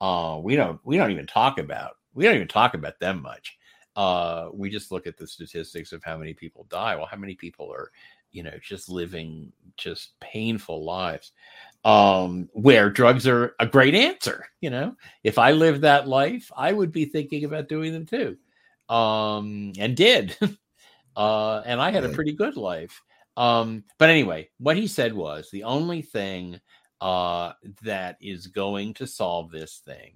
Uh, 0.00 0.38
we 0.42 0.56
don't 0.56 0.80
we 0.84 0.96
don't 0.96 1.10
even 1.10 1.26
talk 1.26 1.58
about 1.58 1.96
we 2.14 2.24
don't 2.24 2.36
even 2.36 2.48
talk 2.48 2.72
about 2.72 2.98
them 2.98 3.20
much. 3.20 3.58
Uh, 3.94 4.48
we 4.54 4.70
just 4.70 4.90
look 4.90 5.06
at 5.06 5.18
the 5.18 5.26
statistics 5.26 5.92
of 5.92 6.02
how 6.02 6.16
many 6.16 6.32
people 6.32 6.66
die. 6.70 6.96
Well 6.96 7.04
how 7.04 7.18
many 7.18 7.34
people 7.34 7.70
are 7.70 7.90
you 8.32 8.42
know 8.42 8.52
just 8.60 8.88
living 8.88 9.52
just 9.76 10.18
painful 10.20 10.84
lives 10.84 11.32
um 11.84 12.48
where 12.52 12.90
drugs 12.90 13.26
are 13.26 13.54
a 13.60 13.66
great 13.66 13.94
answer 13.94 14.46
you 14.60 14.70
know? 14.70 14.94
If 15.24 15.38
i 15.38 15.52
lived 15.52 15.82
that 15.82 16.08
life 16.08 16.50
i 16.56 16.72
would 16.72 16.92
be 16.92 17.04
thinking 17.04 17.44
about 17.44 17.68
doing 17.68 17.92
them 17.92 18.06
too. 18.06 18.36
Um 18.92 19.72
and 19.78 19.96
did. 19.96 20.36
Uh 21.14 21.60
and 21.66 21.78
i 21.78 21.90
had 21.90 22.04
a 22.04 22.08
pretty 22.08 22.32
good 22.32 22.56
life. 22.56 23.02
Um 23.36 23.84
but 23.98 24.08
anyway 24.08 24.48
what 24.58 24.78
he 24.78 24.86
said 24.86 25.12
was 25.12 25.50
the 25.50 25.64
only 25.64 26.00
thing 26.00 26.58
uh 27.02 27.52
that 27.82 28.16
is 28.20 28.46
going 28.46 28.94
to 28.94 29.06
solve 29.06 29.50
this 29.50 29.82
thing 29.84 30.14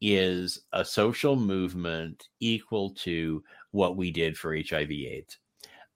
is 0.00 0.62
a 0.72 0.82
social 0.82 1.36
movement 1.36 2.28
equal 2.40 2.90
to 2.94 3.44
what 3.72 3.98
we 3.98 4.10
did 4.10 4.38
for 4.38 4.56
hiv 4.56 4.90
aids 4.90 5.36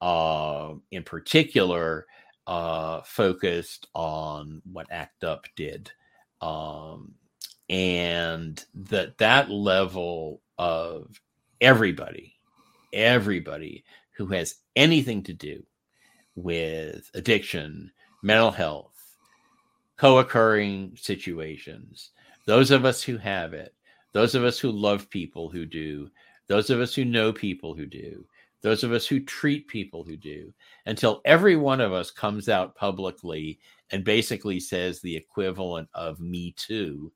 uh, 0.00 0.74
in 0.90 1.02
particular, 1.02 2.06
uh, 2.46 3.00
focused 3.02 3.88
on 3.94 4.60
what 4.70 4.90
ACT 4.90 5.24
UP 5.24 5.46
did, 5.56 5.90
um, 6.40 7.14
and 7.70 8.64
that 8.74 9.18
that 9.18 9.50
level 9.50 10.42
of 10.58 11.20
everybody, 11.60 12.34
everybody 12.92 13.84
who 14.16 14.26
has 14.26 14.56
anything 14.76 15.22
to 15.22 15.32
do 15.32 15.64
with 16.36 17.10
addiction, 17.14 17.90
mental 18.22 18.50
health, 18.50 19.16
co-occurring 19.96 20.96
situations, 21.00 22.10
those 22.46 22.70
of 22.70 22.84
us 22.84 23.02
who 23.02 23.16
have 23.16 23.54
it, 23.54 23.74
those 24.12 24.34
of 24.34 24.44
us 24.44 24.58
who 24.58 24.70
love 24.70 25.10
people 25.10 25.48
who 25.48 25.66
do, 25.66 26.08
those 26.46 26.70
of 26.70 26.80
us 26.80 26.94
who 26.94 27.04
know 27.04 27.32
people 27.32 27.74
who 27.74 27.86
do, 27.86 28.24
those 28.64 28.82
of 28.82 28.92
us 28.92 29.06
who 29.06 29.20
treat 29.20 29.68
people 29.68 30.02
who 30.02 30.16
do, 30.16 30.52
until 30.86 31.20
every 31.26 31.54
one 31.54 31.82
of 31.82 31.92
us 31.92 32.10
comes 32.10 32.48
out 32.48 32.74
publicly 32.74 33.60
and 33.90 34.02
basically 34.02 34.58
says 34.58 35.00
the 35.00 35.14
equivalent 35.14 35.86
of 35.92 36.18
me 36.18 36.54
too. 36.56 37.12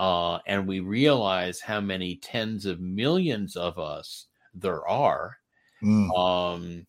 Uh, 0.00 0.38
and 0.46 0.66
we 0.66 0.80
realize 0.80 1.60
how 1.60 1.80
many 1.80 2.16
tens 2.16 2.66
of 2.66 2.80
millions 2.80 3.54
of 3.56 3.78
us 3.78 4.26
there 4.52 4.86
are, 4.88 5.38
Mm, 5.82 6.10
um, 6.18 6.86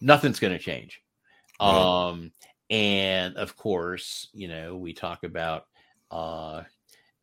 nothing's 0.00 0.40
going 0.40 0.52
to 0.52 0.58
change. 0.58 1.00
Right. 1.60 2.08
Um, 2.08 2.32
and 2.70 3.36
of 3.36 3.56
course, 3.56 4.28
you 4.32 4.48
know, 4.48 4.76
we 4.76 4.92
talk 4.92 5.22
about 5.22 5.66
uh, 6.10 6.62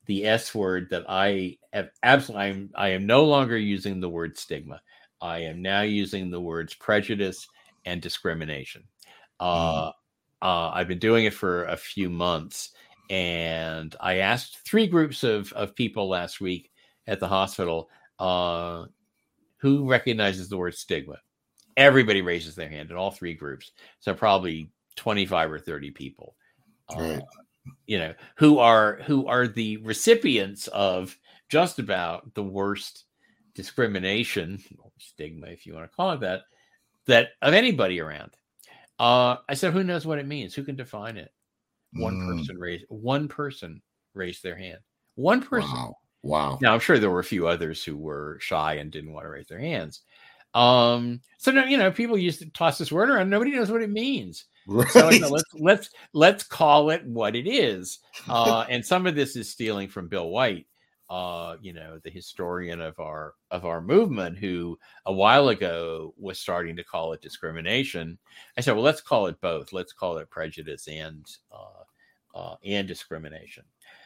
the 0.06 0.26
S 0.26 0.56
word 0.56 0.88
that 0.92 1.04
I 1.10 1.58
have 1.74 1.90
absolutely, 2.04 2.46
I'm, 2.48 2.70
I 2.76 2.90
am 2.90 3.06
no 3.06 3.26
longer 3.26 3.58
using 3.58 4.00
the 4.00 4.10
word 4.10 4.38
stigma. 4.38 4.82
I 5.22 5.40
am 5.40 5.62
now 5.62 5.82
using 5.82 6.30
the 6.32 6.42
words 6.42 6.74
prejudice 6.76 7.48
and 7.86 8.02
discrimination. 8.02 8.84
Uh, 9.40 9.92
uh, 10.42 10.72
I've 10.74 10.88
been 10.88 11.00
doing 11.00 11.26
it 11.26 11.34
for 11.34 11.66
a 11.66 11.78
few 11.78 12.10
months, 12.10 12.72
and 13.10 13.96
I 14.00 14.18
asked 14.18 14.60
three 14.66 14.88
groups 14.88 15.24
of, 15.24 15.52
of 15.54 15.76
people 15.76 16.08
last 16.10 16.40
week 16.42 16.72
at 17.08 17.20
the 17.20 17.28
hospital 17.28 17.90
uh, 18.20 18.86
who 19.58 19.90
recognizes 19.90 20.50
the 20.50 20.58
word 20.58 20.76
stigma. 20.76 21.18
Everybody 21.78 22.22
raises 22.22 22.56
their 22.56 22.70
hand 22.70 22.92
in 22.92 22.98
all 22.98 23.12
three 23.12 23.34
groups. 23.34 23.72
So 24.00 24.14
probably 24.14 24.72
25 24.98 25.52
or 25.52 25.60
30 25.60 25.92
people. 25.92 26.36
uh, 26.90 27.00
Right. 27.00 27.24
you 27.88 27.98
know, 28.00 28.14
who 28.38 28.60
are 28.60 28.98
who 29.06 29.28
are 29.28 29.48
the 29.48 29.78
recipients 29.78 30.68
of 30.70 31.18
just 31.50 31.80
about 31.80 32.34
the 32.36 32.44
worst 32.44 33.06
discrimination 33.56 34.62
or 34.80 34.92
stigma, 34.98 35.48
if 35.48 35.66
you 35.66 35.74
want 35.74 35.90
to 35.90 35.96
call 35.96 36.12
it 36.12 36.20
that, 36.22 36.42
that 37.08 37.30
of 37.42 37.54
anybody 37.54 38.00
around. 38.00 38.32
Uh, 39.00 39.38
I 39.48 39.54
said, 39.54 39.74
who 39.74 39.84
knows 39.84 40.06
what 40.06 40.20
it 40.20 40.28
means? 40.28 40.54
Who 40.54 40.64
can 40.64 40.76
define 40.76 41.18
it? 41.18 41.32
One 41.94 42.16
Mm, 42.16 42.26
person 42.38 42.58
raised 42.58 42.86
one 42.90 43.28
person 43.28 43.82
raised 44.14 44.44
their 44.44 44.56
hand. 44.56 44.80
One 45.16 45.42
person. 45.42 45.70
Wow. 45.76 45.96
Wow. 46.22 46.60
Now 46.62 46.74
I'm 46.74 46.80
sure 46.80 47.00
there 47.00 47.10
were 47.10 47.20
a 47.20 47.24
few 47.24 47.48
others 47.48 47.84
who 47.84 47.98
were 47.98 48.38
shy 48.42 48.76
and 48.76 48.92
didn't 48.92 49.14
want 49.14 49.26
to 49.26 49.30
raise 49.30 49.48
their 49.48 49.60
hands. 49.60 50.02
Um, 50.54 51.22
so 51.38 51.52
you 51.52 51.78
know, 51.78 51.92
people 51.92 52.18
used 52.18 52.40
to 52.40 52.50
toss 52.52 52.78
this 52.78 52.92
word 52.92 53.10
around. 53.10 53.30
Nobody 53.30 53.52
knows 53.52 53.72
what 53.72 53.82
it 53.82 53.90
means. 53.90 54.46
So 54.88 55.08
I 55.08 55.12
Right. 55.12 55.20
said, 55.20 55.30
let's 55.30 55.54
let's 55.54 55.90
let's 56.14 56.44
call 56.44 56.90
it 56.90 57.06
what 57.06 57.36
it 57.36 57.48
is. 57.48 58.00
Uh, 58.30 58.66
and 58.70 58.86
some 58.86 59.08
of 59.08 59.16
this 59.16 59.36
is 59.36 59.50
stealing 59.50 59.88
from 59.88 60.08
Bill 60.08 60.30
White, 60.30 60.68
uh, 61.10 61.56
you 61.62 61.74
know, 61.74 62.00
the 62.04 62.10
historian 62.10 62.82
of 62.82 63.00
our 63.00 63.34
of 63.50 63.66
our 63.66 63.82
movement, 63.82 64.38
who 64.38 64.78
a 65.06 65.14
while 65.14 65.50
ago 65.50 66.14
was 66.18 66.40
starting 66.40 66.76
to 66.76 66.84
call 66.84 67.14
it 67.14 67.22
discrimination. 67.22 68.18
I 68.58 68.62
said, 68.62 68.74
well, 68.74 68.84
let's 68.84 69.02
call 69.02 69.26
it 69.28 69.42
both. 69.42 69.74
Let's 69.74 69.94
call 69.94 70.18
it 70.18 70.30
prejudice 70.30 70.88
and 70.88 71.26
uh, 71.52 72.38
uh, 72.38 72.56
and 72.64 72.88
discrimination. 72.88 73.64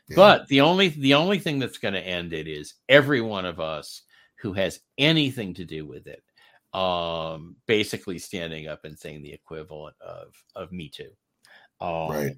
Yeah. 0.08 0.16
But 0.16 0.48
the 0.48 0.62
only 0.62 0.90
the 0.90 1.14
only 1.14 1.40
thing 1.40 1.60
that's 1.60 1.78
going 1.78 1.94
to 1.94 2.00
end 2.00 2.32
it 2.32 2.48
is 2.48 2.76
every 2.88 3.22
one 3.22 3.46
of 3.46 3.60
us 3.60 4.04
who 4.36 4.54
has 4.54 4.80
anything 4.98 5.54
to 5.56 5.66
do 5.66 5.86
with 5.86 6.08
it, 6.08 6.24
um, 6.78 7.56
basically 7.66 8.20
standing 8.20 8.68
up 8.68 8.86
and 8.86 8.98
saying 8.98 9.24
the 9.24 9.34
equivalent 9.34 9.96
of 10.00 10.34
of 10.56 10.72
Me 10.72 10.90
Too, 10.90 11.12
um, 11.82 12.12
Right. 12.12 12.38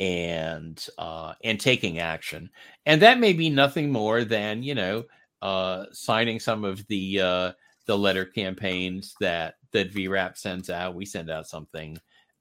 And 0.00 0.84
uh, 0.98 1.34
and 1.44 1.60
taking 1.60 2.00
action, 2.00 2.50
and 2.86 3.02
that 3.02 3.20
may 3.20 3.34
be 3.34 3.50
nothing 3.50 3.92
more 3.92 4.24
than 4.24 4.62
you 4.62 4.74
know 4.74 5.04
uh, 5.42 5.84
signing 5.92 6.40
some 6.40 6.64
of 6.64 6.84
the 6.88 7.20
uh, 7.20 7.52
the 7.86 7.96
letter 7.96 8.24
campaigns 8.24 9.14
that 9.20 9.54
that 9.72 9.92
VRAP 9.92 10.36
sends 10.36 10.70
out. 10.70 10.94
We 10.94 11.04
send 11.04 11.30
out 11.30 11.46
something, 11.46 11.98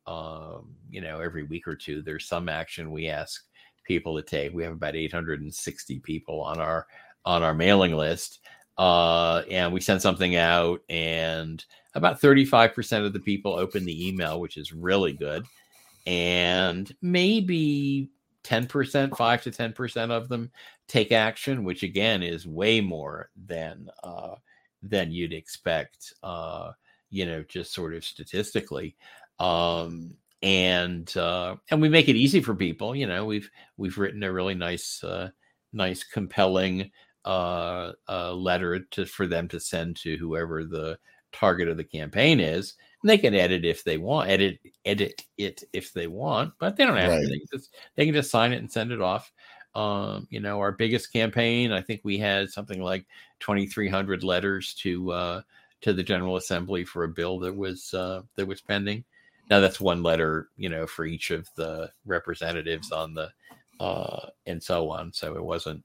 um, 0.07 0.73
you 0.89 1.01
know, 1.01 1.19
every 1.19 1.43
week 1.43 1.67
or 1.67 1.75
two. 1.75 2.01
There's 2.01 2.27
some 2.27 2.49
action 2.49 2.91
we 2.91 3.07
ask 3.07 3.43
people 3.83 4.15
to 4.15 4.23
take. 4.23 4.53
We 4.53 4.63
have 4.63 4.73
about 4.73 4.95
860 4.95 5.99
people 5.99 6.41
on 6.41 6.59
our 6.59 6.87
on 7.25 7.43
our 7.43 7.53
mailing 7.53 7.93
list, 7.93 8.39
uh, 8.77 9.43
and 9.51 9.73
we 9.73 9.81
send 9.81 10.01
something 10.01 10.37
out, 10.37 10.81
and 10.87 11.63
about 11.95 12.21
35% 12.21 13.05
of 13.05 13.11
the 13.11 13.19
people 13.19 13.53
open 13.53 13.83
the 13.83 14.07
email, 14.07 14.39
which 14.39 14.55
is 14.55 14.71
really 14.71 15.11
good, 15.11 15.45
and 16.09 16.91
maybe 17.03 18.09
10%, 18.43 19.15
five 19.15 19.43
to 19.43 19.51
10% 19.51 20.09
of 20.09 20.27
them 20.27 20.49
take 20.87 21.11
action, 21.11 21.63
which 21.63 21.83
again 21.83 22.23
is 22.23 22.47
way 22.47 22.81
more 22.81 23.29
than 23.45 23.87
uh, 24.03 24.33
than 24.81 25.11
you'd 25.11 25.33
expect. 25.33 26.13
Uh, 26.23 26.71
you 27.11 27.27
know, 27.27 27.43
just 27.47 27.73
sort 27.73 27.93
of 27.93 28.03
statistically. 28.03 28.95
Um, 29.37 30.17
and 30.41 31.15
uh, 31.15 31.57
and 31.69 31.79
we 31.79 31.89
make 31.89 32.09
it 32.09 32.15
easy 32.15 32.41
for 32.41 32.55
people. 32.55 32.95
You 32.95 33.05
know, 33.05 33.25
we've 33.25 33.49
we've 33.77 33.97
written 33.99 34.23
a 34.23 34.33
really 34.33 34.55
nice, 34.55 35.03
uh, 35.03 35.29
nice, 35.73 36.03
compelling 36.03 36.89
uh, 37.23 37.91
uh, 38.07 38.33
letter 38.33 38.79
to 38.79 39.05
for 39.05 39.27
them 39.27 39.47
to 39.49 39.59
send 39.59 39.97
to 39.97 40.17
whoever 40.17 40.63
the 40.63 40.97
target 41.31 41.67
of 41.67 41.77
the 41.77 41.83
campaign 41.83 42.39
is, 42.39 42.73
And 43.01 43.09
they 43.09 43.17
can 43.17 43.33
edit 43.33 43.63
if 43.63 43.83
they 43.83 43.97
want, 43.97 44.29
edit 44.29 44.59
edit 44.85 45.23
it 45.37 45.63
if 45.71 45.93
they 45.93 46.07
want, 46.07 46.53
but 46.59 46.75
they 46.75 46.85
don't 46.85 46.97
have 46.97 47.11
Right. 47.11 47.21
to. 47.21 47.27
They 47.27 47.39
can, 47.39 47.47
just, 47.53 47.75
they 47.95 48.05
can 48.05 48.13
just 48.13 48.31
sign 48.31 48.51
it 48.51 48.57
and 48.57 48.71
send 48.71 48.91
it 48.91 49.01
off. 49.01 49.31
Um, 49.75 50.27
you 50.29 50.39
know, 50.39 50.59
our 50.59 50.71
biggest 50.71 51.13
campaign, 51.13 51.71
I 51.71 51.81
think 51.81 52.01
we 52.03 52.17
had 52.17 52.49
something 52.49 52.81
like 52.81 53.05
2,300 53.39 54.23
letters 54.23 54.73
to 54.75 55.11
uh, 55.11 55.41
to 55.81 55.93
the 55.93 56.03
General 56.03 56.35
Assembly 56.35 56.83
for 56.83 57.03
a 57.03 57.09
bill 57.09 57.39
that 57.39 57.55
was 57.55 57.93
uh, 57.93 58.23
that 58.35 58.47
was 58.47 58.61
pending. 58.61 59.03
Now 59.49 59.59
that's 59.59 59.79
one 59.79 60.03
letter, 60.03 60.49
you 60.57 60.69
know, 60.69 60.85
for 60.85 61.05
each 61.05 61.31
of 61.31 61.47
the 61.55 61.91
representatives 62.05 62.91
on 62.91 63.13
the 63.13 63.31
uh, 63.79 64.27
and 64.45 64.61
so 64.61 64.89
on. 64.89 65.13
So 65.13 65.35
it 65.35 65.43
wasn't, 65.43 65.83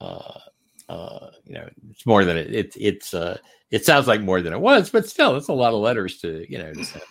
uh, 0.00 0.40
uh, 0.88 1.28
you 1.44 1.54
know, 1.54 1.68
it's 1.90 2.06
more 2.06 2.24
than 2.24 2.36
it. 2.36 2.52
it 2.54 2.76
it's 2.76 3.14
uh, 3.14 3.38
it 3.70 3.84
sounds 3.84 4.06
like 4.06 4.20
more 4.20 4.40
than 4.42 4.52
it 4.52 4.60
was, 4.60 4.90
but 4.90 5.08
still, 5.08 5.36
it's 5.36 5.48
a 5.48 5.52
lot 5.52 5.72
of 5.74 5.80
letters 5.80 6.18
to 6.18 6.44
you 6.50 6.58
know 6.58 6.72
to 6.72 6.84
send. 6.84 7.02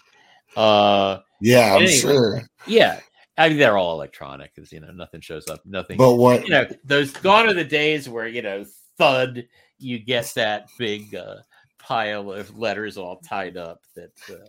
Uh, 0.55 1.19
Yeah, 1.41 1.75
I'm 1.75 1.81
Anyway. 1.81 1.97
sure. 1.97 2.41
yeah, 2.67 2.99
I 3.37 3.49
mean 3.49 3.57
they're 3.57 3.77
all 3.77 3.93
electronic 3.93 4.53
because 4.55 4.71
you 4.71 4.79
know 4.79 4.91
nothing 4.91 5.21
shows 5.21 5.47
up, 5.49 5.61
nothing. 5.65 5.97
But 5.97 6.15
what 6.15 6.43
you 6.43 6.51
know, 6.51 6.65
those 6.85 7.11
gone 7.11 7.47
are 7.47 7.53
the 7.53 7.63
days 7.63 8.07
where 8.07 8.27
you 8.27 8.41
know 8.41 8.65
thud, 8.97 9.45
you 9.77 9.99
get 9.99 10.31
that 10.35 10.67
big 10.77 11.13
uh, 11.15 11.37
pile 11.77 12.31
of 12.31 12.57
letters 12.57 12.97
all 12.97 13.17
tied 13.17 13.57
up 13.57 13.81
that 13.95 14.13
uh, 14.29 14.47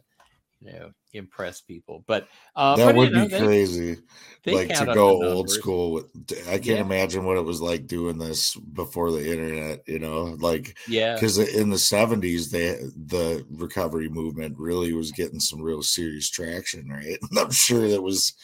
you 0.61 0.73
know 0.73 0.93
impress 1.13 1.61
people. 1.61 2.05
But 2.07 2.29
uh, 2.57 2.77
that 2.77 2.85
but, 2.85 3.01
you 3.01 3.01
would 3.01 3.11
know, 3.11 3.25
be 3.25 3.29
they- 3.29 3.39
crazy. 3.39 3.99
they 4.45 4.57
like 4.57 4.75
to 4.75 4.87
go 4.87 5.09
old 5.09 5.51
school 5.51 5.93
with 5.93 6.07
I 6.49 6.59
can't 6.59 6.79
Yeah. 6.79 6.81
imagine 6.81 7.25
what 7.25 7.37
it 7.37 7.45
was 7.45 7.61
like 7.61 7.87
doing 7.87 8.19
this 8.19 8.55
before 8.55 9.11
the 9.11 9.31
internet, 9.31 9.83
you 9.89 9.99
know, 9.99 10.37
like 10.41 10.79
Yeah, 10.87 11.15
because 11.15 11.39
in 11.39 11.71
the 11.71 11.79
70s 11.79 12.51
they 12.51 12.75
the 12.97 13.45
recovery 13.51 14.09
movement 14.09 14.57
really 14.59 14.93
was 14.93 15.13
getting 15.13 15.41
some 15.41 15.61
real 15.63 15.83
serious 15.83 16.31
traction, 16.31 16.89
right? 16.89 17.19
And 17.31 17.39
I'm 17.39 17.51
sure 17.51 17.89
that 17.89 18.03
was 18.03 18.35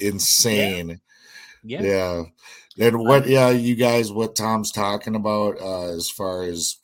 insane. 0.00 1.00
yeah, 1.62 1.78
Yeah. 1.78 2.24
And 2.80 3.00
what 3.00 3.28
yeah, 3.28 3.50
you 3.50 3.76
guys 3.76 4.12
what 4.12 4.36
Tom's 4.36 4.72
talking 4.72 5.16
about 5.16 5.60
uh 5.60 5.94
as 5.96 6.10
far 6.10 6.44
as 6.44 6.78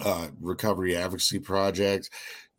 uh 0.00 0.28
recovery 0.40 0.96
advocacy 0.96 1.38
project, 1.38 2.10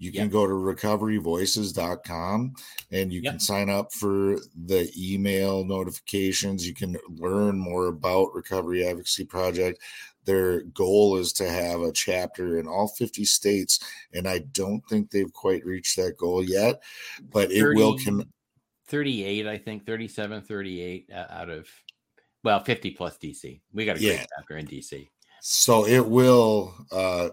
you 0.02 0.12
can 0.12 0.24
Yep. 0.24 0.32
go 0.32 0.48
to 0.48 0.54
recoveryvoices.com 0.54 2.56
and 2.92 3.14
you 3.14 3.22
Yep. 3.22 3.34
can 3.34 3.40
sign 3.40 3.70
up 3.70 3.94
for 3.94 4.40
the 4.66 4.92
email 4.98 5.64
notifications. 5.64 6.66
You 6.68 6.74
can 6.74 6.98
learn 7.08 7.58
more 7.60 7.86
about 7.88 8.34
Recovery 8.34 8.84
Advocacy 8.84 9.26
Project. 9.26 9.80
Their 10.26 10.62
goal 10.64 11.18
is 11.18 11.32
to 11.34 11.48
have 11.48 11.82
a 11.82 11.92
chapter 11.92 12.58
in 12.60 12.68
all 12.68 12.88
50 12.88 13.26
states, 13.26 13.80
and 14.14 14.28
I 14.28 14.40
don't 14.40 14.82
think 14.90 15.12
they've 15.12 15.32
quite 15.32 15.64
reached 15.66 15.96
that 15.98 16.18
goal 16.18 16.44
yet, 16.44 16.82
but 17.32 17.52
it 17.52 17.64
will 17.76 17.94
30 17.98 18.06
con- 18.06 18.34
38, 18.88 19.46
I 19.48 19.58
think 19.60 19.86
37, 19.86 20.42
38 20.42 21.10
uh, 21.14 21.28
out 21.30 21.50
of 21.50 21.68
well 22.44 22.60
50 22.64 22.90
plus 22.92 23.18
DC. 23.20 23.62
We 23.72 23.86
got 23.86 23.98
a 23.98 24.00
great 24.00 24.14
Yeah. 24.16 24.26
chapter 24.36 24.58
in 24.58 24.66
DC. 24.66 25.08
So 25.44 25.86
it 25.88 26.08
will 26.08 26.74
uh 26.92 27.30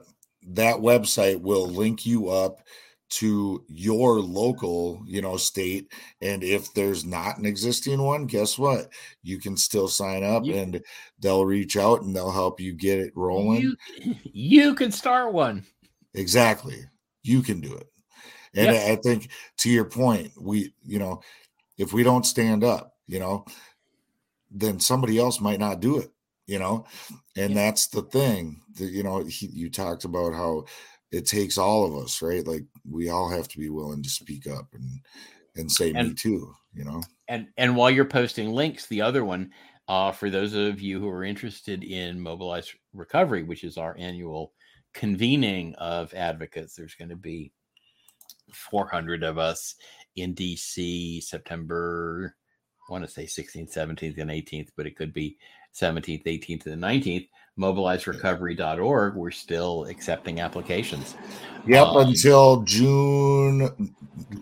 that 0.49 0.77
website 0.77 1.41
will 1.41 1.67
link 1.67 2.07
you 2.07 2.29
up 2.29 2.63
to 3.11 3.65
your 3.69 4.21
local, 4.21 5.03
you 5.07 5.23
know, 5.23 5.37
state 5.39 5.91
and 6.21 6.45
if 6.45 6.73
there's 6.75 7.07
not 7.07 7.39
an 7.39 7.47
existing 7.47 8.03
one, 8.03 8.27
guess 8.27 8.59
what? 8.59 8.93
You 9.23 9.39
can 9.39 9.57
still 9.57 9.89
sign 9.89 10.23
up 10.23 10.45
You- 10.45 10.55
and 10.57 10.83
they'll 11.19 11.45
reach 11.47 11.77
out 11.77 12.03
and 12.03 12.15
they'll 12.15 12.31
help 12.31 12.61
you 12.61 12.75
get 12.75 12.99
it 12.99 13.13
rolling. 13.17 13.63
You 14.03 14.15
you 14.33 14.75
can 14.75 14.93
start 14.93 15.33
one. 15.33 15.65
Exactly. 16.15 16.85
You 17.23 17.43
can 17.43 17.61
do 17.61 17.75
it. 17.75 17.87
And 18.55 18.71
I 18.71 18.97
think 18.97 19.31
to 19.59 19.71
your 19.71 19.85
point, 19.85 20.33
we, 20.41 20.73
you 20.85 20.99
know, 20.99 21.21
if 21.77 21.93
we 21.93 22.03
don't 22.03 22.27
stand 22.27 22.65
up, 22.65 22.95
you 23.07 23.19
know, 23.19 23.45
then 24.51 24.81
somebody 24.81 25.19
else 25.19 25.41
might 25.41 25.61
not 25.61 25.81
do 25.81 25.99
it, 25.99 26.11
you 26.49 26.59
know, 26.59 26.87
and 27.37 27.53
Yeah. 27.53 27.57
that's 27.57 27.89
the 27.89 28.03
thing 28.03 28.63
that, 28.75 28.91
you 28.91 29.05
know, 29.05 29.25
he, 29.25 29.47
you 29.49 29.71
talked 29.71 30.05
about 30.05 30.35
how 30.35 30.65
it 31.13 31.27
takes 31.27 31.59
all 31.59 31.87
of 31.87 32.03
us, 32.03 32.21
right? 32.23 32.47
Like 32.47 32.65
we 32.91 33.11
all 33.11 33.31
have 33.31 33.49
to 33.49 33.59
be 33.59 33.71
willing 33.71 34.03
to 34.03 34.11
speak 34.11 34.49
up 34.49 34.75
and, 34.75 35.01
and 35.57 35.71
say 35.71 35.93
me 35.93 36.15
too, 36.15 36.55
you 36.75 36.85
know? 36.85 37.03
And 37.29 37.49
and 37.57 37.77
while 37.77 37.91
you're 37.91 38.05
posting 38.07 38.53
links, 38.53 38.87
the 38.87 39.03
other 39.03 39.25
one 39.25 39.53
uh, 39.89 40.13
for 40.13 40.31
those 40.31 40.55
of 40.55 40.81
you 40.81 41.01
who 41.01 41.09
are 41.09 41.25
interested 41.25 41.85
in 41.85 42.21
Mobilize 42.21 42.75
Recovery, 42.93 43.43
which 43.43 43.65
is 43.65 43.79
our 43.79 43.97
annual 43.99 44.53
convening 44.93 45.75
of 45.77 46.13
advocates, 46.15 46.75
there's 46.75 46.95
going 46.95 47.09
to 47.11 47.17
be 47.17 47.53
400 48.53 49.23
of 49.23 49.39
us 49.39 49.75
in 50.17 50.35
DC 50.35 51.21
September. 51.21 52.37
I 52.89 52.93
want 52.93 53.05
to 53.05 53.11
say 53.11 53.27
16th, 53.27 53.73
17th, 53.73 54.19
and 54.19 54.31
18th, 54.31 54.71
but 54.77 54.87
it 54.87 54.97
could 54.97 55.13
be 55.13 55.39
17th, 55.75 56.25
18th, 56.25 56.67
and 56.67 56.83
19th. 56.83 57.29
MobilizeRecovery.org. 57.59 59.17
We're 59.17 59.31
still 59.33 59.85
accepting 59.87 60.41
applications. 60.41 61.17
Yep. 61.67 61.87
Um, 61.87 62.07
until 62.09 62.63
June. 62.63 63.95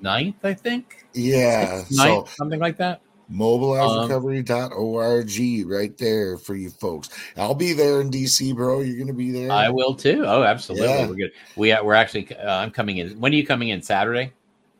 9th, 0.02 0.34
I 0.44 0.54
think. 0.54 1.04
Yeah. 1.14 1.82
9th, 1.90 1.96
So 1.96 2.24
something 2.36 2.60
like 2.60 2.76
that. 2.76 3.00
mobilizerecovery.org 3.32 5.66
right 5.70 5.96
there 5.98 6.38
for 6.38 6.54
you 6.54 6.70
folks. 6.70 7.08
I'll 7.36 7.54
be 7.54 7.72
there 7.72 8.00
in 8.00 8.10
DC, 8.10 8.54
bro. 8.54 8.80
You're 8.80 8.96
going 8.96 9.06
to 9.08 9.12
be 9.14 9.30
there. 9.30 9.50
I 9.50 9.68
will 9.70 9.94
too. 9.94 10.24
Oh, 10.26 10.42
absolutely. 10.42 10.88
Yeah. 10.88 11.06
We're 11.06 11.14
good. 11.14 11.32
We 11.56 11.74
we're 11.82 11.94
actually. 11.94 12.34
Uh, 12.36 12.58
I'm 12.58 12.70
coming 12.70 12.98
in. 12.98 13.18
When 13.18 13.32
are 13.32 13.36
you 13.36 13.46
coming 13.46 13.68
in? 13.70 13.80
Saturday. 13.82 14.32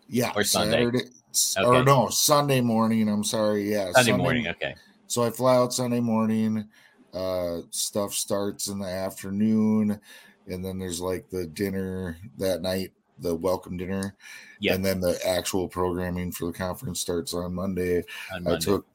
Yeah, 0.09 0.33
Or 0.37 0.45
Sunday? 0.45 0.85
Saturday, 0.85 1.01
s- 1.31 1.57
or 1.65 1.83
no, 1.83 2.09
Sunday 2.11 2.61
morning. 2.61 3.09
I'm 3.09 3.25
sorry. 3.25 3.73
Yeah, 3.73 3.91
Sunday, 3.93 4.13
morning. 4.13 4.47
Okay. 4.47 4.77
So 5.07 5.23
I 5.23 5.31
fly 5.31 5.57
out 5.57 5.73
Sunday 5.73 6.01
morning. 6.01 6.69
Uh, 7.15 7.61
stuff 7.71 8.13
starts 8.13 8.69
in 8.69 8.79
the 8.79 8.89
afternoon, 8.89 9.99
and 10.49 10.65
then 10.65 10.79
there's 10.79 11.01
like 11.01 11.29
the 11.31 11.47
dinner 11.47 12.19
that 12.37 12.61
night, 12.61 12.93
the 13.21 13.35
welcome 13.35 13.77
dinner, 13.77 14.15
Yeah. 14.61 14.75
and 14.75 14.85
then 14.85 15.01
the 15.01 15.19
actual 15.27 15.67
programming 15.69 16.31
for 16.33 16.47
the 16.47 16.53
conference 16.53 17.01
starts 17.01 17.33
on 17.33 17.55
Monday. 17.55 18.05
On 18.35 18.47
I 18.47 18.59
took 18.59 18.87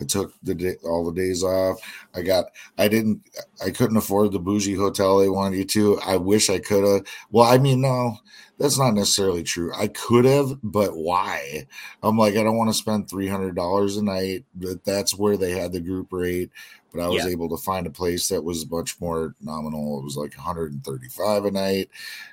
I 0.00 0.04
took 0.04 0.32
the 0.42 0.54
day, 0.54 0.76
all 0.84 1.04
the 1.04 1.12
days 1.20 1.42
off. 1.44 1.78
I 2.14 2.22
got 2.22 2.46
I 2.78 2.88
didn't 2.88 3.22
I 3.64 3.70
couldn't 3.70 3.96
afford 3.96 4.32
the 4.32 4.38
bougie 4.38 4.74
hotel 4.74 5.18
they 5.18 5.28
wanted 5.28 5.58
you 5.58 5.64
to. 5.66 6.00
I 6.00 6.16
wish 6.16 6.48
I 6.50 6.58
could 6.58 6.84
have. 6.84 7.06
Well, 7.30 7.46
I 7.46 7.58
mean, 7.58 7.80
no, 7.82 8.16
that's 8.58 8.78
not 8.78 8.94
necessarily 8.94 9.42
true. 9.42 9.72
I 9.74 9.88
could 9.88 10.24
have, 10.24 10.58
but 10.62 10.96
why? 10.96 11.66
I'm 12.02 12.16
like, 12.16 12.36
I 12.36 12.42
don't 12.42 12.56
want 12.56 12.70
to 12.70 12.74
spend 12.74 13.08
three 13.08 13.28
hundred 13.28 13.56
dollars 13.56 13.96
a 13.96 14.04
night. 14.04 14.44
But 14.54 14.84
that's 14.84 15.16
where 15.18 15.36
they 15.36 15.52
had 15.52 15.72
the 15.72 15.80
group 15.80 16.12
rate. 16.12 16.50
But 16.92 17.02
I 17.02 17.08
was 17.08 17.24
Yeah. 17.24 17.30
able 17.30 17.48
to 17.50 17.56
find 17.62 17.86
a 17.86 17.90
place 17.90 18.28
that 18.28 18.42
was 18.42 18.68
much 18.68 19.00
more 19.00 19.34
nominal. 19.40 20.00
It 20.00 20.04
was 20.04 20.16
like 20.16 20.34
135 20.36 21.44
a 21.44 21.50
night. 21.50 21.88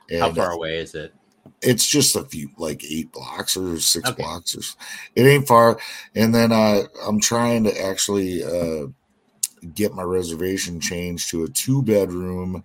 And 0.09 0.22
How 0.22 0.34
far 0.34 0.51
away 0.51 0.80
is 0.80 0.95
it? 0.95 1.13
It's 1.61 1.85
just 1.85 2.15
a 2.15 2.23
few 2.25 2.49
like 2.57 2.83
eight 2.83 3.11
blocks 3.11 3.55
or 3.57 3.79
six 3.79 4.09
Okay. 4.09 4.23
blocks 4.23 4.55
or 4.55 4.61
it 5.15 5.23
ain't 5.25 5.47
far 5.47 5.79
and 6.15 6.33
then 6.33 6.51
uh 6.51 6.83
i'm 7.05 7.19
trying 7.19 7.63
to 7.63 7.81
actually 7.81 8.43
uh 8.43 8.87
get 9.73 9.93
my 9.93 10.03
reservation 10.03 10.79
changed 10.79 11.29
to 11.29 11.43
a 11.43 11.49
two 11.49 11.81
bedroom 11.81 12.63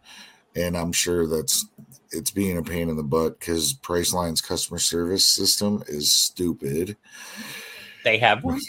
and 0.56 0.76
i'm 0.76 0.92
sure 0.92 1.26
that's 1.26 1.66
it's 2.10 2.30
being 2.30 2.58
a 2.58 2.62
pain 2.62 2.88
in 2.90 2.96
the 2.96 3.02
butt 3.02 3.38
because 3.40 3.72
priceline's 3.72 4.40
customer 4.40 4.78
service 4.78 5.26
system 5.26 5.82
is 5.88 6.14
stupid 6.14 6.96
They 8.04 8.18
have 8.18 8.44
one. 8.44 8.60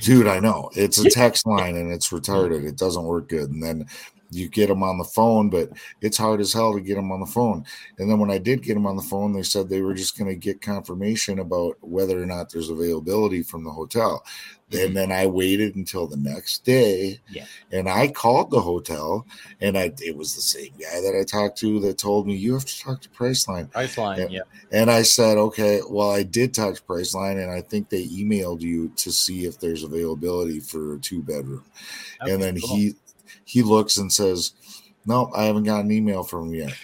dude 0.00 0.26
i 0.28 0.38
know 0.38 0.70
it's 0.76 0.98
a 0.98 1.08
text 1.10 1.46
line 1.46 1.76
and 1.76 1.90
it's 1.92 2.10
retarded 2.10 2.64
it 2.64 2.76
doesn't 2.76 3.04
work 3.04 3.28
good 3.28 3.50
and 3.50 3.62
then 3.62 3.86
you 4.30 4.48
get 4.48 4.68
them 4.68 4.82
on 4.82 4.98
the 4.98 5.04
phone 5.04 5.48
but 5.48 5.70
it's 6.00 6.16
hard 6.16 6.40
as 6.40 6.52
hell 6.52 6.72
to 6.72 6.80
get 6.80 6.96
them 6.96 7.10
on 7.12 7.20
the 7.20 7.26
phone 7.26 7.64
and 7.98 8.10
then 8.10 8.18
when 8.18 8.30
i 8.30 8.38
did 8.38 8.62
get 8.62 8.74
them 8.74 8.86
on 8.86 8.96
the 8.96 9.02
phone 9.02 9.32
they 9.32 9.42
said 9.42 9.68
they 9.68 9.82
were 9.82 9.94
just 9.94 10.18
going 10.18 10.28
to 10.28 10.36
get 10.36 10.60
confirmation 10.60 11.38
about 11.38 11.76
whether 11.80 12.20
or 12.22 12.26
not 12.26 12.50
there's 12.50 12.70
availability 12.70 13.42
from 13.42 13.64
the 13.64 13.70
hotel 13.70 14.24
and 14.70 14.80
mm-hmm. 14.80 14.94
then 14.94 15.12
i 15.12 15.26
waited 15.26 15.76
until 15.76 16.06
the 16.06 16.16
next 16.16 16.64
day 16.64 17.18
Yeah. 17.30 17.46
and 17.72 17.88
i 17.88 18.08
called 18.08 18.50
the 18.50 18.60
hotel 18.60 19.26
and 19.60 19.78
i 19.78 19.92
it 20.02 20.16
was 20.16 20.34
the 20.34 20.42
same 20.42 20.72
guy 20.78 21.00
that 21.00 21.16
i 21.18 21.24
talked 21.24 21.58
to 21.58 21.80
that 21.80 21.96
told 21.98 22.26
me 22.26 22.36
you 22.36 22.52
have 22.52 22.66
to 22.66 22.80
talk 22.80 23.00
to 23.00 23.08
priceline 23.08 23.68
Priceline. 23.70 24.18
Yeah. 24.18 24.26
Yeah. 24.30 24.42
and 24.72 24.90
I 24.90 25.02
said, 25.02 25.38
okay, 25.38 25.80
well, 25.88 26.10
I 26.10 26.22
did 26.22 26.54
talk 26.54 26.74
to 26.74 26.82
Priceline, 26.82 27.42
and 27.42 27.50
I 27.50 27.60
think 27.60 27.88
they 27.88 28.06
emailed 28.06 28.60
you 28.60 28.88
to 28.96 29.12
see 29.12 29.44
if 29.44 29.58
there's 29.58 29.82
availability 29.82 30.60
for 30.60 30.94
a 30.94 30.98
two 30.98 31.22
bedroom. 31.22 31.64
and 32.20 32.42
then 32.42 32.60
cool. 32.60 32.76
he 32.76 32.96
he 33.44 33.62
looks 33.62 33.96
and 33.98 34.12
says, 34.12 34.52
no, 35.06 35.30
I 35.34 35.44
haven't 35.44 35.64
got 35.64 35.84
an 35.84 35.92
email 35.92 36.22
from 36.22 36.48
him 36.48 36.54
yet. 36.54 36.74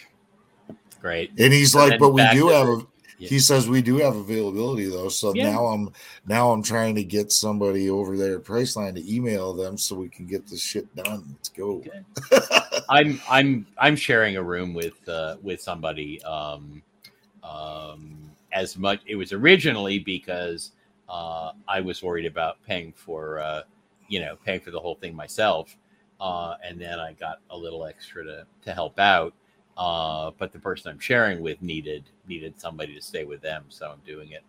Great. 1.01 1.31
And 1.39 1.53
he's 1.53 1.73
So 1.73 1.87
like, 1.87 1.99
but 1.99 2.11
we 2.11 2.27
do 2.33 2.49
have 2.49 2.69
a. 2.69 2.87
Yeah. 3.17 3.29
He 3.29 3.39
says 3.39 3.69
we 3.69 3.81
do 3.81 3.99
have 3.99 4.17
availability 4.17 4.89
though, 4.89 5.09
so 5.09 5.33
Yeah. 5.35 5.53
now 5.53 5.67
I'm 5.67 5.91
now 6.27 6.51
I'm 6.51 6.65
trying 6.65 6.97
to 6.97 7.05
get 7.05 7.31
somebody 7.31 7.89
over 7.89 8.17
there 8.17 8.39
at 8.39 8.45
Priceline 8.45 8.97
to 8.97 9.15
email 9.15 9.55
them 9.55 9.79
so 9.79 9.95
we 9.95 10.09
can 10.09 10.27
get 10.27 10.49
this 10.49 10.61
shit 10.61 10.93
done. 10.97 11.25
Let's 11.31 11.49
go. 11.49 11.85
Okay. 12.33 12.41
I'm 12.89 13.21
I'm 13.29 13.67
I'm 13.79 13.95
sharing 13.95 14.37
a 14.37 14.43
room 14.43 14.75
with 14.75 15.09
uh, 15.09 15.37
with 15.43 15.61
somebody, 15.63 16.23
um, 16.25 16.83
um, 17.43 18.31
as 18.53 18.77
much. 18.77 19.01
It 19.07 19.17
was 19.17 19.33
originally 19.33 20.01
because 20.01 20.73
uh, 21.09 21.53
I 21.69 21.81
was 21.81 22.03
worried 22.03 22.27
about 22.27 22.63
paying 22.67 22.93
for, 22.93 23.39
uh, 23.39 23.63
you 24.09 24.21
know, 24.21 24.37
paying 24.45 24.61
for 24.61 24.71
the 24.71 24.81
whole 24.81 24.97
thing 24.97 25.15
myself, 25.15 25.77
uh, 26.25 26.57
and 26.65 26.81
then 26.81 26.99
I 27.01 27.13
got 27.15 27.41
a 27.51 27.57
little 27.57 27.85
extra 27.87 28.25
to 28.25 28.47
to 28.65 28.73
help 28.75 28.99
out. 28.99 29.35
Uh, 29.77 30.31
but 30.39 30.53
the 30.53 30.59
person 30.61 30.91
I'm 30.93 31.01
sharing 31.01 31.43
with 31.43 31.61
needed 31.63 32.05
needed 32.29 32.61
somebody 32.61 32.95
to 32.95 33.03
stay 33.03 33.25
with 33.25 33.43
them, 33.43 33.65
so 33.69 33.91
I'm 33.91 34.01
doing 34.07 34.33
it. 34.33 34.45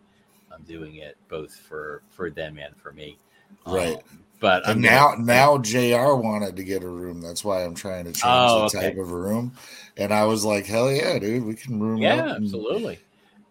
I'm 0.52 0.62
doing 0.62 0.96
it 0.96 1.16
both 1.28 1.54
for 1.56 2.02
for 2.10 2.30
them 2.30 2.58
and 2.58 2.76
for 2.76 2.92
me. 2.92 3.18
Right. 3.66 3.96
Um, 3.96 4.24
but 4.40 4.64
And 4.66 4.72
I'm 4.76 4.80
now, 4.82 5.10
gonna- 5.12 5.24
now 5.24 5.58
Jr. 5.58 6.14
wanted 6.14 6.56
to 6.56 6.64
get 6.64 6.82
a 6.84 6.88
room. 6.88 7.20
That's 7.20 7.44
why 7.44 7.64
I'm 7.64 7.74
trying 7.74 8.04
to 8.06 8.12
change 8.12 8.24
Oh, 8.24 8.62
the 8.62 8.66
okay. 8.66 8.90
type 8.90 8.98
of 8.98 9.10
room. 9.12 9.52
And 9.98 10.12
I 10.14 10.24
was 10.26 10.44
like, 10.44 10.66
hell 10.66 10.90
yeah, 10.92 11.18
dude, 11.18 11.44
we 11.44 11.54
can 11.54 11.80
room 11.80 12.02
yeah 12.02 12.14
up. 12.14 12.36
and- 12.36 12.44
absolutely 12.44 12.98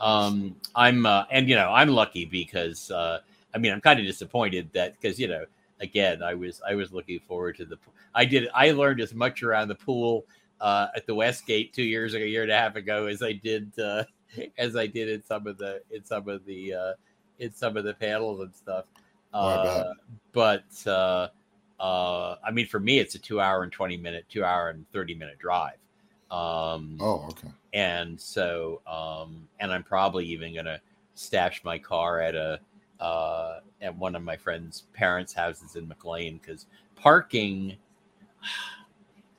um 0.01 0.55
i'm 0.75 1.05
uh, 1.05 1.23
and 1.31 1.47
you 1.49 1.55
know 1.55 1.71
i'm 1.71 1.89
lucky 1.89 2.25
because 2.25 2.91
uh 2.91 3.19
i 3.53 3.57
mean 3.57 3.71
i'm 3.71 3.79
kind 3.81 3.99
of 3.99 4.05
disappointed 4.05 4.69
that 4.73 4.93
because 4.99 5.17
you 5.19 5.27
know 5.27 5.45
again 5.79 6.21
i 6.21 6.33
was 6.33 6.61
i 6.67 6.75
was 6.75 6.91
looking 6.91 7.19
forward 7.27 7.55
to 7.55 7.65
the 7.65 7.77
i 8.15 8.25
did 8.25 8.49
i 8.55 8.71
learned 8.71 8.99
as 9.01 9.13
much 9.13 9.43
around 9.43 9.67
the 9.67 9.75
pool 9.75 10.25
uh 10.61 10.87
at 10.95 11.05
the 11.05 11.13
westgate 11.13 11.73
two 11.73 11.83
years 11.83 12.13
ago 12.13 12.23
a 12.23 12.27
year 12.27 12.43
and 12.43 12.51
a 12.51 12.57
half 12.57 12.75
ago 12.75 13.05
as 13.05 13.21
i 13.21 13.31
did 13.31 13.71
uh 13.79 14.03
as 14.57 14.75
i 14.75 14.87
did 14.87 15.07
in 15.09 15.23
some 15.23 15.45
of 15.47 15.57
the 15.57 15.81
in 15.91 16.03
some 16.03 16.27
of 16.27 16.43
the 16.45 16.73
uh 16.73 16.93
in 17.39 17.53
some 17.53 17.75
of 17.77 17.83
the 17.83 17.93
panels 17.93 18.39
and 18.39 18.55
stuff. 18.55 18.85
Oh, 19.33 19.47
uh 19.49 19.93
but 20.31 20.63
uh 20.87 21.27
uh 21.79 22.35
i 22.45 22.51
mean 22.51 22.65
for 22.65 22.79
me 22.79 22.99
it's 22.99 23.15
a 23.15 23.19
two 23.19 23.41
hour 23.41 23.63
and 23.63 23.71
20 23.71 23.97
minute 23.97 24.25
two 24.29 24.45
hour 24.45 24.69
and 24.69 24.89
30 24.91 25.15
minute 25.15 25.37
drive. 25.37 25.77
Um 26.31 26.97
Oh, 27.01 27.27
okay. 27.29 27.49
and 27.73 28.19
so 28.19 28.81
um 28.87 29.47
and 29.59 29.73
i'm 29.73 29.83
probably 29.83 30.25
even 30.25 30.55
gonna 30.55 30.79
stash 31.15 31.61
my 31.65 31.77
car 31.77 32.21
at 32.21 32.35
a 32.35 32.59
uh 33.01 33.59
at 33.81 33.95
one 33.97 34.15
of 34.15 34.23
my 34.23 34.37
friend's 34.37 34.83
parents 34.93 35.33
houses 35.33 35.75
in 35.75 35.85
mclean 35.87 36.37
because 36.37 36.67
parking 36.95 37.75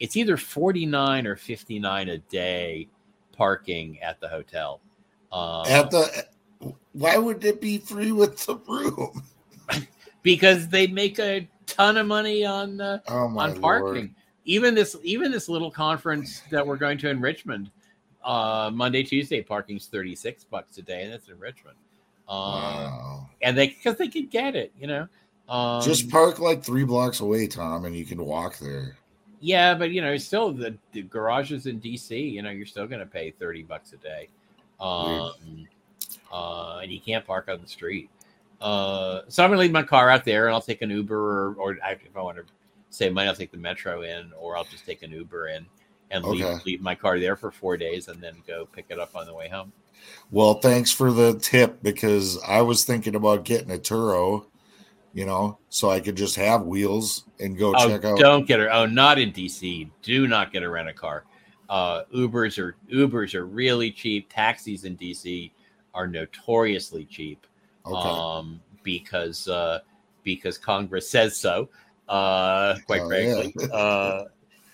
it's 0.01 0.17
either 0.17 0.37
49 0.37 1.27
or 1.27 1.37
59 1.37 2.09
a 2.09 2.19
day 2.19 2.89
parking 3.33 4.01
at 4.03 4.21
the 4.21 4.29
hotel 4.29 4.81
um, 5.33 5.67
At 5.67 5.91
the, 5.91 6.27
why 6.93 7.19
would 7.19 7.45
it 7.45 7.61
be 7.61 7.79
free 7.79 8.13
with 8.13 8.45
the 8.47 8.57
room? 8.67 9.23
because 10.23 10.69
they 10.69 10.87
make 10.87 11.19
a 11.19 11.49
ton 11.67 11.97
of 11.97 12.07
money 12.07 12.45
on 12.45 12.81
uh, 12.81 12.99
Oh 13.09 13.37
on 13.39 13.61
parking. 13.61 13.95
lord. 13.95 14.11
Even 14.45 14.75
this, 14.75 14.97
even 15.03 15.33
this 15.33 15.49
little 15.49 15.71
conference 15.71 16.41
that 16.51 16.65
we're 16.65 16.77
going 16.77 16.99
to 16.99 17.11
in 17.11 17.21
Richmond, 17.21 17.71
uh, 18.25 18.71
Monday, 18.73 19.03
Tuesday, 19.03 19.43
parking's 19.43 19.87
thirty 19.87 20.15
six 20.15 20.45
bucks 20.45 20.79
a 20.79 20.83
day, 20.83 21.03
and 21.03 21.13
that's 21.13 21.29
in 21.29 21.39
Richmond. 21.39 21.77
Um, 22.29 22.37
Wow. 22.39 23.31
And 23.43 23.59
they 23.59 23.69
because 23.69 23.97
they 23.99 24.09
could 24.09 24.31
get 24.31 24.55
it, 24.55 24.73
you 24.79 24.87
know. 24.87 25.09
Um, 25.49 25.81
Just 25.81 26.11
park 26.11 26.39
like 26.39 26.65
three 26.65 26.85
blocks 26.85 27.21
away, 27.21 27.47
Tom, 27.47 27.85
and 27.85 27.95
you 27.97 28.05
can 28.05 28.25
walk 28.25 28.59
there. 28.59 28.97
yeah, 29.41 29.75
but 29.75 29.91
you 29.91 30.01
know, 30.01 30.17
still 30.17 30.53
the, 30.53 30.77
the 30.93 31.03
garages 31.03 31.67
in 31.67 31.81
DC, 31.81 32.33
you 32.33 32.43
know, 32.43 32.51
you're 32.51 32.67
still 32.67 32.87
going 32.87 33.01
to 33.01 33.07
pay 33.07 33.31
thirty 33.33 33.63
bucks 33.63 33.93
a 33.93 33.97
day, 33.99 34.29
um, 34.81 35.69
uh, 36.33 36.79
and 36.83 36.91
you 36.93 37.01
can't 37.01 37.25
park 37.27 37.49
on 37.49 37.61
the 37.61 37.69
street. 37.69 38.11
Uh, 38.61 39.21
so 39.29 39.45
I'm 39.45 39.51
going 39.51 39.59
to 39.59 39.61
leave 39.63 39.73
my 39.73 39.83
car 39.83 40.11
out 40.11 40.25
there, 40.25 40.47
and 40.47 40.55
I'll 40.55 40.63
take 40.63 40.83
an 40.83 40.91
Uber, 40.91 41.15
or, 41.17 41.55
or 41.57 41.73
if 41.75 42.17
I 42.17 42.23
want 42.23 42.39
to 42.39 42.45
save 42.91 43.13
money, 43.13 43.29
I'll 43.29 43.35
take 43.35 43.51
the 43.53 43.59
metro 43.59 44.03
in, 44.03 44.33
or 44.39 44.57
I'll 44.57 44.65
just 44.65 44.87
take 44.87 45.03
an 45.03 45.13
Uber 45.13 45.49
in 45.49 45.67
and 46.11 46.25
leave, 46.27 46.51
Okay. 46.53 46.59
leave 46.65 46.81
my 46.81 46.95
car 46.95 47.21
there 47.21 47.37
for 47.37 47.51
four 47.51 47.77
days, 47.77 48.09
and 48.09 48.21
then 48.23 48.35
go 48.47 48.67
pick 48.67 48.87
it 48.89 48.99
up 48.99 49.15
on 49.15 49.27
the 49.27 49.35
way 49.35 49.49
home. 49.49 49.73
Well, 50.31 50.55
thanks 50.55 50.91
for 50.91 51.13
the 51.13 51.39
tip 51.39 51.83
because 51.83 52.39
I 52.47 52.63
was 52.63 52.85
thinking 52.85 53.15
about 53.15 53.45
getting 53.45 53.71
a 53.71 53.79
Turo, 53.79 54.47
you 55.17 55.25
know, 55.25 55.57
so 55.71 55.89
I 55.91 55.99
could 56.01 56.15
just 56.15 56.37
have 56.37 56.63
wheels 56.65 57.25
and 57.41 57.57
go 57.57 57.73
Oh, 57.75 57.89
check 57.89 58.05
out. 58.05 58.19
don't 58.19 58.47
get 58.47 58.61
her. 58.61 58.71
Oh, 58.71 58.85
not 58.85 59.19
in 59.19 59.33
DC. 59.33 59.89
Do 60.03 60.29
not 60.29 60.53
get 60.53 60.63
a 60.63 60.69
rent 60.69 60.89
a 60.91 60.93
car. 60.93 61.25
Uh, 61.71 62.03
Ubers 62.15 62.59
are 62.59 62.77
Ubers 62.93 63.35
are 63.35 63.47
really 63.47 63.91
cheap. 63.91 64.29
Taxis 64.31 64.85
in 64.85 64.97
DC 64.97 65.51
are 65.95 66.07
notoriously 66.07 67.07
cheap. 67.07 67.47
Okay. 67.87 67.97
um, 68.09 68.61
because 68.83 69.49
uh, 69.49 69.79
because 70.23 70.59
Congress 70.59 71.09
says 71.09 71.37
so. 71.37 71.69
Uh, 72.09 72.77
quite 72.87 73.01
Oh, 73.01 73.09
frankly, 73.09 73.55
yeah. 73.59 73.67
uh, 73.69 74.25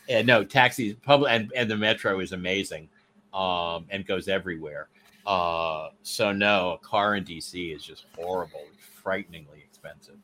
and 0.08 0.26
no 0.26 0.42
taxis, 0.44 0.94
public, 1.02 1.30
and, 1.30 1.52
and 1.56 1.70
the 1.70 1.76
metro 1.76 2.18
is 2.20 2.32
amazing, 2.32 2.88
um, 3.32 3.86
and 3.90 4.04
goes 4.06 4.26
everywhere. 4.28 4.88
Uh, 5.24 5.90
so 6.02 6.32
no, 6.32 6.72
a 6.72 6.78
car 6.78 7.14
in 7.14 7.24
DC 7.24 7.74
is 7.74 7.82
just 7.84 8.04
horrible, 8.18 8.64
frighteningly 9.02 9.60
expensive. 9.64 10.16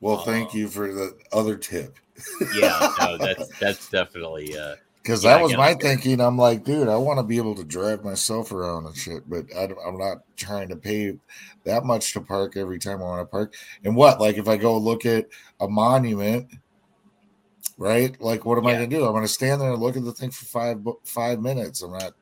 Well, 0.00 0.18
thank 0.18 0.54
uh, 0.54 0.58
you 0.58 0.68
for 0.68 0.92
the 0.92 1.16
other 1.32 1.56
tip 1.56 1.98
Yeah, 2.54 2.92
no, 2.98 3.18
that's 3.18 3.48
that's 3.58 3.90
definitely. 3.90 4.56
Uh, 4.56 4.76
because 5.02 5.22
Yeah, 5.22 5.36
that 5.36 5.42
was 5.42 5.56
my 5.56 5.74
thinking. 5.74 6.20
I'm 6.20 6.36
like, 6.36 6.64
dude, 6.64 6.88
I 6.88 6.96
want 6.96 7.20
to 7.20 7.22
be 7.22 7.36
able 7.36 7.54
to 7.54 7.64
drive 7.64 8.02
myself 8.02 8.50
around 8.50 8.86
and 8.86 8.96
shit, 8.96 9.28
but 9.30 9.44
I, 9.56 9.64
am 9.86 9.98
not 9.98 10.18
trying 10.36 10.68
to 10.70 10.76
pay 10.76 11.16
that 11.62 11.84
much 11.84 12.12
to 12.14 12.20
park 12.20 12.56
every 12.56 12.80
time 12.80 12.98
I 12.98 13.04
want 13.04 13.20
to 13.22 13.26
park. 13.30 13.54
And 13.84 13.94
what, 13.94 14.20
like, 14.20 14.36
if 14.36 14.48
I 14.48 14.56
go 14.56 14.76
look 14.76 15.06
at 15.06 15.26
a 15.60 15.68
monument, 15.68 16.48
right? 17.78 18.20
Like, 18.20 18.44
what 18.44 18.58
am 18.58 18.66
I 18.66 18.74
going 18.74 18.90
to 18.90 18.96
do? 18.96 19.04
I'm 19.04 19.12
going 19.12 19.22
to 19.22 19.28
stand 19.28 19.60
there 19.60 19.70
and 19.70 19.80
look 19.80 19.96
at 19.96 20.04
the 20.04 20.12
thing 20.12 20.32
for 20.32 20.44
five 20.46 20.84
five 21.04 21.40
minutes. 21.40 21.82
I'm 21.82 21.92
not. 21.92 22.14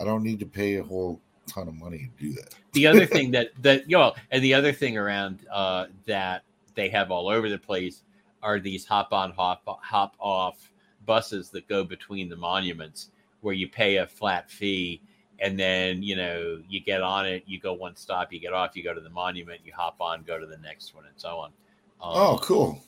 I 0.00 0.04
don't 0.04 0.22
need 0.22 0.40
to 0.40 0.46
pay 0.46 0.76
a 0.76 0.82
whole 0.82 1.20
ton 1.46 1.68
of 1.68 1.74
money 1.74 2.08
to 2.18 2.24
do 2.24 2.32
that. 2.32 2.54
the 2.72 2.86
other 2.86 3.04
thing 3.04 3.32
that 3.32 3.48
that 3.60 3.90
you 3.90 3.98
know, 3.98 4.14
and 4.30 4.42
the 4.42 4.54
other 4.54 4.72
thing 4.72 4.96
around 4.96 5.40
uh, 5.52 5.86
that 6.06 6.44
they 6.74 6.88
have 6.88 7.10
all 7.10 7.28
over 7.28 7.48
the 7.48 7.58
place 7.58 8.02
are 8.42 8.58
these 8.58 8.84
hop 8.84 9.12
on 9.12 9.32
hop 9.32 9.62
hop 9.82 10.14
off 10.18 10.70
buses 11.06 11.50
that 11.50 11.68
go 11.68 11.84
between 11.84 12.28
the 12.28 12.36
monuments 12.36 13.10
where 13.40 13.54
you 13.54 13.68
pay 13.68 13.96
a 13.96 14.06
flat 14.06 14.50
fee 14.50 15.00
and 15.40 15.58
then 15.58 16.02
you 16.02 16.14
know 16.16 16.60
you 16.68 16.80
get 16.80 17.02
on 17.02 17.26
it 17.26 17.42
you 17.46 17.58
go 17.58 17.72
one 17.72 17.96
stop 17.96 18.32
you 18.32 18.38
get 18.40 18.52
off 18.52 18.76
you 18.76 18.82
go 18.84 18.94
to 18.94 19.00
the 19.00 19.10
monument 19.10 19.60
you 19.64 19.72
hop 19.74 19.96
on 20.00 20.22
go 20.22 20.38
to 20.38 20.46
the 20.46 20.58
next 20.58 20.94
one 20.94 21.04
and 21.04 21.14
so 21.16 21.38
on 21.38 21.50
um, 22.00 22.12
Oh, 22.14 22.38
cool. 22.42 22.82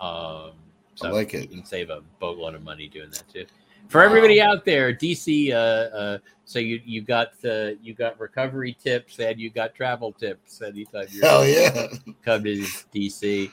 um, 0.00 0.52
so 0.94 1.08
I 1.08 1.10
like 1.10 1.34
it. 1.34 1.50
You 1.50 1.56
can 1.56 1.64
save 1.64 1.90
a 1.90 2.02
boatload 2.20 2.54
of 2.54 2.62
money 2.62 2.86
doing 2.88 3.10
that 3.10 3.28
too. 3.32 3.46
For 3.88 4.02
everybody 4.02 4.40
out 4.40 4.64
there, 4.64 4.94
DC. 4.94 5.52
Uh, 5.52 5.54
uh, 5.54 6.18
so 6.44 6.58
you 6.58 6.80
you 6.84 7.02
got 7.02 7.40
the 7.40 7.78
you 7.82 7.94
got 7.94 8.18
recovery 8.18 8.76
tips 8.82 9.18
and 9.18 9.38
you 9.38 9.50
got 9.50 9.74
travel 9.74 10.12
tips 10.12 10.60
anytime 10.62 11.06
you 11.10 11.20
Hell 11.22 11.46
yeah. 11.46 11.88
come 12.24 12.44
to 12.44 12.62
DC. 12.94 13.50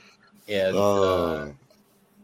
And 0.47 0.75
uh, 0.75 0.79
Oh, 0.79 1.53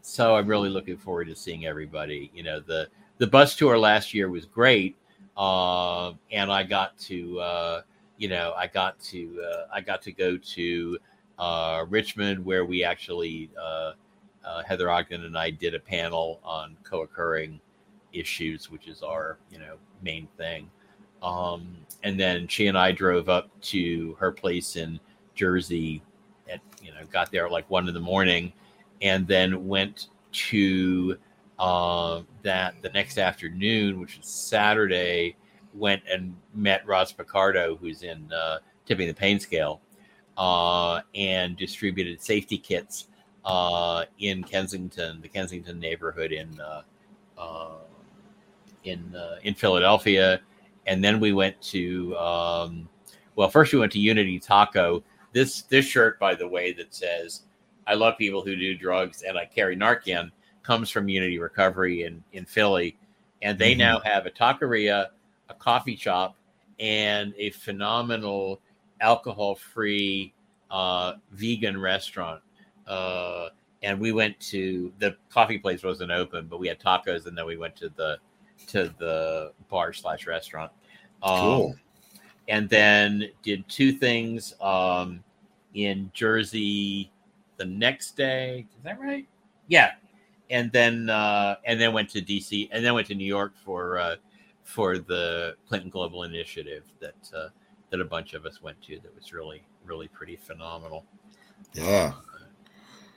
so 0.02 0.36
I'm 0.36 0.46
really 0.46 0.68
looking 0.68 0.96
forward 0.96 1.26
to 1.28 1.36
seeing 1.36 1.66
everybody. 1.66 2.30
You 2.34 2.42
know 2.42 2.60
the 2.60 2.88
the 3.18 3.26
bus 3.26 3.56
tour 3.56 3.78
last 3.78 4.14
year 4.14 4.28
was 4.28 4.44
great, 4.44 4.96
um, 5.36 6.18
and 6.30 6.50
I 6.50 6.62
got 6.62 6.98
to 7.00 7.40
uh, 7.40 7.82
you 8.16 8.28
know 8.28 8.54
I 8.56 8.66
got 8.66 8.98
to 9.00 9.42
uh, 9.42 9.66
I 9.72 9.80
got 9.80 10.02
to 10.02 10.12
go 10.12 10.36
to 10.36 10.98
uh, 11.38 11.84
Richmond 11.88 12.44
where 12.44 12.64
we 12.64 12.84
actually 12.84 13.50
uh, 13.60 13.92
uh, 14.44 14.62
Heather 14.62 14.90
Ogden 14.90 15.24
and 15.24 15.36
I 15.36 15.50
did 15.50 15.74
a 15.74 15.80
panel 15.80 16.40
on 16.44 16.76
co-occurring 16.84 17.60
issues, 18.12 18.70
which 18.70 18.88
is 18.88 19.02
our 19.02 19.38
you 19.50 19.58
know 19.58 19.76
main 20.02 20.28
thing. 20.36 20.70
Um, 21.22 21.76
and 22.02 22.18
then 22.18 22.46
she 22.48 22.66
and 22.66 22.76
I 22.76 22.92
drove 22.92 23.28
up 23.28 23.48
to 23.62 24.16
her 24.18 24.32
place 24.32 24.76
in 24.76 25.00
Jersey. 25.34 26.02
At 26.50 26.60
you 26.82 26.90
know 26.92 27.00
got 27.10 27.30
there 27.30 27.48
like 27.48 27.68
one 27.70 27.88
in 27.88 27.94
the 27.94 28.00
morning, 28.00 28.52
and 29.02 29.26
then 29.26 29.66
went 29.66 30.08
to 30.32 31.16
uh, 31.58 32.22
that 32.42 32.74
the 32.82 32.90
next 32.90 33.18
afternoon, 33.18 34.00
which 34.00 34.18
is 34.18 34.26
Saturday. 34.26 35.36
Went 35.74 36.02
and 36.10 36.34
met 36.54 36.86
Roz 36.86 37.12
Pichardo, 37.12 37.78
who's 37.78 38.02
in 38.02 38.32
uh, 38.32 38.60
tipping 38.86 39.08
the 39.08 39.14
pain 39.14 39.38
scale, 39.38 39.82
uh, 40.38 41.02
and 41.14 41.54
distributed 41.54 42.22
safety 42.22 42.56
kits 42.56 43.08
uh, 43.46 44.04
in 44.18 44.42
Kensington, 44.42 45.20
the 45.22 45.28
Kensington 45.28 45.78
neighborhood 45.78 46.32
in 46.32 46.60
uh, 46.60 46.82
uh, 47.38 47.76
in 48.86 49.14
uh, 49.14 49.36
in 49.42 49.54
Philadelphia, 49.54 50.40
and 50.86 51.02
then 51.02 51.20
we 51.20 51.32
went 51.32 51.60
to 51.62 52.16
um, 52.16 52.88
well, 53.34 53.48
first 53.48 53.72
we 53.72 53.78
went 53.78 53.92
to 53.92 53.98
Unity 53.98 54.38
Taco. 54.38 55.02
This 55.32 55.62
this 55.62 55.84
shirt, 55.84 56.18
by 56.18 56.34
the 56.34 56.48
way, 56.48 56.72
that 56.72 56.94
says 56.94 57.42
"I 57.86 57.94
love 57.94 58.16
people 58.16 58.42
who 58.42 58.56
do 58.56 58.76
drugs 58.76 59.22
and 59.22 59.36
I 59.36 59.44
carry 59.46 59.76
Narcan" 59.76 60.30
comes 60.62 60.90
from 60.90 61.08
Unity 61.08 61.38
Recovery 61.38 62.04
in 62.04 62.22
in 62.32 62.44
Philly, 62.44 62.96
and 63.42 63.58
they 63.58 63.74
Mhm. 63.74 63.78
now 63.78 63.98
have 64.00 64.26
a 64.26 64.30
taqueria, 64.30 65.08
a 65.48 65.54
coffee 65.54 65.96
shop, 65.96 66.36
and 66.80 67.34
a 67.36 67.50
phenomenal 67.50 68.60
alcohol-free 69.00 70.32
uh, 70.70 71.14
vegan 71.32 71.78
restaurant. 71.80 72.42
Uh, 72.86 73.50
and 73.82 74.00
we 74.00 74.10
went 74.12 74.38
to 74.40 74.92
the 74.98 75.16
coffee 75.28 75.58
place 75.58 75.82
wasn't 75.82 76.10
open, 76.10 76.46
but 76.46 76.58
we 76.58 76.66
had 76.68 76.80
tacos, 76.80 77.26
and 77.26 77.36
then 77.36 77.46
we 77.46 77.56
went 77.56 77.76
to 77.76 77.88
the 77.90 78.18
to 78.68 78.92
the 78.98 79.52
bar 79.68 79.92
slash 79.92 80.26
restaurant. 80.26 80.72
Um, 81.22 81.40
cool. 81.40 81.74
and 82.48 82.68
then 82.68 83.30
did 83.42 83.68
two 83.68 83.92
things 83.92 84.54
um, 84.60 85.22
in 85.74 86.10
Jersey 86.14 87.10
the 87.56 87.64
next 87.64 88.16
day. 88.16 88.66
Is 88.76 88.84
that 88.84 89.00
right? 89.00 89.26
Yeah, 89.68 89.92
and 90.50 90.70
then 90.72 91.10
uh, 91.10 91.56
and 91.64 91.80
then 91.80 91.92
went 91.92 92.10
to 92.10 92.22
DC 92.22 92.68
and 92.70 92.84
then 92.84 92.94
went 92.94 93.06
to 93.08 93.14
New 93.14 93.26
York 93.26 93.54
for 93.64 93.98
uh, 93.98 94.16
for 94.64 94.98
the 94.98 95.56
Clinton 95.68 95.90
Global 95.90 96.24
Initiative 96.24 96.84
that 97.00 97.30
uh, 97.34 97.48
that 97.90 98.00
a 98.00 98.04
bunch 98.04 98.34
of 98.34 98.46
us 98.46 98.62
went 98.62 98.80
to. 98.82 98.98
That 99.00 99.14
was 99.14 99.32
really 99.32 99.62
really 99.84 100.08
pretty 100.08 100.36
phenomenal. 100.36 101.04
Yeah. 101.72 102.12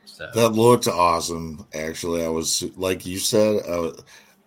So 0.06 0.30
That 0.34 0.50
looked 0.50 0.88
awesome. 0.88 1.68
Actually, 1.74 2.26
I 2.26 2.30
was 2.30 2.64
like 2.76 3.06
you 3.06 3.20
said, 3.20 3.62
I, 3.70 3.92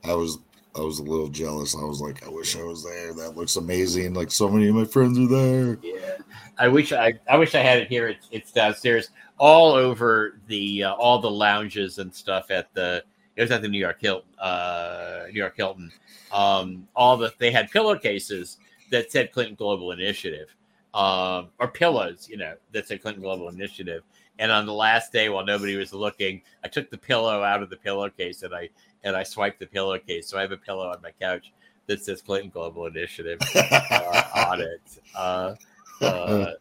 I 0.05 0.15
was 0.15 0.39
I 0.75 0.81
was 0.81 0.99
a 0.99 1.03
little 1.03 1.29
jealous. 1.29 1.77
I 1.77 1.85
was 1.85 2.01
like, 2.01 2.25
I 2.25 2.31
wish 2.31 2.57
I 2.57 2.63
was 2.63 2.83
there. 2.83 3.13
That 3.13 3.37
looks 3.37 3.57
amazing. 3.57 4.15
Like 4.15 4.31
so 4.31 4.49
many 4.49 4.69
of 4.69 4.75
my 4.75 4.85
friends 4.85 5.19
are 5.19 5.27
there. 5.27 5.79
yeah, 5.83 6.17
I 6.59 6.69
wish 6.69 6.93
I 6.93 7.15
I 7.29 7.37
wish 7.37 7.55
I 7.55 7.61
had 7.61 7.79
it 7.79 7.89
here. 7.89 8.09
It's 8.09 8.29
it's 8.31 8.53
downstairs, 8.53 9.11
all 9.39 9.73
over 9.73 10.41
the 10.47 10.85
uh, 10.85 10.95
all 10.95 11.19
the 11.19 11.31
lounges 11.31 11.99
and 11.99 12.15
stuff 12.15 12.51
at 12.51 12.73
the. 12.75 13.05
It 13.35 13.43
was 13.43 13.51
at 13.51 13.63
the 13.63 13.69
New 13.69 13.79
York 13.79 13.99
Hilton. 14.01 14.29
Uh, 14.39 15.25
New 15.29 15.39
York 15.39 15.57
Hilton. 15.57 15.91
Um, 16.33 16.87
all 16.97 17.17
the 17.17 17.33
they 17.39 17.51
had 17.51 17.71
pillowcases 17.71 18.59
that 18.91 19.11
said 19.11 19.33
Clinton 19.33 19.55
Global 19.55 19.93
Initiative, 19.93 20.55
um, 20.95 21.49
or 21.59 21.69
pillows, 21.69 22.29
you 22.31 22.37
know, 22.37 22.55
that 22.73 22.89
said 22.89 23.03
Clinton 23.03 23.23
Global 23.23 23.49
Initiative. 23.49 24.03
And 24.39 24.51
on 24.51 24.67
the 24.67 24.73
last 24.73 25.13
day, 25.13 25.29
while 25.29 25.45
nobody 25.45 25.77
was 25.77 25.93
looking, 25.93 26.43
I 26.65 26.69
took 26.69 26.91
the 26.91 26.99
pillow 26.99 27.43
out 27.43 27.63
of 27.63 27.71
the 27.71 27.77
pillowcase 27.77 28.43
and 28.43 28.55
I 28.55 28.69
and 29.05 29.17
I 29.17 29.23
swiped 29.23 29.59
the 29.59 29.67
pillowcase. 29.67 30.29
So 30.29 30.39
I 30.39 30.41
have 30.43 30.53
a 30.53 30.57
pillow 30.57 30.89
on 30.89 31.03
my 31.03 31.11
couch 31.21 31.53
that 31.87 32.05
says 32.05 32.23
Clinton 32.23 32.51
Global 32.51 32.87
Initiative 32.87 33.39
uh, 33.55 34.23
on 34.49 34.61
it. 34.61 34.81
Uh, 35.15 35.55
uh, 36.01 36.53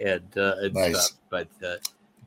and, 0.00 0.22
uh, 0.36 0.54
and 0.60 0.74
Nice. 0.74 1.06
stuff. 1.06 1.18
But 1.30 1.48
uh, 1.66 1.76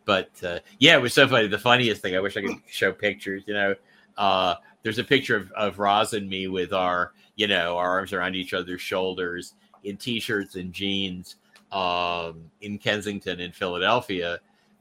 but 0.06 0.30
uh, 0.43 0.60
yeah, 0.80 0.95
it 0.97 1.02
was 1.02 1.14
so 1.14 1.28
funny. 1.28 1.47
The 1.47 1.58
funniest 1.60 2.02
thing, 2.02 2.16
I 2.16 2.20
wish 2.20 2.36
I 2.36 2.41
could 2.41 2.58
show 2.68 2.91
pictures. 2.91 3.43
You 3.45 3.54
know, 3.54 3.76
uh, 4.18 4.56
there's 4.84 4.97
a 5.00 5.04
picture 5.04 5.36
of, 5.36 5.52
of 5.54 5.80
Roz 5.80 6.14
and 6.14 6.28
me 6.30 6.47
with 6.47 6.74
our 6.74 7.14
you 7.36 7.47
know 7.47 7.78
our 7.78 7.89
arms 7.89 8.14
around 8.14 8.36
each 8.36 8.54
other's 8.54 8.82
shoulders 8.82 9.54
in 9.84 9.97
t-shirts 9.97 10.56
and 10.56 10.74
jeans 10.74 11.36
um, 11.72 12.41
in 12.62 12.78
Kensington 12.78 13.39
in 13.39 13.52
Philadelphia 13.52 14.39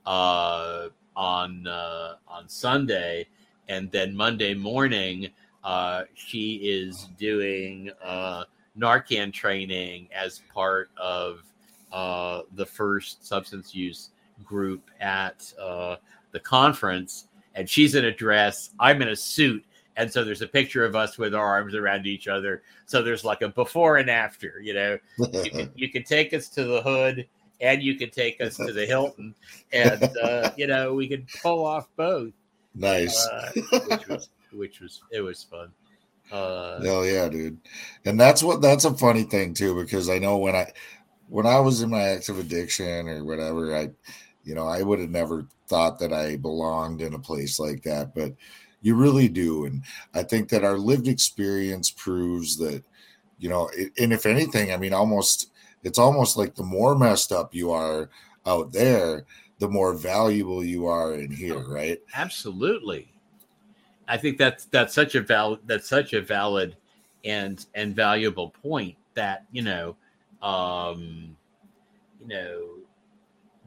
uh, 0.08 0.88
on 1.14 1.66
uh, 1.66 2.14
on 2.26 2.48
Sunday, 2.48 3.26
and 3.68 3.90
then 3.92 4.16
Monday 4.16 4.54
morning 4.54 5.28
uh, 5.62 6.04
she 6.14 6.54
is 6.56 7.08
doing 7.18 7.90
uh, 8.02 8.44
Narcan 8.78 9.30
training 9.32 10.08
as 10.14 10.40
part 10.52 10.90
of 10.96 11.42
uh, 11.92 12.42
the 12.54 12.64
first 12.64 13.26
substance 13.26 13.74
use 13.74 14.10
group 14.44 14.90
at 15.00 15.52
uh, 15.60 15.96
the 16.32 16.40
conference, 16.40 17.26
and 17.54 17.68
she's 17.68 17.94
in 17.94 18.06
a 18.06 18.12
dress. 18.12 18.70
I'm 18.80 19.02
in 19.02 19.08
a 19.08 19.16
suit. 19.16 19.62
And 19.98 20.10
so 20.10 20.22
there's 20.22 20.42
a 20.42 20.46
picture 20.46 20.84
of 20.84 20.94
us 20.94 21.18
with 21.18 21.34
our 21.34 21.44
arms 21.44 21.74
around 21.74 22.06
each 22.06 22.28
other. 22.28 22.62
So 22.86 23.02
there's 23.02 23.24
like 23.24 23.42
a 23.42 23.48
before 23.48 23.96
and 23.96 24.08
after, 24.08 24.60
you 24.62 24.72
know. 24.72 24.96
You 25.18 25.50
can, 25.50 25.72
you 25.74 25.90
can 25.90 26.04
take 26.04 26.32
us 26.32 26.48
to 26.50 26.62
the 26.62 26.80
hood 26.82 27.26
and 27.60 27.82
you 27.82 27.96
can 27.96 28.10
take 28.10 28.40
us 28.40 28.56
to 28.56 28.72
the 28.72 28.86
Hilton. 28.86 29.34
And, 29.72 30.02
uh, 30.22 30.50
you 30.56 30.66
know, 30.66 30.94
we 30.94 31.08
can 31.08 31.26
pull 31.42 31.64
off 31.64 31.88
both, 31.96 32.32
nice. 32.74 33.26
uh, 33.26 33.50
which 33.54 34.08
was, 34.08 34.28
which 34.52 34.80
was, 34.80 35.02
it 35.10 35.20
was 35.20 35.42
fun. 35.44 35.70
Uh, 36.30 36.82
Hell 36.82 37.06
yeah, 37.06 37.28
dude. 37.28 37.58
And 38.04 38.20
that's 38.20 38.42
what 38.42 38.60
that's 38.60 38.84
a 38.84 38.94
funny 38.94 39.22
thing 39.22 39.54
too, 39.54 39.74
because 39.74 40.10
I 40.10 40.18
know 40.18 40.36
when 40.36 40.54
I 40.54 40.70
when 41.28 41.46
I 41.46 41.58
was 41.60 41.82
in 41.82 41.90
my 41.90 42.02
active 42.02 42.38
addiction 42.38 43.08
or 43.08 43.24
whatever, 43.24 43.74
I 43.74 43.90
you 44.44 44.54
know, 44.54 44.66
I 44.66 44.82
would 44.82 44.98
have 45.00 45.10
never 45.10 45.46
thought 45.68 45.98
that 45.98 46.12
I 46.12 46.36
belonged 46.36 47.02
in 47.02 47.14
a 47.14 47.18
place 47.18 47.58
like 47.58 47.82
that, 47.82 48.14
but 48.14 48.32
you 48.80 48.94
really 48.94 49.28
do. 49.28 49.66
And 49.66 49.82
I 50.14 50.22
think 50.22 50.48
that 50.48 50.64
our 50.64 50.78
lived 50.78 51.08
experience 51.08 51.90
proves 51.90 52.56
that, 52.58 52.82
you 53.38 53.48
know, 53.48 53.68
it, 53.74 53.92
and 53.98 54.12
if 54.12 54.24
anything, 54.24 54.72
I 54.72 54.76
mean, 54.76 54.94
almost 54.94 55.50
it's 55.82 55.98
almost 55.98 56.36
like 56.36 56.54
the 56.54 56.62
more 56.62 56.96
messed 56.96 57.32
up 57.32 57.54
you 57.54 57.70
are 57.70 58.10
out 58.46 58.72
there, 58.72 59.24
the 59.58 59.68
more 59.68 59.94
valuable 59.94 60.64
you 60.64 60.86
are 60.86 61.14
in 61.14 61.30
here, 61.30 61.60
right? 61.68 62.00
absolutely. 62.14 63.12
I 64.08 64.16
think 64.16 64.38
that's 64.38 64.64
that's 64.66 64.94
such 64.94 65.14
a 65.14 65.20
valid 65.20 65.60
that's 65.66 65.88
such 65.88 66.14
a 66.14 66.22
valid 66.22 66.76
and 67.24 67.64
and 67.74 67.94
valuable 67.94 68.50
point 68.50 68.96
that 69.14 69.44
you 69.52 69.62
know 69.62 69.96
um 70.40 71.36
you 72.20 72.28
know 72.28 72.68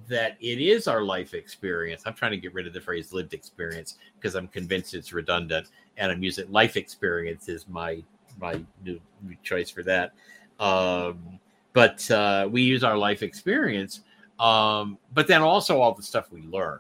that 0.10 0.36
it 0.42 0.60
is 0.60 0.88
our 0.88 1.04
life 1.04 1.36
experience. 1.36 2.04
I'm 2.06 2.16
trying 2.16 2.32
to 2.32 2.38
get 2.38 2.54
rid 2.56 2.66
of 2.66 2.74
the 2.74 2.82
phrase 2.82 3.14
lived 3.14 3.34
experience 3.34 3.98
because 4.16 4.36
i'm 4.36 4.48
convinced 4.48 4.96
it's 4.96 5.14
redundant 5.14 5.68
and 5.98 6.12
i'm 6.12 6.24
using 6.24 6.52
life 6.52 6.76
experience 6.76 7.48
is 7.48 7.68
my 7.68 8.02
my 8.40 8.60
new, 8.84 9.00
choice 9.44 9.70
for 9.70 9.84
that. 9.84 10.14
Um 10.60 11.40
but 11.74 12.10
uh 12.12 12.48
we 12.52 12.62
use 12.62 12.84
our 12.84 12.98
life 12.98 13.24
experience 13.24 14.02
um 14.40 14.98
but 15.14 15.28
then 15.28 15.42
also 15.42 15.80
all 15.80 15.94
the 15.94 16.04
stuff 16.04 16.32
we 16.32 16.42
learn. 16.44 16.80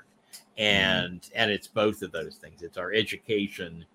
And 0.57 1.27
and 1.33 1.49
it's 1.49 1.67
both 1.67 2.01
of 2.01 2.11
those 2.11 2.35
things. 2.35 2.61
It's 2.61 2.77
our 2.77 2.91
education 2.91 3.85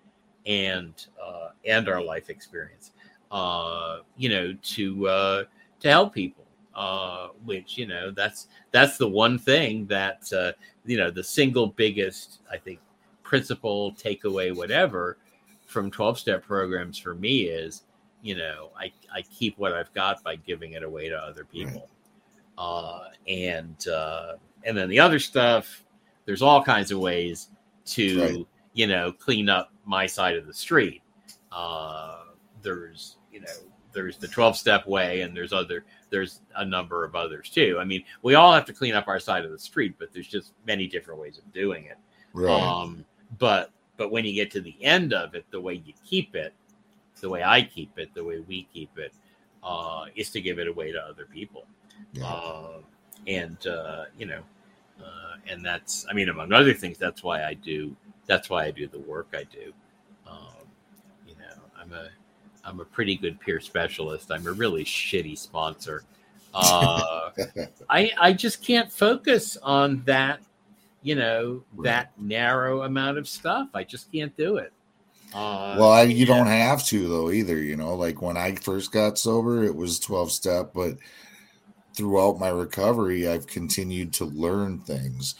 and 0.45 0.93
uh 1.21 1.49
and 1.65 1.87
our 1.89 2.01
life 2.01 2.29
experience 2.29 2.91
uh 3.31 3.99
you 4.15 4.29
know 4.29 4.55
to 4.63 5.07
uh 5.07 5.43
to 5.81 5.89
help 5.89 6.13
people 6.13 6.45
uh 6.73 7.27
which 7.43 7.77
you 7.77 7.85
know 7.85 8.11
that's 8.11 8.47
that's 8.71 8.97
the 8.97 9.07
one 9.07 9.37
thing 9.37 9.85
that 9.87 10.31
uh 10.31 10.53
you 10.85 10.97
know 10.97 11.11
the 11.11 11.23
single 11.23 11.67
biggest 11.67 12.39
i 12.51 12.55
think 12.57 12.79
principle 13.23 13.91
takeaway 13.93 14.55
whatever 14.55 15.17
from 15.65 15.91
12 15.91 16.17
step 16.17 16.43
programs 16.45 16.97
for 16.97 17.13
me 17.13 17.41
is 17.41 17.83
you 18.21 18.35
know 18.35 18.71
i 18.79 18.91
i 19.13 19.21
keep 19.21 19.57
what 19.57 19.73
i've 19.73 19.93
got 19.93 20.23
by 20.23 20.35
giving 20.35 20.73
it 20.73 20.83
away 20.83 21.07
to 21.09 21.15
other 21.17 21.45
people. 21.45 21.89
Uh 22.57 23.09
and 23.27 23.87
uh 23.87 24.33
and 24.63 24.75
then 24.75 24.89
the 24.89 24.99
other 24.99 25.19
stuff 25.19 25.83
there's 26.25 26.41
all 26.41 26.63
kinds 26.63 26.91
of 26.91 26.97
ways 26.99 27.49
to 27.85 28.19
Right. 28.21 28.47
you 28.73 28.87
know 28.87 29.11
clean 29.11 29.47
up 29.49 29.71
my 29.85 30.07
side 30.07 30.35
of 30.35 30.47
the 30.47 30.53
street. 30.53 31.01
Uh 31.51 32.23
there's 32.63 33.17
you 33.31 33.41
know 33.41 33.53
there's 33.93 34.17
the 34.17 34.27
12 34.27 34.57
step 34.57 34.87
way 34.87 35.21
and 35.21 35.37
there's 35.37 35.53
other 35.53 35.85
there's 36.09 36.41
a 36.55 36.65
number 36.65 37.03
of 37.05 37.15
others 37.15 37.49
too. 37.49 37.77
I 37.79 37.83
mean 37.83 38.03
we 38.23 38.33
all 38.33 38.51
have 38.51 38.65
to 38.65 38.73
clean 38.73 38.95
up 38.95 39.07
our 39.07 39.19
side 39.19 39.45
of 39.45 39.51
the 39.51 39.59
street 39.59 39.93
but 39.99 40.11
there's 40.11 40.27
just 40.27 40.53
many 40.65 40.87
different 40.87 41.19
ways 41.19 41.37
of 41.37 41.53
doing 41.53 41.85
it. 41.85 41.97
Right. 42.33 42.49
um 42.59 43.05
but 43.37 43.69
but 43.97 44.11
when 44.11 44.25
you 44.25 44.33
get 44.33 44.49
to 44.51 44.61
the 44.61 44.75
end 44.81 45.13
of 45.13 45.35
it 45.35 45.45
the 45.51 45.61
way 45.61 45.75
you 45.85 45.93
keep 46.03 46.35
it 46.35 46.53
the 47.21 47.29
way 47.29 47.43
i 47.43 47.61
keep 47.61 47.97
it 47.97 48.13
the 48.13 48.23
way 48.23 48.39
we 48.47 48.63
keep 48.73 48.97
it 48.97 49.13
uh 49.63 50.05
is 50.15 50.29
to 50.29 50.41
give 50.41 50.59
it 50.59 50.67
away 50.67 50.91
to 50.91 50.99
other 50.99 51.25
people 51.25 51.65
Yeah. 52.13 52.25
uh, 52.25 52.77
and 53.27 53.57
uh, 53.67 54.05
you 54.17 54.25
know, 54.25 54.41
uh, 55.03 55.33
and 55.49 55.65
that's 55.65 56.05
I 56.09 56.13
mean, 56.13 56.29
among 56.29 56.53
other 56.53 56.73
things, 56.73 56.97
that's 56.97 57.23
why 57.23 57.43
I 57.43 57.55
do 57.55 57.95
that's 58.27 58.49
why 58.49 58.65
I 58.65 58.71
do 58.71 58.87
the 58.87 58.99
work 58.99 59.27
I 59.33 59.43
do. 59.43 59.73
Um, 60.27 60.63
you 61.27 61.33
know, 61.35 61.61
I'm 61.77 61.91
a 61.91 62.07
I'm 62.63 62.79
a 62.79 62.85
pretty 62.85 63.15
good 63.17 63.39
peer 63.39 63.59
specialist. 63.59 64.31
I'm 64.31 64.47
a 64.47 64.51
really 64.53 64.85
shitty 64.85 65.37
sponsor. 65.37 66.03
Uh, 66.53 67.31
I 67.89 68.11
I 68.19 68.33
just 68.33 68.63
can't 68.63 68.91
focus 68.91 69.57
on 69.57 70.03
that. 70.05 70.39
You 71.03 71.15
know 71.15 71.63
Right. 71.75 71.85
that 71.85 72.11
narrow 72.19 72.83
amount 72.83 73.17
of 73.17 73.27
stuff. 73.27 73.69
I 73.73 73.83
just 73.83 74.11
can't 74.11 74.35
do 74.37 74.57
it. 74.57 74.71
Uh, 75.33 75.75
well, 75.77 75.91
I, 75.91 76.03
you 76.03 76.25
yeah. 76.25 76.25
don't 76.25 76.47
have 76.47 76.83
to 76.85 77.07
though 77.07 77.31
either. 77.31 77.57
You 77.57 77.75
know, 77.75 77.95
like 77.95 78.21
when 78.21 78.37
I 78.37 78.55
first 78.55 78.91
got 78.91 79.17
sober, 79.17 79.63
it 79.63 79.75
was 79.75 79.99
twelve 79.99 80.31
step, 80.31 80.71
but 80.73 80.97
throughout 81.95 82.39
my 82.39 82.49
recovery, 82.49 83.27
I've 83.27 83.47
continued 83.47 84.13
to 84.13 84.25
learn 84.25 84.79
things 84.79 85.35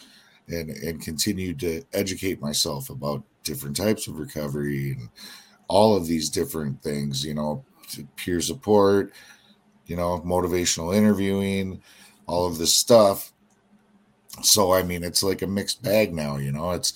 and 0.48 0.70
and 0.72 1.02
continued 1.02 1.60
to 1.62 1.84
educate 1.94 2.42
myself 2.42 2.90
about 2.90 3.24
different 3.44 3.76
types 3.78 4.08
of 4.08 4.20
recovery 4.20 4.92
and 4.94 5.10
all 5.68 5.96
of 5.96 6.08
these 6.08 6.30
different 6.30 6.82
things. 6.84 7.26
You 7.26 7.36
know, 7.36 7.66
peer 8.18 8.42
support, 8.42 9.14
you 9.88 9.96
know, 9.96 10.22
motivational 10.26 10.96
interviewing, 10.96 11.82
all 12.28 12.46
of 12.48 12.58
this 12.58 12.76
stuff. 12.76 13.34
So 14.44 14.74
I 14.74 14.84
mean, 14.84 15.04
it's 15.04 15.24
like 15.24 15.42
a 15.42 15.48
mixed 15.48 15.82
bag 15.84 16.14
now. 16.14 16.38
You 16.38 16.52
know, 16.52 16.72
it's 16.72 16.94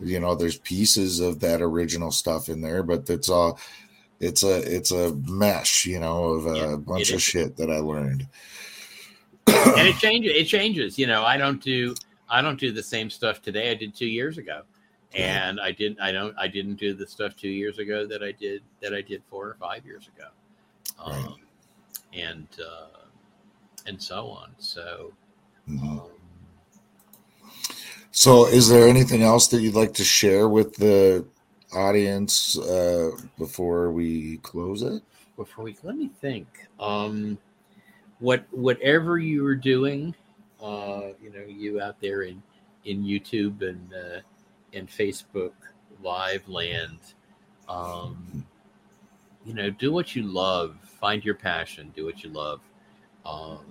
you 0.00 0.20
know 0.20 0.34
there's 0.34 0.58
pieces 0.58 1.20
of 1.20 1.40
that 1.40 1.62
original 1.62 2.10
stuff 2.10 2.48
in 2.48 2.60
there 2.60 2.82
but 2.82 3.08
it's 3.08 3.28
all 3.28 3.58
it's 4.20 4.42
a 4.42 4.58
it's 4.74 4.90
a 4.90 5.14
mesh 5.26 5.86
you 5.86 5.98
know 5.98 6.24
of 6.24 6.46
a 6.46 6.54
Yeah, 6.70 6.76
bunch 6.76 7.12
of 7.12 7.22
shit 7.22 7.56
that 7.56 7.70
i 7.70 7.78
learned 7.78 8.26
and 9.46 9.88
it 9.88 9.96
changes. 9.96 10.32
It 10.34 10.44
changes. 10.44 10.98
You 10.98 11.06
know, 11.06 11.24
I 11.24 11.36
don't 11.36 11.62
do 11.62 11.94
I 12.28 12.42
don't 12.42 12.58
do 12.58 12.72
the 12.72 12.82
same 12.82 13.10
stuff 13.10 13.40
today 13.42 13.70
I 13.70 13.74
did 13.74 13.94
two 13.94 14.06
years 14.06 14.38
ago, 14.38 14.62
and 15.14 15.60
I 15.60 15.72
didn't. 15.72 16.00
I 16.00 16.12
don't. 16.12 16.34
I 16.38 16.48
didn't 16.48 16.76
do 16.76 16.94
the 16.94 17.06
stuff 17.06 17.36
two 17.36 17.48
years 17.48 17.78
ago 17.78 18.06
that 18.06 18.22
I 18.22 18.32
did 18.32 18.62
that 18.80 18.94
I 18.94 19.00
did 19.02 19.22
four 19.30 19.46
or 19.46 19.56
five 19.60 19.84
years 19.84 20.08
ago. 20.16 20.28
Um, 20.98 21.12
Right. 21.12 21.36
And 22.14 22.48
uh, 22.60 23.06
and 23.86 24.02
so 24.02 24.28
on. 24.28 24.50
So, 24.58 25.12
Mhm. 25.68 25.82
um, 26.00 26.10
So, 28.16 28.46
is 28.46 28.70
there 28.70 28.88
anything 28.88 29.22
else 29.22 29.48
that 29.48 29.62
you'd 29.62 29.74
like 29.76 29.94
to 29.96 30.04
share 30.04 30.48
with 30.48 30.76
the 30.76 31.26
audience 31.74 32.58
uh, 32.58 33.12
before 33.38 33.92
we 33.92 34.38
close 34.38 34.82
it? 34.82 35.02
before 35.36 35.64
we 35.64 35.76
let 35.82 35.96
me 35.96 36.10
think 36.22 36.46
um 36.80 37.38
what 38.20 38.46
whatever 38.52 39.18
you 39.18 39.42
were 39.42 39.56
doing 39.56 40.14
uh 40.62 41.08
you 41.22 41.30
know 41.30 41.44
you 41.46 41.80
out 41.82 42.00
there 42.00 42.22
in 42.22 42.42
in 42.86 43.04
youtube 43.04 43.62
and 43.62 43.92
uh 43.94 44.20
and 44.74 44.88
facebook 44.88 45.52
live 46.02 46.48
land 46.48 47.00
um 47.68 48.46
you 49.46 49.54
know 49.54 49.70
do 49.70 49.92
what 49.92 50.16
you 50.16 50.24
love. 50.24 50.76
Find 51.00 51.24
your 51.24 51.36
passion. 51.36 51.92
Do 51.96 52.04
what 52.04 52.24
you 52.24 52.30
love. 52.30 52.60
Um 53.24 53.64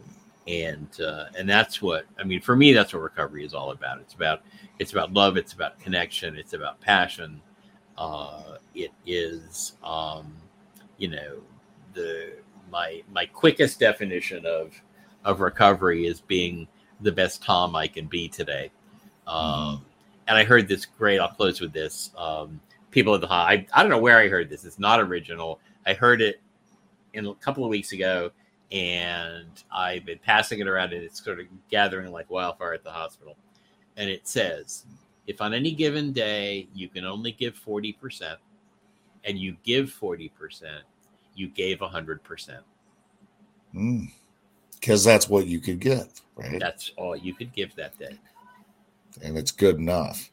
and 0.47 1.01
uh 1.01 1.25
and 1.37 1.49
that's 1.49 1.81
what 1.81 2.05
i 2.19 2.23
mean 2.23 2.39
for 2.39 2.55
me 2.55 2.71
that's 2.71 2.93
what 2.93 3.01
recovery 3.01 3.43
is 3.43 3.53
all 3.53 3.71
about 3.71 3.99
it's 3.99 4.13
about 4.13 4.43
it's 4.77 4.91
about 4.91 5.11
love 5.11 5.37
it's 5.37 5.53
about 5.53 5.79
connection 5.79 6.35
it's 6.35 6.53
about 6.53 6.79
passion 6.81 7.41
uh 7.97 8.57
it 8.75 8.91
is 9.07 9.73
um 9.83 10.35
you 10.97 11.07
know 11.07 11.37
the 11.93 12.33
my 12.71 13.01
my 13.11 13.25
quickest 13.25 13.79
definition 13.79 14.45
of 14.45 14.79
of 15.23 15.39
recovery 15.39 16.05
is 16.05 16.21
being 16.21 16.67
the 17.01 17.11
best 17.11 17.43
Tom 17.43 17.75
I 17.75 17.87
can 17.87 18.05
be 18.07 18.29
today. 18.29 18.71
Um, 19.27 19.85
and 20.27 20.37
I 20.37 20.43
heard 20.43 20.67
this 20.67 20.85
great. 20.85 21.19
I'll 21.19 21.29
close 21.29 21.59
with 21.59 21.73
this. 21.73 22.11
Um, 22.17 22.59
people 22.91 23.13
at 23.15 23.21
the 23.21 23.27
high. 23.27 23.51
I, 23.51 23.67
I 23.73 23.81
don't 23.81 23.89
know 23.89 23.99
where 23.99 24.17
I 24.17 24.29
heard 24.29 24.49
this. 24.49 24.65
It's 24.65 24.79
not 24.79 24.99
original. 24.99 25.59
I 25.85 25.93
heard 25.93 26.21
it 26.21 26.41
in 27.13 27.25
a 27.25 27.35
couple 27.35 27.63
of 27.63 27.69
weeks 27.69 27.91
ago, 27.91 28.31
and 28.71 29.47
I've 29.71 30.05
been 30.05 30.19
passing 30.19 30.59
it 30.59 30.67
around, 30.67 30.93
and 30.93 31.03
it's 31.03 31.23
sort 31.23 31.39
of 31.39 31.45
gathering 31.69 32.11
like 32.11 32.29
wildfire 32.29 32.73
at 32.73 32.83
the 32.83 32.91
hospital. 32.91 33.35
And 33.97 34.09
it 34.09 34.27
says, 34.27 34.85
if 35.27 35.41
on 35.41 35.53
any 35.53 35.71
given 35.71 36.11
day 36.11 36.67
you 36.73 36.89
can 36.89 37.05
only 37.05 37.31
give 37.31 37.55
forty 37.55 37.93
percent, 37.93 38.39
and 39.23 39.37
you 39.39 39.55
give 39.63 39.91
forty 39.91 40.29
percent, 40.29 40.83
you 41.35 41.47
gave 41.49 41.79
100%. 41.79 42.59
Because 43.71 45.03
Hmm. 45.03 45.09
that's 45.09 45.27
what 45.29 45.47
you 45.47 45.59
could 45.59 45.79
give, 45.79 46.07
right? 46.35 46.59
That's 46.59 46.91
all 46.97 47.15
you 47.15 47.33
could 47.33 47.51
give 47.53 47.75
that 47.75 47.97
day. 47.97 48.17
and 49.21 49.37
it's 49.37 49.51
good 49.51 49.77
enough. 49.77 50.29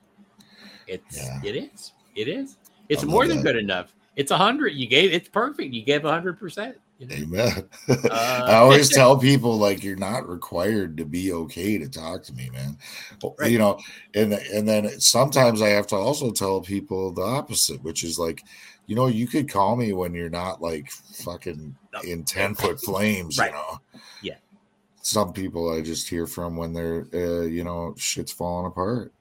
It's 0.88 1.16
Yeah. 1.16 1.40
it 1.44 1.56
is. 1.56 1.92
It 2.16 2.26
is. 2.26 2.56
It's 2.88 3.04
more 3.04 3.28
than 3.28 3.36
that. 3.38 3.44
good 3.44 3.56
enough. 3.56 3.94
It's 4.16 4.30
a 4.30 4.36
hundred. 4.36 4.70
You 4.74 4.86
gave 4.86 5.12
it's 5.12 5.28
perfect. 5.28 5.72
You 5.72 5.82
gave 5.82 6.04
a 6.04 6.10
hundred 6.10 6.38
percent. 6.38 6.76
Amen. 7.10 7.64
Uh, 7.88 8.44
I 8.46 8.54
always 8.56 8.88
tell 8.94 9.18
people 9.18 9.58
like 9.58 9.82
you're 9.82 9.96
not 9.96 10.28
required 10.28 10.96
to 10.98 11.04
be 11.04 11.32
okay 11.32 11.76
to 11.78 11.88
talk 11.88 12.22
to 12.24 12.32
me, 12.34 12.48
man. 12.50 12.78
Right. 13.38 13.50
You 13.50 13.58
know, 13.58 13.80
and 14.14 14.32
and 14.34 14.68
then 14.68 14.88
sometimes 15.00 15.60
I 15.62 15.70
have 15.70 15.86
to 15.88 15.96
also 15.96 16.30
tell 16.30 16.60
people 16.60 17.12
the 17.12 17.22
opposite, 17.22 17.82
which 17.82 18.04
is 18.04 18.18
like, 18.18 18.42
you 18.86 18.94
know, 18.94 19.08
you 19.08 19.26
could 19.26 19.50
call 19.50 19.74
me 19.76 19.92
when 19.92 20.14
you're 20.14 20.30
not 20.30 20.62
like 20.62 20.90
fucking 20.90 21.74
in 22.04 22.22
ten 22.24 22.54
foot 22.54 22.80
flames, 22.80 23.38
Right. 23.38 23.50
you 23.50 23.56
know. 23.56 23.78
Yeah. 24.22 24.34
Some 25.04 25.32
people 25.32 25.72
I 25.72 25.80
just 25.80 26.08
hear 26.08 26.28
from 26.28 26.56
when 26.56 26.72
they're, 26.72 27.06
uh, 27.12 27.42
you 27.42 27.64
know, 27.64 27.94
shit's 27.98 28.32
falling 28.32 28.66
apart. 28.66 29.12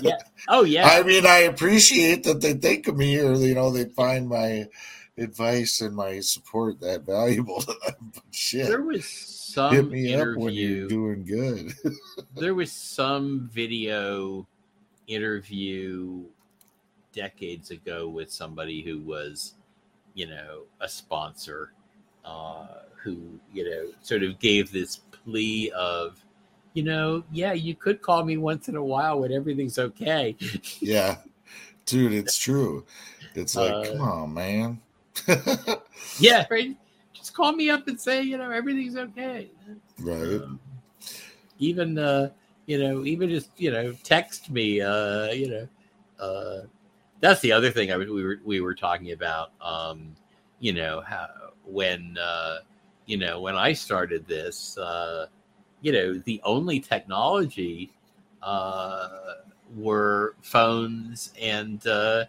Yeah. 0.00 0.18
Oh 0.48 0.64
yeah. 0.64 0.88
I 0.88 1.04
mean, 1.04 1.24
I 1.24 1.38
appreciate 1.42 2.24
that 2.24 2.40
they 2.40 2.54
think 2.54 2.88
of 2.88 2.96
me, 2.96 3.16
or 3.20 3.34
you 3.34 3.54
know, 3.54 3.70
they 3.70 3.84
find 3.84 4.28
my 4.28 4.66
advice 5.16 5.80
and 5.80 5.94
my 5.94 6.18
support 6.18 6.80
that 6.80 7.06
valuable 7.06 7.60
to 7.60 7.66
them. 7.86 8.12
But 8.12 8.24
shit, 8.32 8.66
there 8.66 8.82
was 8.82 9.04
some 9.04 9.72
hit 9.72 9.88
me 9.88 10.14
up 10.14 10.36
when 10.36 10.52
you're 10.54 10.86
interview. 10.86 10.88
doing 10.88 11.24
good. 11.24 11.74
there 12.36 12.54
was 12.56 12.72
some 12.72 13.48
video 13.52 14.46
interview 15.06 16.24
decades 17.12 17.70
ago 17.70 18.08
with 18.08 18.32
somebody 18.32 18.82
who 18.82 18.98
was, 19.00 19.54
you 20.14 20.26
know, 20.26 20.62
a 20.80 20.88
sponsor, 20.88 21.72
uh, 22.24 22.66
who 23.02 23.38
you 23.52 23.68
know 23.68 23.92
sort 24.00 24.22
of 24.22 24.38
gave 24.38 24.70
this 24.70 25.00
plea 25.24 25.70
of, 25.72 26.22
you 26.74 26.82
know, 26.82 27.22
yeah, 27.30 27.52
you 27.52 27.74
could 27.74 28.02
call 28.02 28.24
me 28.24 28.36
once 28.36 28.68
in 28.68 28.76
a 28.76 28.84
while 28.84 29.20
when 29.20 29.32
everything's 29.32 29.78
okay. 29.78 30.36
yeah, 30.80 31.16
dude, 31.86 32.12
it's 32.12 32.36
true. 32.36 32.84
It's 33.34 33.56
like, 33.56 33.72
Uh, 33.72 33.84
come 33.84 34.00
on, 34.00 34.34
man. 34.34 34.80
Yeah, 36.18 36.46
right. 36.50 36.76
Just 37.12 37.34
call 37.34 37.52
me 37.52 37.70
up 37.70 37.86
and 37.88 38.00
say, 38.00 38.22
you 38.22 38.36
know, 38.36 38.50
everything's 38.50 38.96
okay. 38.96 39.50
right. 40.00 40.42
Um, 40.42 40.60
even 41.58 41.98
uh, 41.98 42.30
you 42.66 42.78
know, 42.78 43.04
even 43.04 43.30
just 43.30 43.50
you 43.56 43.70
know, 43.70 43.94
text 44.02 44.50
me. 44.50 44.80
Uh, 44.80 45.26
you 45.26 45.48
know, 45.48 45.68
uh, 46.24 46.66
that's 47.20 47.40
the 47.40 47.52
other 47.52 47.70
thing 47.70 47.92
I 47.92 47.96
was, 47.96 48.08
we 48.08 48.24
were 48.24 48.40
we 48.44 48.60
were 48.60 48.74
talking 48.74 49.12
about. 49.12 49.52
Um, 49.60 50.14
you 50.58 50.72
know 50.72 51.02
how 51.06 51.28
when 51.64 52.16
uh, 52.18 52.58
you 53.12 53.18
know 53.18 53.42
when 53.42 53.56
I 53.56 53.74
started 53.74 54.26
this, 54.26 54.78
uh, 54.78 55.26
you 55.82 55.92
know, 55.92 56.14
the 56.14 56.40
only 56.44 56.80
technology 56.80 57.92
uh, 58.42 59.34
were 59.76 60.34
phones 60.40 61.30
and 61.38 61.86
uh, 61.86 62.24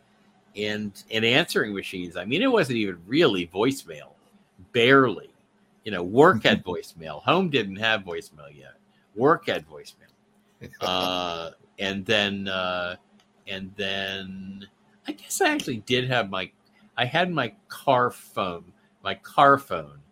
and 0.58 0.92
and 1.10 1.24
answering 1.24 1.74
machines. 1.74 2.18
I 2.18 2.26
mean, 2.26 2.42
it 2.42 2.52
wasn't 2.52 2.80
even 2.80 3.00
really 3.08 3.48
voicemail, 3.48 4.12
barely. 4.74 5.30
You 5.86 5.94
know, 5.94 6.04
work 6.04 6.44
had 6.44 6.66
voicemail. 6.66 7.24
Home 7.24 7.50
didn't 7.50 7.78
have 7.78 8.02
voicemail 8.02 8.54
yet. 8.54 8.76
Work 9.16 9.48
had 9.48 9.66
voicemail, 9.66 10.12
uh, 10.82 11.52
and 11.80 12.06
then 12.06 12.50
uh, 12.50 12.98
and 13.48 13.72
then 13.78 14.68
I 15.08 15.14
guess 15.14 15.40
I 15.40 15.54
actually 15.54 15.78
did 15.78 16.10
have 16.10 16.30
my 16.30 16.52
I 16.98 17.06
had 17.06 17.32
my 17.32 17.54
car 17.70 18.12
phone, 18.12 18.66
my 19.02 19.16
car 19.16 19.58
phone 19.58 20.03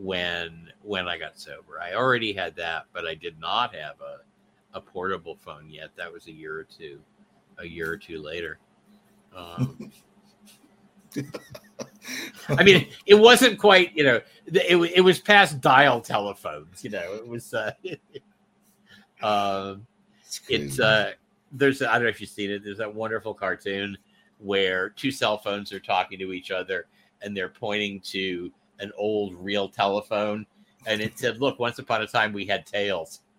when 0.00 0.72
when 0.82 1.06
I 1.08 1.18
got 1.18 1.38
sober. 1.38 1.80
I 1.80 1.94
already 1.94 2.32
had 2.32 2.56
that, 2.56 2.86
but 2.92 3.06
I 3.06 3.14
did 3.14 3.38
not 3.38 3.74
have 3.74 4.00
a 4.00 4.20
a 4.76 4.80
portable 4.80 5.36
phone 5.36 5.68
yet. 5.68 5.90
That 5.96 6.12
was 6.12 6.26
a 6.26 6.32
year 6.32 6.56
or 6.56 6.64
two, 6.64 7.00
a 7.58 7.66
year 7.66 7.90
or 7.90 7.96
two 7.96 8.22
later. 8.22 8.58
Um, 9.34 9.90
I 12.48 12.62
mean, 12.62 12.88
it 13.06 13.14
wasn't 13.14 13.58
quite, 13.58 13.94
you 13.96 14.04
know, 14.04 14.20
it, 14.46 14.76
it 14.94 15.00
was 15.00 15.18
past 15.20 15.60
dial 15.60 16.00
telephones, 16.00 16.84
you 16.84 16.90
know, 16.90 17.14
it 17.14 17.26
was, 17.26 17.52
uh, 17.52 17.72
um, 19.22 19.86
It's, 20.24 20.40
it's, 20.48 20.80
uh, 20.80 21.12
there's, 21.52 21.82
I 21.82 21.94
don't 21.94 22.04
know 22.04 22.08
if 22.08 22.20
you've 22.20 22.30
seen 22.30 22.50
it. 22.50 22.64
There's 22.64 22.78
that 22.78 22.94
wonderful 22.94 23.34
cartoon 23.34 23.98
where 24.38 24.90
two 24.90 25.10
cell 25.10 25.36
phones 25.38 25.72
are 25.72 25.80
talking 25.80 26.18
to 26.20 26.32
each 26.32 26.50
other 26.50 26.86
and 27.22 27.36
they're 27.36 27.48
pointing 27.48 28.00
to 28.00 28.50
an 28.80 28.92
old 28.96 29.34
real 29.34 29.68
telephone. 29.68 30.46
And 30.86 31.00
it 31.00 31.18
said, 31.18 31.40
look, 31.40 31.58
once 31.58 31.78
upon 31.78 32.02
a 32.02 32.06
time 32.06 32.32
we 32.32 32.46
had 32.46 32.66
tails. 32.66 33.20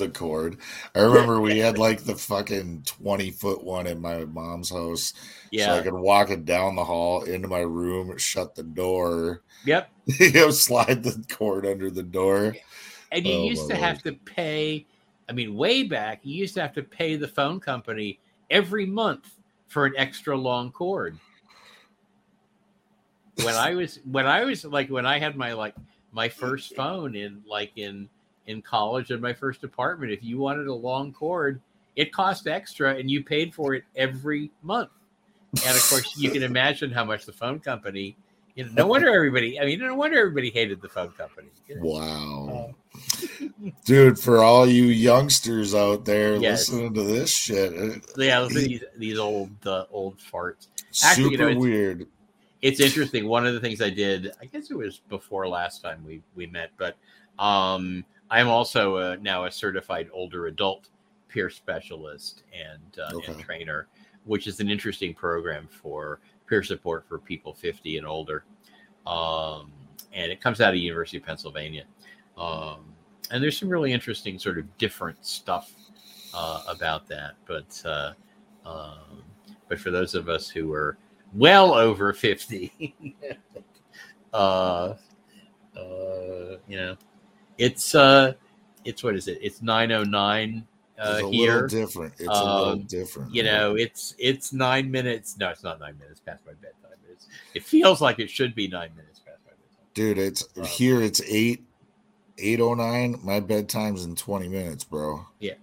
the 0.00 0.08
cord. 0.08 0.56
I 0.94 1.00
remember 1.00 1.40
we 1.40 1.58
had 1.58 1.78
like 1.78 2.04
the 2.04 2.16
fucking 2.16 2.82
20 2.86 3.30
foot 3.30 3.62
one 3.62 3.86
in 3.86 4.00
my 4.00 4.24
mom's 4.24 4.70
house. 4.70 5.12
Yeah. 5.52 5.66
So 5.66 5.74
I 5.74 5.82
could 5.82 5.94
walk 5.94 6.30
it 6.30 6.44
down 6.44 6.74
the 6.74 6.84
hall 6.84 7.22
into 7.22 7.46
my 7.46 7.60
room, 7.60 8.16
shut 8.18 8.54
the 8.54 8.62
door, 8.64 9.42
yep. 9.64 9.90
you 10.06 10.32
know, 10.32 10.50
slide 10.50 11.04
the 11.04 11.22
cord 11.30 11.66
under 11.66 11.90
the 11.90 12.02
door. 12.02 12.56
And 13.12 13.26
you 13.26 13.34
Oh, 13.34 13.44
used 13.44 13.68
to 13.68 13.76
have 13.76 14.02
to 14.04 14.12
pay, 14.12 14.86
I 15.28 15.32
mean, 15.32 15.54
way 15.54 15.82
back, 15.84 16.20
you 16.22 16.34
used 16.34 16.54
to 16.54 16.62
have 16.62 16.72
to 16.74 16.82
pay 16.82 17.16
the 17.16 17.28
phone 17.28 17.60
company 17.60 18.18
every 18.50 18.86
month 18.86 19.36
for 19.68 19.86
an 19.86 19.94
extra 19.96 20.36
long 20.36 20.72
cord. 20.72 21.18
When 23.44 23.54
I 23.54 23.74
was 23.74 24.00
when 24.10 24.26
I 24.26 24.44
was 24.44 24.64
like 24.64 24.88
when 24.90 25.06
I 25.06 25.18
had 25.18 25.36
my 25.36 25.52
like 25.52 25.74
my 26.12 26.28
first 26.28 26.74
phone 26.76 27.14
in 27.14 27.42
like 27.48 27.72
in 27.76 28.08
in 28.46 28.62
college 28.62 29.10
in 29.10 29.20
my 29.20 29.32
first 29.32 29.64
apartment, 29.64 30.12
if 30.12 30.22
you 30.24 30.38
wanted 30.38 30.66
a 30.66 30.74
long 30.74 31.12
cord, 31.12 31.60
it 31.96 32.12
cost 32.12 32.46
extra 32.46 32.94
and 32.96 33.10
you 33.10 33.22
paid 33.22 33.54
for 33.54 33.74
it 33.74 33.84
every 33.96 34.50
month. 34.62 34.90
And 35.66 35.76
of 35.76 35.82
course 35.88 36.16
you 36.16 36.30
can 36.30 36.42
imagine 36.42 36.90
how 36.90 37.04
much 37.04 37.26
the 37.26 37.32
phone 37.32 37.60
company 37.60 38.16
you 38.56 38.64
know, 38.64 38.72
no 38.78 38.86
wonder 38.88 39.08
everybody 39.14 39.60
I 39.60 39.64
mean 39.64 39.78
no 39.78 39.94
wonder 39.94 40.18
everybody 40.18 40.50
hated 40.50 40.80
the 40.82 40.88
phone 40.88 41.10
company. 41.12 41.48
you 41.68 41.76
know. 41.76 41.82
Wow. 41.84 42.74
Dude, 43.84 44.18
for 44.18 44.38
all 44.42 44.66
you 44.66 44.84
youngsters 44.84 45.74
out 45.74 46.04
there 46.04 46.36
Yes. 46.36 46.68
listening 46.68 46.94
to 46.94 47.02
this 47.04 47.30
shit, 47.32 47.72
it- 47.72 48.04
yeah, 48.16 48.46
these 48.50 48.82
these 48.96 49.18
old 49.18 49.50
uh, 49.66 49.84
old 49.90 50.18
farts. 50.18 50.66
Actually, 51.04 51.24
super 51.24 51.30
you 51.32 51.38
know, 51.38 51.46
it's- 51.48 51.60
weird. 51.60 52.06
It's 52.62 52.80
interesting. 52.80 53.26
One 53.26 53.46
of 53.46 53.54
the 53.54 53.60
things 53.60 53.80
I 53.80 53.90
did, 53.90 54.32
I 54.40 54.44
guess 54.46 54.70
it 54.70 54.76
was 54.76 55.00
before 55.08 55.48
last 55.48 55.82
time 55.82 56.04
we 56.04 56.22
we 56.34 56.46
met, 56.46 56.70
but 56.76 56.96
um, 57.38 58.04
I'm 58.30 58.48
also 58.48 58.96
uh 58.96 59.16
now 59.20 59.44
a 59.46 59.50
certified 59.50 60.10
older 60.12 60.46
adult 60.46 60.88
peer 61.28 61.48
specialist 61.48 62.42
and 62.52 62.98
uh, 62.98 63.18
and 63.28 63.40
trainer, 63.40 63.88
which 64.24 64.46
is 64.46 64.60
an 64.60 64.68
interesting 64.68 65.14
program 65.14 65.68
for 65.70 66.20
peer 66.46 66.62
support 66.62 67.06
for 67.08 67.18
people 67.18 67.54
50 67.54 67.98
and 67.98 68.06
older. 68.06 68.44
Um, 69.06 69.72
and 70.12 70.30
it 70.30 70.40
comes 70.40 70.60
out 70.60 70.74
of 70.74 70.80
University 70.80 71.16
of 71.16 71.24
Pennsylvania. 71.24 71.84
Um, 72.36 72.92
and 73.30 73.42
there's 73.42 73.58
some 73.58 73.68
really 73.68 73.92
interesting 73.92 74.38
sort 74.38 74.58
of 74.58 74.76
different 74.76 75.24
stuff 75.24 75.72
uh, 76.34 76.62
about 76.68 77.06
that. 77.08 77.34
But 77.46 77.82
uh, 77.84 78.12
um, 78.66 79.22
but 79.68 79.78
for 79.78 79.90
those 79.90 80.14
of 80.14 80.28
us 80.28 80.48
who 80.48 80.72
are 80.72 80.98
well 81.34 81.74
over 81.74 82.12
fifty, 82.12 82.94
uh, 84.32 84.94
uh, 85.76 86.56
you 86.68 86.76
know, 86.76 86.96
it's 87.58 87.94
uh, 87.94 88.32
it's 88.84 89.02
what 89.02 89.14
is 89.16 89.28
it? 89.28 89.38
It's 89.42 89.62
nine 89.62 89.92
oh 89.92 90.04
nine 90.04 90.66
uh, 90.98 91.14
It's 91.18 91.22
a 91.22 91.30
here. 91.30 91.52
little 91.62 91.68
different. 91.68 92.14
It's 92.18 92.28
a 92.28 92.32
little 92.44 92.68
Um, 92.72 92.82
different. 92.82 93.34
You 93.34 93.42
know, 93.42 93.74
it's 93.76 94.14
it's 94.18 94.52
nine 94.52 94.90
minutes. 94.90 95.36
No, 95.38 95.48
it's 95.50 95.62
not 95.62 95.80
nine 95.80 95.98
minutes 95.98 96.20
past 96.20 96.44
my 96.46 96.52
bedtime. 96.52 96.98
It's, 97.10 97.26
it 97.54 97.64
feels 97.64 98.00
like 98.00 98.18
it 98.18 98.30
should 98.30 98.54
be 98.54 98.68
nine 98.68 98.90
minutes 98.96 99.20
past 99.20 99.38
my 99.46 99.52
bedtime. 99.52 99.86
dude. 99.94 100.18
It's 100.18 100.48
Um, 100.56 100.64
here. 100.64 101.00
It's 101.02 101.20
eight 101.26 101.64
eight 102.38 102.60
oh 102.60 102.74
nine. 102.74 103.18
My 103.22 103.40
bedtime's 103.40 104.04
in 104.04 104.16
twenty 104.16 104.48
minutes, 104.48 104.84
bro. 104.84 105.26
Yeah 105.38 105.54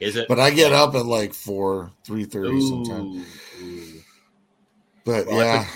is 0.00 0.16
it? 0.16 0.28
But 0.28 0.38
I 0.40 0.50
get 0.50 0.72
up 0.72 0.94
at 0.94 1.06
like 1.06 1.32
four 1.32 1.90
three 2.04 2.24
thirty 2.24 2.60
sometimes. 2.60 3.26
Ooh, 3.60 3.64
ooh. 3.64 3.95
But 5.06 5.28
Well, 5.28 5.38
I 5.40 5.44
yeah, 5.44 5.66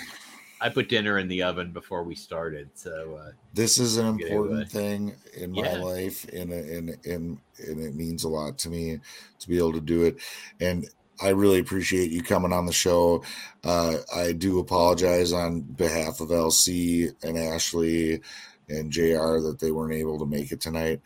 I 0.61 0.69
put 0.69 0.89
dinner 0.89 1.19
in 1.19 1.27
the 1.29 1.43
oven 1.43 1.71
before 1.73 2.03
we 2.03 2.15
started, 2.15 2.69
so 2.75 3.19
uh, 3.21 3.31
this 3.53 3.79
is 3.79 3.97
an 3.97 4.07
important 4.07 4.53
away. 4.57 4.65
thing 4.69 5.15
in 5.35 5.51
my 5.51 5.63
Yeah. 5.63 5.77
life, 5.77 6.25
and 6.33 6.51
and 6.53 6.89
and 7.05 7.39
and 7.59 7.81
it 7.81 7.95
means 7.95 8.25
a 8.25 8.29
lot 8.29 8.59
to 8.59 8.69
me 8.69 8.99
to 9.39 9.49
be 9.49 9.57
able 9.57 9.73
to 9.73 9.81
do 9.81 10.03
it. 10.03 10.17
And 10.59 10.87
I 11.21 11.29
really 11.29 11.59
appreciate 11.59 12.11
you 12.11 12.23
coming 12.23 12.53
on 12.53 12.65
the 12.67 12.73
show. 12.73 13.23
Uh, 13.63 13.97
I 14.15 14.33
do 14.33 14.59
apologize 14.59 15.33
on 15.33 15.61
behalf 15.61 16.19
of 16.21 16.29
LC 16.29 17.11
and 17.23 17.37
Ashley 17.37 18.21
and 18.69 18.91
JR 18.91 19.39
that 19.41 19.57
they 19.61 19.71
weren't 19.71 19.93
able 19.95 20.19
to 20.19 20.25
make 20.27 20.51
it 20.51 20.61
tonight. 20.61 21.01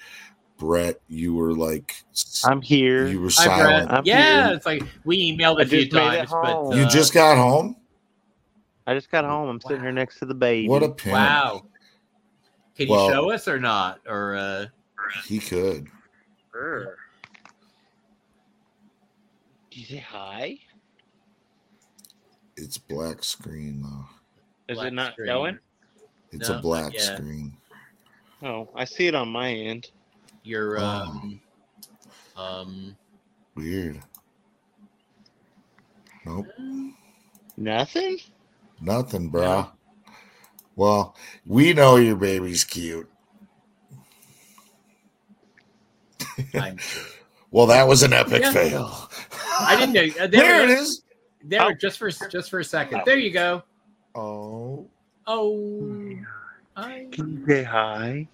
Brett, 0.60 0.98
you 1.08 1.36
were 1.36 1.54
like 1.54 1.96
I'm 2.44 2.62
here. 2.62 3.08
you 3.08 3.22
were 3.22 3.30
Hi, 3.38 3.46
silent. 3.46 3.92
I'm 3.92 4.06
yeah, 4.06 4.52
here. 4.52 4.54
it's 4.54 4.66
like 4.66 4.84
we 5.06 5.32
emailed 5.38 5.60
I 5.60 5.64
a 5.64 5.66
few 5.66 5.82
just 5.82 5.94
made 5.94 6.14
it 6.14 6.30
times, 6.30 6.32
but 6.42 6.60
uh, 6.72 6.76
You 6.76 6.86
just 6.88 7.14
got 7.14 7.38
home. 7.38 7.78
I 8.88 8.94
just 8.94 9.10
got 9.10 9.26
home. 9.26 9.50
I'm 9.50 9.62
sitting 9.62 9.82
here 9.82 9.92
next 9.92 10.20
to 10.20 10.26
the 10.26 10.34
baby. 10.36 10.68
What 10.68 10.84
a 10.84 10.90
pimp. 10.90 11.14
wow. 11.14 11.66
Can 12.78 12.88
Well- 12.90 13.08
you 13.08 13.14
show 13.14 13.32
us 13.32 13.48
or 13.48 13.60
not? 13.60 14.00
Or 14.08 14.36
uh, 14.36 14.66
He 15.26 15.40
could. 15.40 15.88
Did 19.72 19.80
you 19.80 19.86
say 19.86 19.98
hi? 19.98 20.60
It's 22.58 22.78
black 22.78 23.24
screen 23.24 23.82
though. 23.82 24.06
Is 24.70 24.78
black 24.78 24.88
it 24.88 24.94
not 24.94 25.14
screen? 25.14 25.28
going? 25.28 25.60
It's 26.32 26.50
No, 26.50 26.58
a 26.58 26.62
black 26.62 26.98
screen. 27.00 27.58
Oh, 28.42 28.70
I 28.76 28.86
see 28.86 29.08
it 29.08 29.16
on 29.16 29.30
my 29.30 29.52
end. 29.52 29.90
Your 30.44 30.80
Oh. 30.80 30.84
um, 30.84 31.42
um, 32.38 32.98
Weird. 33.56 34.02
Nope. 36.26 36.48
Nothing. 37.58 38.18
Nothing, 38.86 39.30
bro. 39.30 39.68
Well, 40.76 41.16
we 41.46 41.74
know 41.74 41.96
your 41.96 42.16
baby's 42.16 42.64
cute. 42.64 43.10
Well, 47.52 47.68
that 47.68 47.88
was 47.88 48.04
an 48.04 48.12
epic 48.12 48.42
Yeah. 48.42 48.52
fail. 48.52 49.10
I 49.62 49.78
didn't 49.78 49.94
know. 49.94 50.02
uh, 50.24 50.28
There 50.28 50.62
it 50.64 50.70
it 50.72 50.78
is. 50.78 51.04
There, 51.46 51.62
Oh. 51.62 51.74
just 51.74 51.98
for 51.98 52.10
just 52.12 52.50
for 52.50 52.60
a 52.60 52.66
second. 52.66 53.04
There 53.06 53.18
you 53.18 53.32
go. 53.32 53.64
Oh, 54.14 54.86
Oh, 55.26 56.18
I, 56.76 57.08
Can 57.14 57.38
you 57.40 57.46
say 57.48 57.64
hi? 57.64 58.28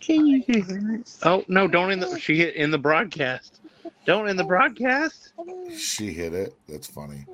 Can 0.00 0.26
you 0.26 0.42
say 0.42 0.60
hi? 0.62 0.98
Oh 1.24 1.44
no! 1.48 1.68
Don't 1.68 1.90
in 1.90 2.00
the 2.00 2.18
she 2.18 2.38
hit 2.38 2.54
in 2.54 2.70
the 2.70 2.78
broadcast. 2.78 3.60
Don't 4.06 4.28
in 4.28 4.36
the 4.36 4.44
broadcast. 4.44 5.32
she 5.76 6.12
hit 6.12 6.34
it. 6.34 6.54
That's 6.68 6.86
funny. 6.86 7.24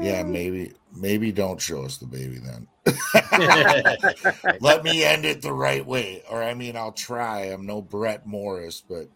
Yeah, 0.00 0.22
maybe, 0.26 0.72
maybe 0.94 1.32
don't 1.32 1.60
show 1.60 1.82
us 1.84 1.96
the 1.96 2.06
baby 2.06 2.38
then. 2.38 2.66
Let 4.60 4.84
me 4.84 5.04
end 5.04 5.24
it 5.24 5.42
the 5.42 5.52
right 5.52 5.84
way, 5.84 6.22
or 6.30 6.42
I 6.42 6.54
mean, 6.54 6.76
I'll 6.76 6.92
try. 6.92 7.42
I'm 7.46 7.66
no 7.66 7.80
Brett 7.82 8.26
Morris, 8.26 8.82
but 8.86 9.08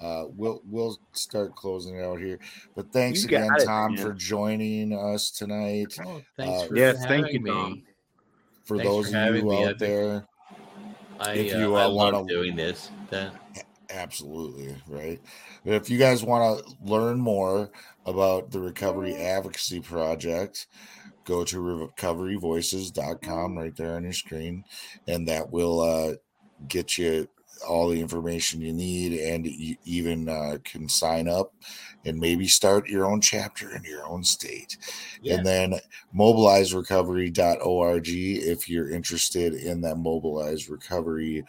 uh, 0.00 0.24
we'll 0.36 0.62
we'll 0.70 0.98
start 1.12 1.54
closing 1.56 1.96
it 1.96 2.04
out 2.04 2.18
here. 2.20 2.38
But 2.74 2.92
thanks 2.92 3.24
again, 3.24 3.48
it, 3.58 3.64
Tom, 3.64 3.94
man. 3.94 4.02
for 4.04 4.12
joining 4.12 4.92
us 4.92 5.30
tonight. 5.30 5.96
Oh, 6.04 6.22
thanks 6.36 6.62
Uh, 6.62 6.66
for 6.66 6.76
Yes, 6.76 7.04
thank 7.06 7.32
you. 7.32 7.44
Tom. 7.44 7.82
For 8.64 8.76
Thanks 8.76 8.90
those 8.90 9.10
for 9.12 9.16
of 9.18 9.36
you 9.36 9.42
me. 9.44 9.62
out 9.64 9.68
I've 9.70 9.78
been- 9.78 9.90
there, 9.90 10.26
I, 11.20 11.32
If 11.32 11.54
uh, 11.54 11.58
you, 11.58 11.74
I 11.74 11.84
uh, 11.84 11.88
love 11.88 12.12
wanna- 12.14 12.28
doing 12.28 12.54
this. 12.56 12.90
That- 13.10 13.34
Absolutely, 13.90 14.76
right. 14.86 15.18
But 15.68 15.74
if 15.74 15.90
you 15.90 15.98
guys 15.98 16.24
want 16.24 16.64
to 16.64 16.74
learn 16.82 17.20
more 17.20 17.70
about 18.06 18.50
the 18.50 18.58
Recovery 18.58 19.14
Advocacy 19.16 19.80
Project, 19.80 20.66
go 21.26 21.44
to 21.44 21.58
recoveryvoices.com 21.58 23.58
right 23.58 23.76
there 23.76 23.96
on 23.96 24.04
your 24.04 24.14
screen, 24.14 24.64
and 25.06 25.28
that 25.28 25.52
will 25.52 25.82
uh, 25.82 26.14
get 26.68 26.96
you 26.96 27.28
all 27.68 27.90
the 27.90 28.00
information 28.00 28.62
you 28.62 28.72
need, 28.72 29.20
and 29.20 29.46
you 29.46 29.76
even 29.84 30.30
uh, 30.30 30.56
can 30.64 30.88
sign 30.88 31.28
up 31.28 31.52
and 32.06 32.18
maybe 32.18 32.48
start 32.48 32.88
your 32.88 33.04
own 33.04 33.20
chapter 33.20 33.76
in 33.76 33.84
your 33.84 34.06
own 34.06 34.24
state. 34.24 34.78
yeah. 35.20 35.34
And 35.34 35.44
then 35.44 35.74
mobilizerecovery.org 36.16 38.08
if 38.08 38.70
you're 38.70 38.90
interested 38.90 39.52
in 39.52 39.82
that 39.82 39.98
Mobilize 39.98 40.70
Recovery 40.70 41.44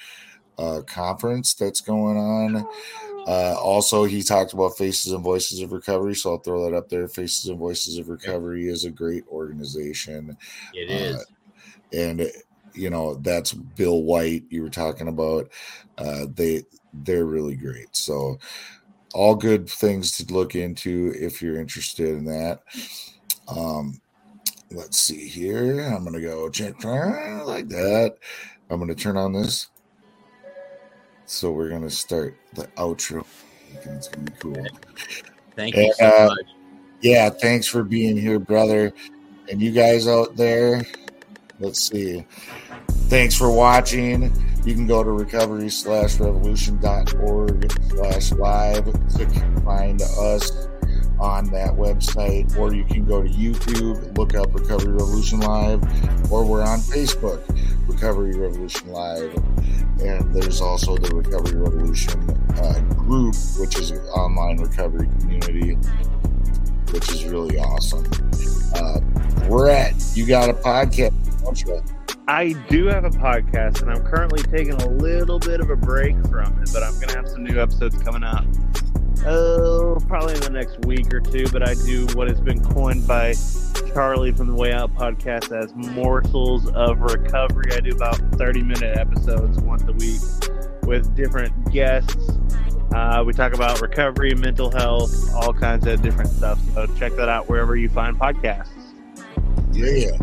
uh, 0.59 0.82
conference 0.82 1.53
that's 1.53 1.80
going 1.80 2.17
on. 2.17 2.67
Uh, 3.28 3.55
also, 3.59 4.05
he 4.05 4.24
talked 4.24 4.53
about 4.53 4.78
Faces 4.78 5.13
and 5.13 5.24
Voices 5.24 5.61
of 5.61 5.72
Recovery, 5.72 6.15
so 6.15 6.32
I'll 6.32 6.39
throw 6.39 6.63
that 6.65 6.76
up 6.76 6.89
there. 6.89 7.07
Faces 7.07 7.49
and 7.49 7.59
Voices 7.59 7.97
of 7.97 8.09
Recovery 8.09 8.67
is 8.67 8.86
a 8.86 8.91
great 8.91 9.24
organization, 9.28 10.36
it 10.74 11.15
uh, 11.15 11.20
and 11.93 12.32
you 12.74 12.89
know 12.89 13.15
that's 13.15 13.53
Bill 13.53 14.03
White 14.03 14.45
you 14.49 14.61
were 14.61 14.70
talking 14.70 15.07
about. 15.07 15.51
Uh, 15.97 16.26
they 16.34 16.63
they're 16.93 17.26
really 17.26 17.55
great. 17.55 17.95
So 17.95 18.39
all 19.13 19.36
good 19.36 19.70
things 19.70 20.11
to 20.13 20.34
look 20.34 20.55
into 20.55 21.13
if 21.15 21.41
you're 21.41 21.59
interested 21.59 22.09
in 22.09 22.26
that. 22.26 22.61
Um, 23.47 23.99
let's 24.72 24.99
see 24.99 25.28
here. 25.28 25.82
I'm 25.82 26.03
gonna 26.03 26.22
go 26.22 26.49
check 26.49 26.84
like 26.84 27.67
that. 27.70 28.17
I'm 28.70 28.80
gonna 28.80 28.95
turn 28.95 29.17
on 29.17 29.34
this. 29.34 29.70
So 31.30 31.51
we're 31.51 31.69
gonna 31.69 31.91
start 31.91 32.36
the 32.53 32.65
outro. 32.75 33.23
It's 33.71 34.07
gonna 34.07 34.32
be 34.32 34.38
cool. 34.39 34.65
Thank 35.55 35.75
you 35.75 35.93
so 35.93 36.07
uh, 36.07 36.25
much. 36.30 36.47
Yeah, 37.01 37.30
thanks 37.30 37.67
for 37.67 37.84
being 37.84 38.17
here, 38.17 38.39
brother. 38.39 38.91
And 39.47 39.61
you 39.61 39.71
guys 39.71 40.07
out 40.07 40.36
there, 40.36 40.82
let's 41.59 41.88
see. 41.88 42.25
Thanks 43.09 43.36
for 43.36 43.51
watching. 43.51 44.34
You 44.65 44.73
can 44.73 44.88
go 44.88 45.03
to 45.03 45.11
recovery 45.11 45.69
slash 45.69 46.19
revolution.org 46.19 47.71
slash 47.91 48.32
live 48.32 48.86
to 48.86 49.61
find 49.63 50.01
us 50.01 50.59
on 51.20 51.45
that 51.51 51.72
website, 51.72 52.55
or 52.57 52.74
you 52.74 52.84
can 52.86 53.05
go 53.05 53.22
to 53.22 53.30
YouTube, 53.30 54.17
look 54.17 54.36
up 54.36 54.53
Recovery 54.53 54.93
Revolution 54.93 55.39
Live, 55.41 55.82
or 56.32 56.45
we're 56.45 56.63
on 56.63 56.80
Facebook, 56.80 57.41
Recovery 57.88 58.38
Revolution 58.38 58.91
Live. 58.91 59.36
And 60.01 60.34
there's 60.34 60.61
also 60.61 60.95
the 60.97 61.13
Recovery 61.13 61.59
Revolution 61.59 62.30
uh, 62.57 62.80
group, 62.95 63.36
which 63.57 63.78
is 63.78 63.91
an 63.91 63.99
online 64.07 64.57
recovery 64.57 65.07
community 65.20 65.78
which 66.91 67.09
is 67.11 67.26
really 67.26 67.57
awesome. 67.59 68.05
Uh, 68.76 68.99
we're 69.47 69.70
at 69.70 69.93
you 70.15 70.26
got 70.26 70.49
a 70.49 70.53
podcast? 70.53 71.13
I 72.28 72.53
do 72.70 72.86
have 72.86 73.05
a 73.05 73.09
podcast, 73.09 73.82
and 73.82 73.89
I'm 73.89 74.03
currently 74.03 74.43
taking 74.43 74.74
a 74.74 74.89
little 74.89 75.39
bit 75.39 75.61
of 75.61 75.70
a 75.70 75.76
break 75.76 76.15
from 76.28 76.61
it, 76.61 76.70
but 76.72 76.84
I'm 76.84 76.99
gonna 76.99 77.15
have 77.15 77.28
some 77.28 77.43
new 77.43 77.59
episodes 77.59 78.01
coming 78.03 78.24
out. 78.24 78.45
Oh, 79.26 79.97
probably 80.07 80.36
in 80.36 80.41
the 80.41 80.49
next 80.49 80.86
week 80.86 81.13
or 81.13 81.20
two. 81.20 81.45
But 81.51 81.67
I 81.67 81.74
do 81.74 82.07
what 82.13 82.30
has 82.30 82.39
been 82.39 82.63
coined 82.63 83.07
by 83.07 83.34
Charlie 83.93 84.32
from 84.32 84.47
the 84.47 84.55
Way 84.55 84.72
Out 84.72 84.93
podcast 84.95 85.51
as 85.57 85.74
morsels 85.76 86.70
of 86.70 86.99
recovery. 86.99 87.72
I 87.74 87.80
do 87.80 87.91
about 87.91 88.17
30 88.36 88.63
minute 88.63 88.97
episodes 88.97 89.59
once 89.59 89.84
a 89.84 89.93
week 89.93 90.22
with 90.84 91.15
different 91.15 91.72
guests. 91.72 92.32
Uh, 92.93 93.24
we 93.26 93.34
talk 93.34 93.53
about 93.53 93.82
recovery, 93.82 94.34
mental 94.34 94.72
health, 94.72 95.13
all 95.36 95.53
kinds 95.53 95.86
of 95.86 96.01
different 96.01 96.30
stuff. 96.30 96.59
So 96.74 96.88
check 96.97 97.15
that 97.17 97.30
out 97.30 97.47
wherever 97.47 97.76
you 97.76 97.89
find 97.89 98.17
podcasts. 98.17 98.70
Yeah. 99.72 100.17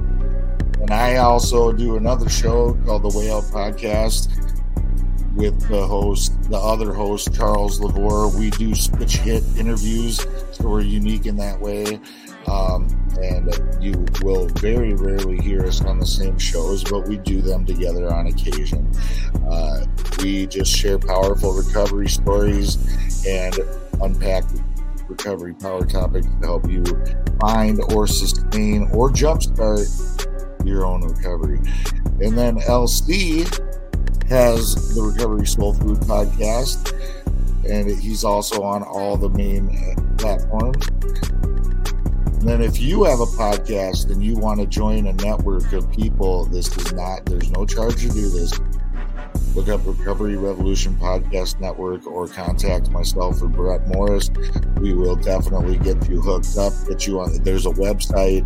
And 0.81 0.91
I 0.91 1.17
also 1.17 1.73
do 1.73 1.97
another 1.97 2.29
show 2.29 2.75
called 2.85 3.03
the 3.03 3.17
Way 3.17 3.31
Out 3.31 3.45
Podcast. 3.45 4.29
With 5.37 5.69
the 5.69 5.87
host, 5.87 6.33
the 6.51 6.57
other 6.57 6.93
host, 6.93 7.35
Charles 7.35 7.79
Lavore. 7.79 8.35
We 8.35 8.51
do 8.51 8.75
switch 8.75 9.19
hit 9.19 9.45
interviews, 9.59 10.27
so 10.53 10.69
we're 10.69 10.81
unique 10.81 11.27
in 11.27 11.37
that 11.37 11.61
way. 11.61 12.01
Um, 12.49 12.89
and 13.21 13.53
you 13.83 14.07
will 14.23 14.47
very 14.49 14.95
rarely 14.95 15.39
hear 15.39 15.67
us 15.67 15.85
on 15.85 15.99
the 15.99 16.07
same 16.07 16.39
shows, 16.39 16.85
but 16.85 17.07
we 17.07 17.19
do 17.19 17.43
them 17.43 17.67
together 17.67 18.13
on 18.13 18.29
occasion. 18.29 18.91
Uh, 19.49 19.85
we 20.23 20.47
just 20.47 20.75
share 20.75 20.99
powerful 20.99 21.53
recovery 21.53 22.09
stories 22.09 22.79
and 23.27 23.59
unpack 24.01 24.45
recovery 25.09 25.55
power 25.55 25.85
topics 25.85 26.27
to 26.27 26.47
help 26.47 26.71
you 26.71 26.85
find 27.41 27.81
or 27.93 28.07
sustain 28.07 28.89
or 28.93 29.11
jumpstart 29.11 29.87
your 30.65 30.85
own 30.85 31.03
recovery. 31.03 31.61
And 32.21 32.37
then 32.37 32.57
LC 32.59 33.45
has 34.29 34.95
the 34.95 35.03
Recovery 35.03 35.47
Soul 35.47 35.75
Food 35.75 35.99
podcast, 35.99 36.93
and 37.69 37.91
he's 37.99 38.25
also 38.25 38.63
on 38.63 38.83
all 38.83 39.17
the 39.17 39.29
main 39.31 39.69
platforms. 40.19 40.87
Then 42.45 42.63
if 42.63 42.81
you 42.81 43.05
have 43.05 43.21
a 43.21 43.27
podcast 43.27 44.11
and 44.11 44.23
you 44.23 44.37
want 44.37 44.61
to 44.61 44.67
join 44.67 45.07
a 45.07 45.13
network 45.15 45.73
of 45.73 45.91
people, 45.91 46.45
this 46.47 46.77
is 46.77 46.93
not, 46.93 47.27
there's 47.27 47.51
no 47.51 47.67
charge 47.67 48.03
to 48.03 48.09
do 48.09 48.29
this. 48.29 48.53
Look 49.57 49.69
up 49.69 49.81
Recovery 49.87 50.37
Revolution 50.37 50.95
Podcast 50.97 51.61
Network 51.61 52.07
or 52.07 52.29
contact 52.29 52.91
myself 52.91 53.41
or 53.41 53.49
Brett 53.49 53.89
Morris. 53.89 54.31
We 54.77 54.93
will 54.93 55.17
definitely 55.17 55.79
get 55.79 56.07
you 56.11 56.21
hooked 56.21 56.59
up, 56.59 56.75
get 56.87 57.07
you 57.07 57.21
on. 57.21 57.43
There's 57.43 57.65
a 57.65 57.71
website. 57.71 58.45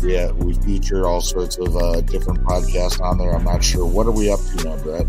Yeah, 0.00 0.30
we 0.30 0.54
feature 0.54 1.04
all 1.04 1.20
sorts 1.20 1.58
of 1.58 1.76
uh, 1.76 2.02
different 2.02 2.44
podcasts 2.44 3.00
on 3.00 3.18
there. 3.18 3.34
I'm 3.34 3.42
not 3.42 3.64
sure. 3.64 3.84
What 3.84 4.06
are 4.06 4.12
we 4.12 4.30
up 4.30 4.38
to 4.38 4.64
now, 4.64 4.76
Brett? 4.84 5.06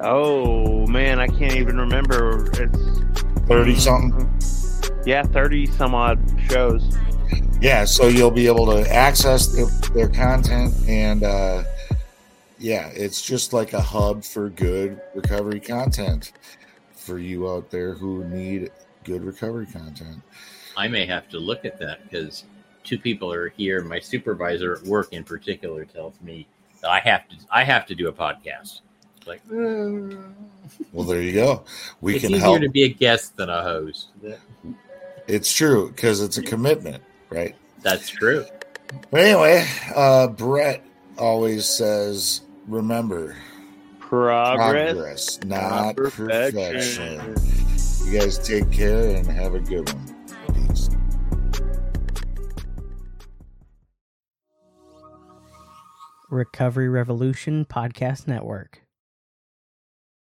Oh 0.00 0.86
man, 0.86 1.18
I 1.18 1.26
can't 1.26 1.56
even 1.56 1.78
remember. 1.78 2.50
It's 2.60 3.00
30 3.48 3.74
something? 3.76 4.40
yeah, 5.06 5.22
thirty 5.22 5.64
some 5.64 5.94
odd 5.94 6.18
shows. 6.50 6.94
Yeah, 7.60 7.86
so 7.86 8.08
you'll 8.08 8.30
be 8.30 8.46
able 8.46 8.66
to 8.66 8.86
access 8.92 9.46
their, 9.46 9.66
their 9.94 10.08
content 10.08 10.74
and 10.86 11.22
uh, 11.22 11.62
yeah, 12.60 12.88
it's 12.88 13.22
just 13.22 13.52
like 13.52 13.72
a 13.72 13.80
hub 13.80 14.22
for 14.22 14.50
good 14.50 15.00
recovery 15.14 15.60
content 15.60 16.32
for 16.94 17.18
you 17.18 17.50
out 17.50 17.70
there 17.70 17.94
who 17.94 18.24
need 18.24 18.70
good 19.02 19.24
recovery 19.24 19.66
content. 19.66 20.22
I 20.76 20.86
may 20.86 21.06
have 21.06 21.28
to 21.30 21.38
look 21.38 21.64
at 21.64 21.78
that 21.80 22.04
because 22.04 22.44
two 22.84 22.98
people 22.98 23.32
are 23.32 23.48
here. 23.48 23.82
My 23.82 23.98
supervisor 23.98 24.76
at 24.76 24.82
work, 24.84 25.12
in 25.12 25.24
particular, 25.24 25.84
tells 25.84 26.20
me 26.20 26.46
that 26.82 26.90
I 26.90 27.00
have 27.00 27.28
to. 27.30 27.36
I 27.50 27.64
have 27.64 27.86
to 27.86 27.94
do 27.94 28.08
a 28.08 28.12
podcast. 28.12 28.82
It's 29.16 29.26
like, 29.26 29.46
mm. 29.48 30.32
Well, 30.92 31.06
there 31.06 31.22
you 31.22 31.32
go. 31.32 31.64
We 32.00 32.16
it's 32.16 32.24
can 32.24 32.32
easier 32.32 32.42
help. 32.42 32.60
to 32.60 32.68
be 32.68 32.84
a 32.84 32.88
guest 32.88 33.36
than 33.36 33.48
a 33.48 33.62
host. 33.62 34.08
It's 35.26 35.52
true 35.52 35.88
because 35.88 36.20
it's 36.20 36.36
a 36.36 36.42
commitment, 36.42 37.02
right? 37.30 37.56
That's 37.82 38.08
true. 38.08 38.44
But 39.10 39.20
anyway, 39.22 39.66
uh, 39.94 40.28
Brett 40.28 40.84
always 41.18 41.66
says, 41.66 42.42
remember, 42.70 43.36
Progress, 43.98 44.92
progress, 44.92 45.40
not 45.44 45.96
perfection. 45.96 47.18
perfection. 47.18 48.06
You 48.12 48.18
guys 48.18 48.38
take 48.38 48.70
care 48.72 49.16
and 49.16 49.26
have 49.26 49.54
a 49.54 49.60
good 49.60 49.92
one. 49.92 50.68
Peace. 50.68 50.88
Recovery 56.30 56.88
Revolution 56.88 57.64
Podcast 57.64 58.26
Network. 58.28 58.82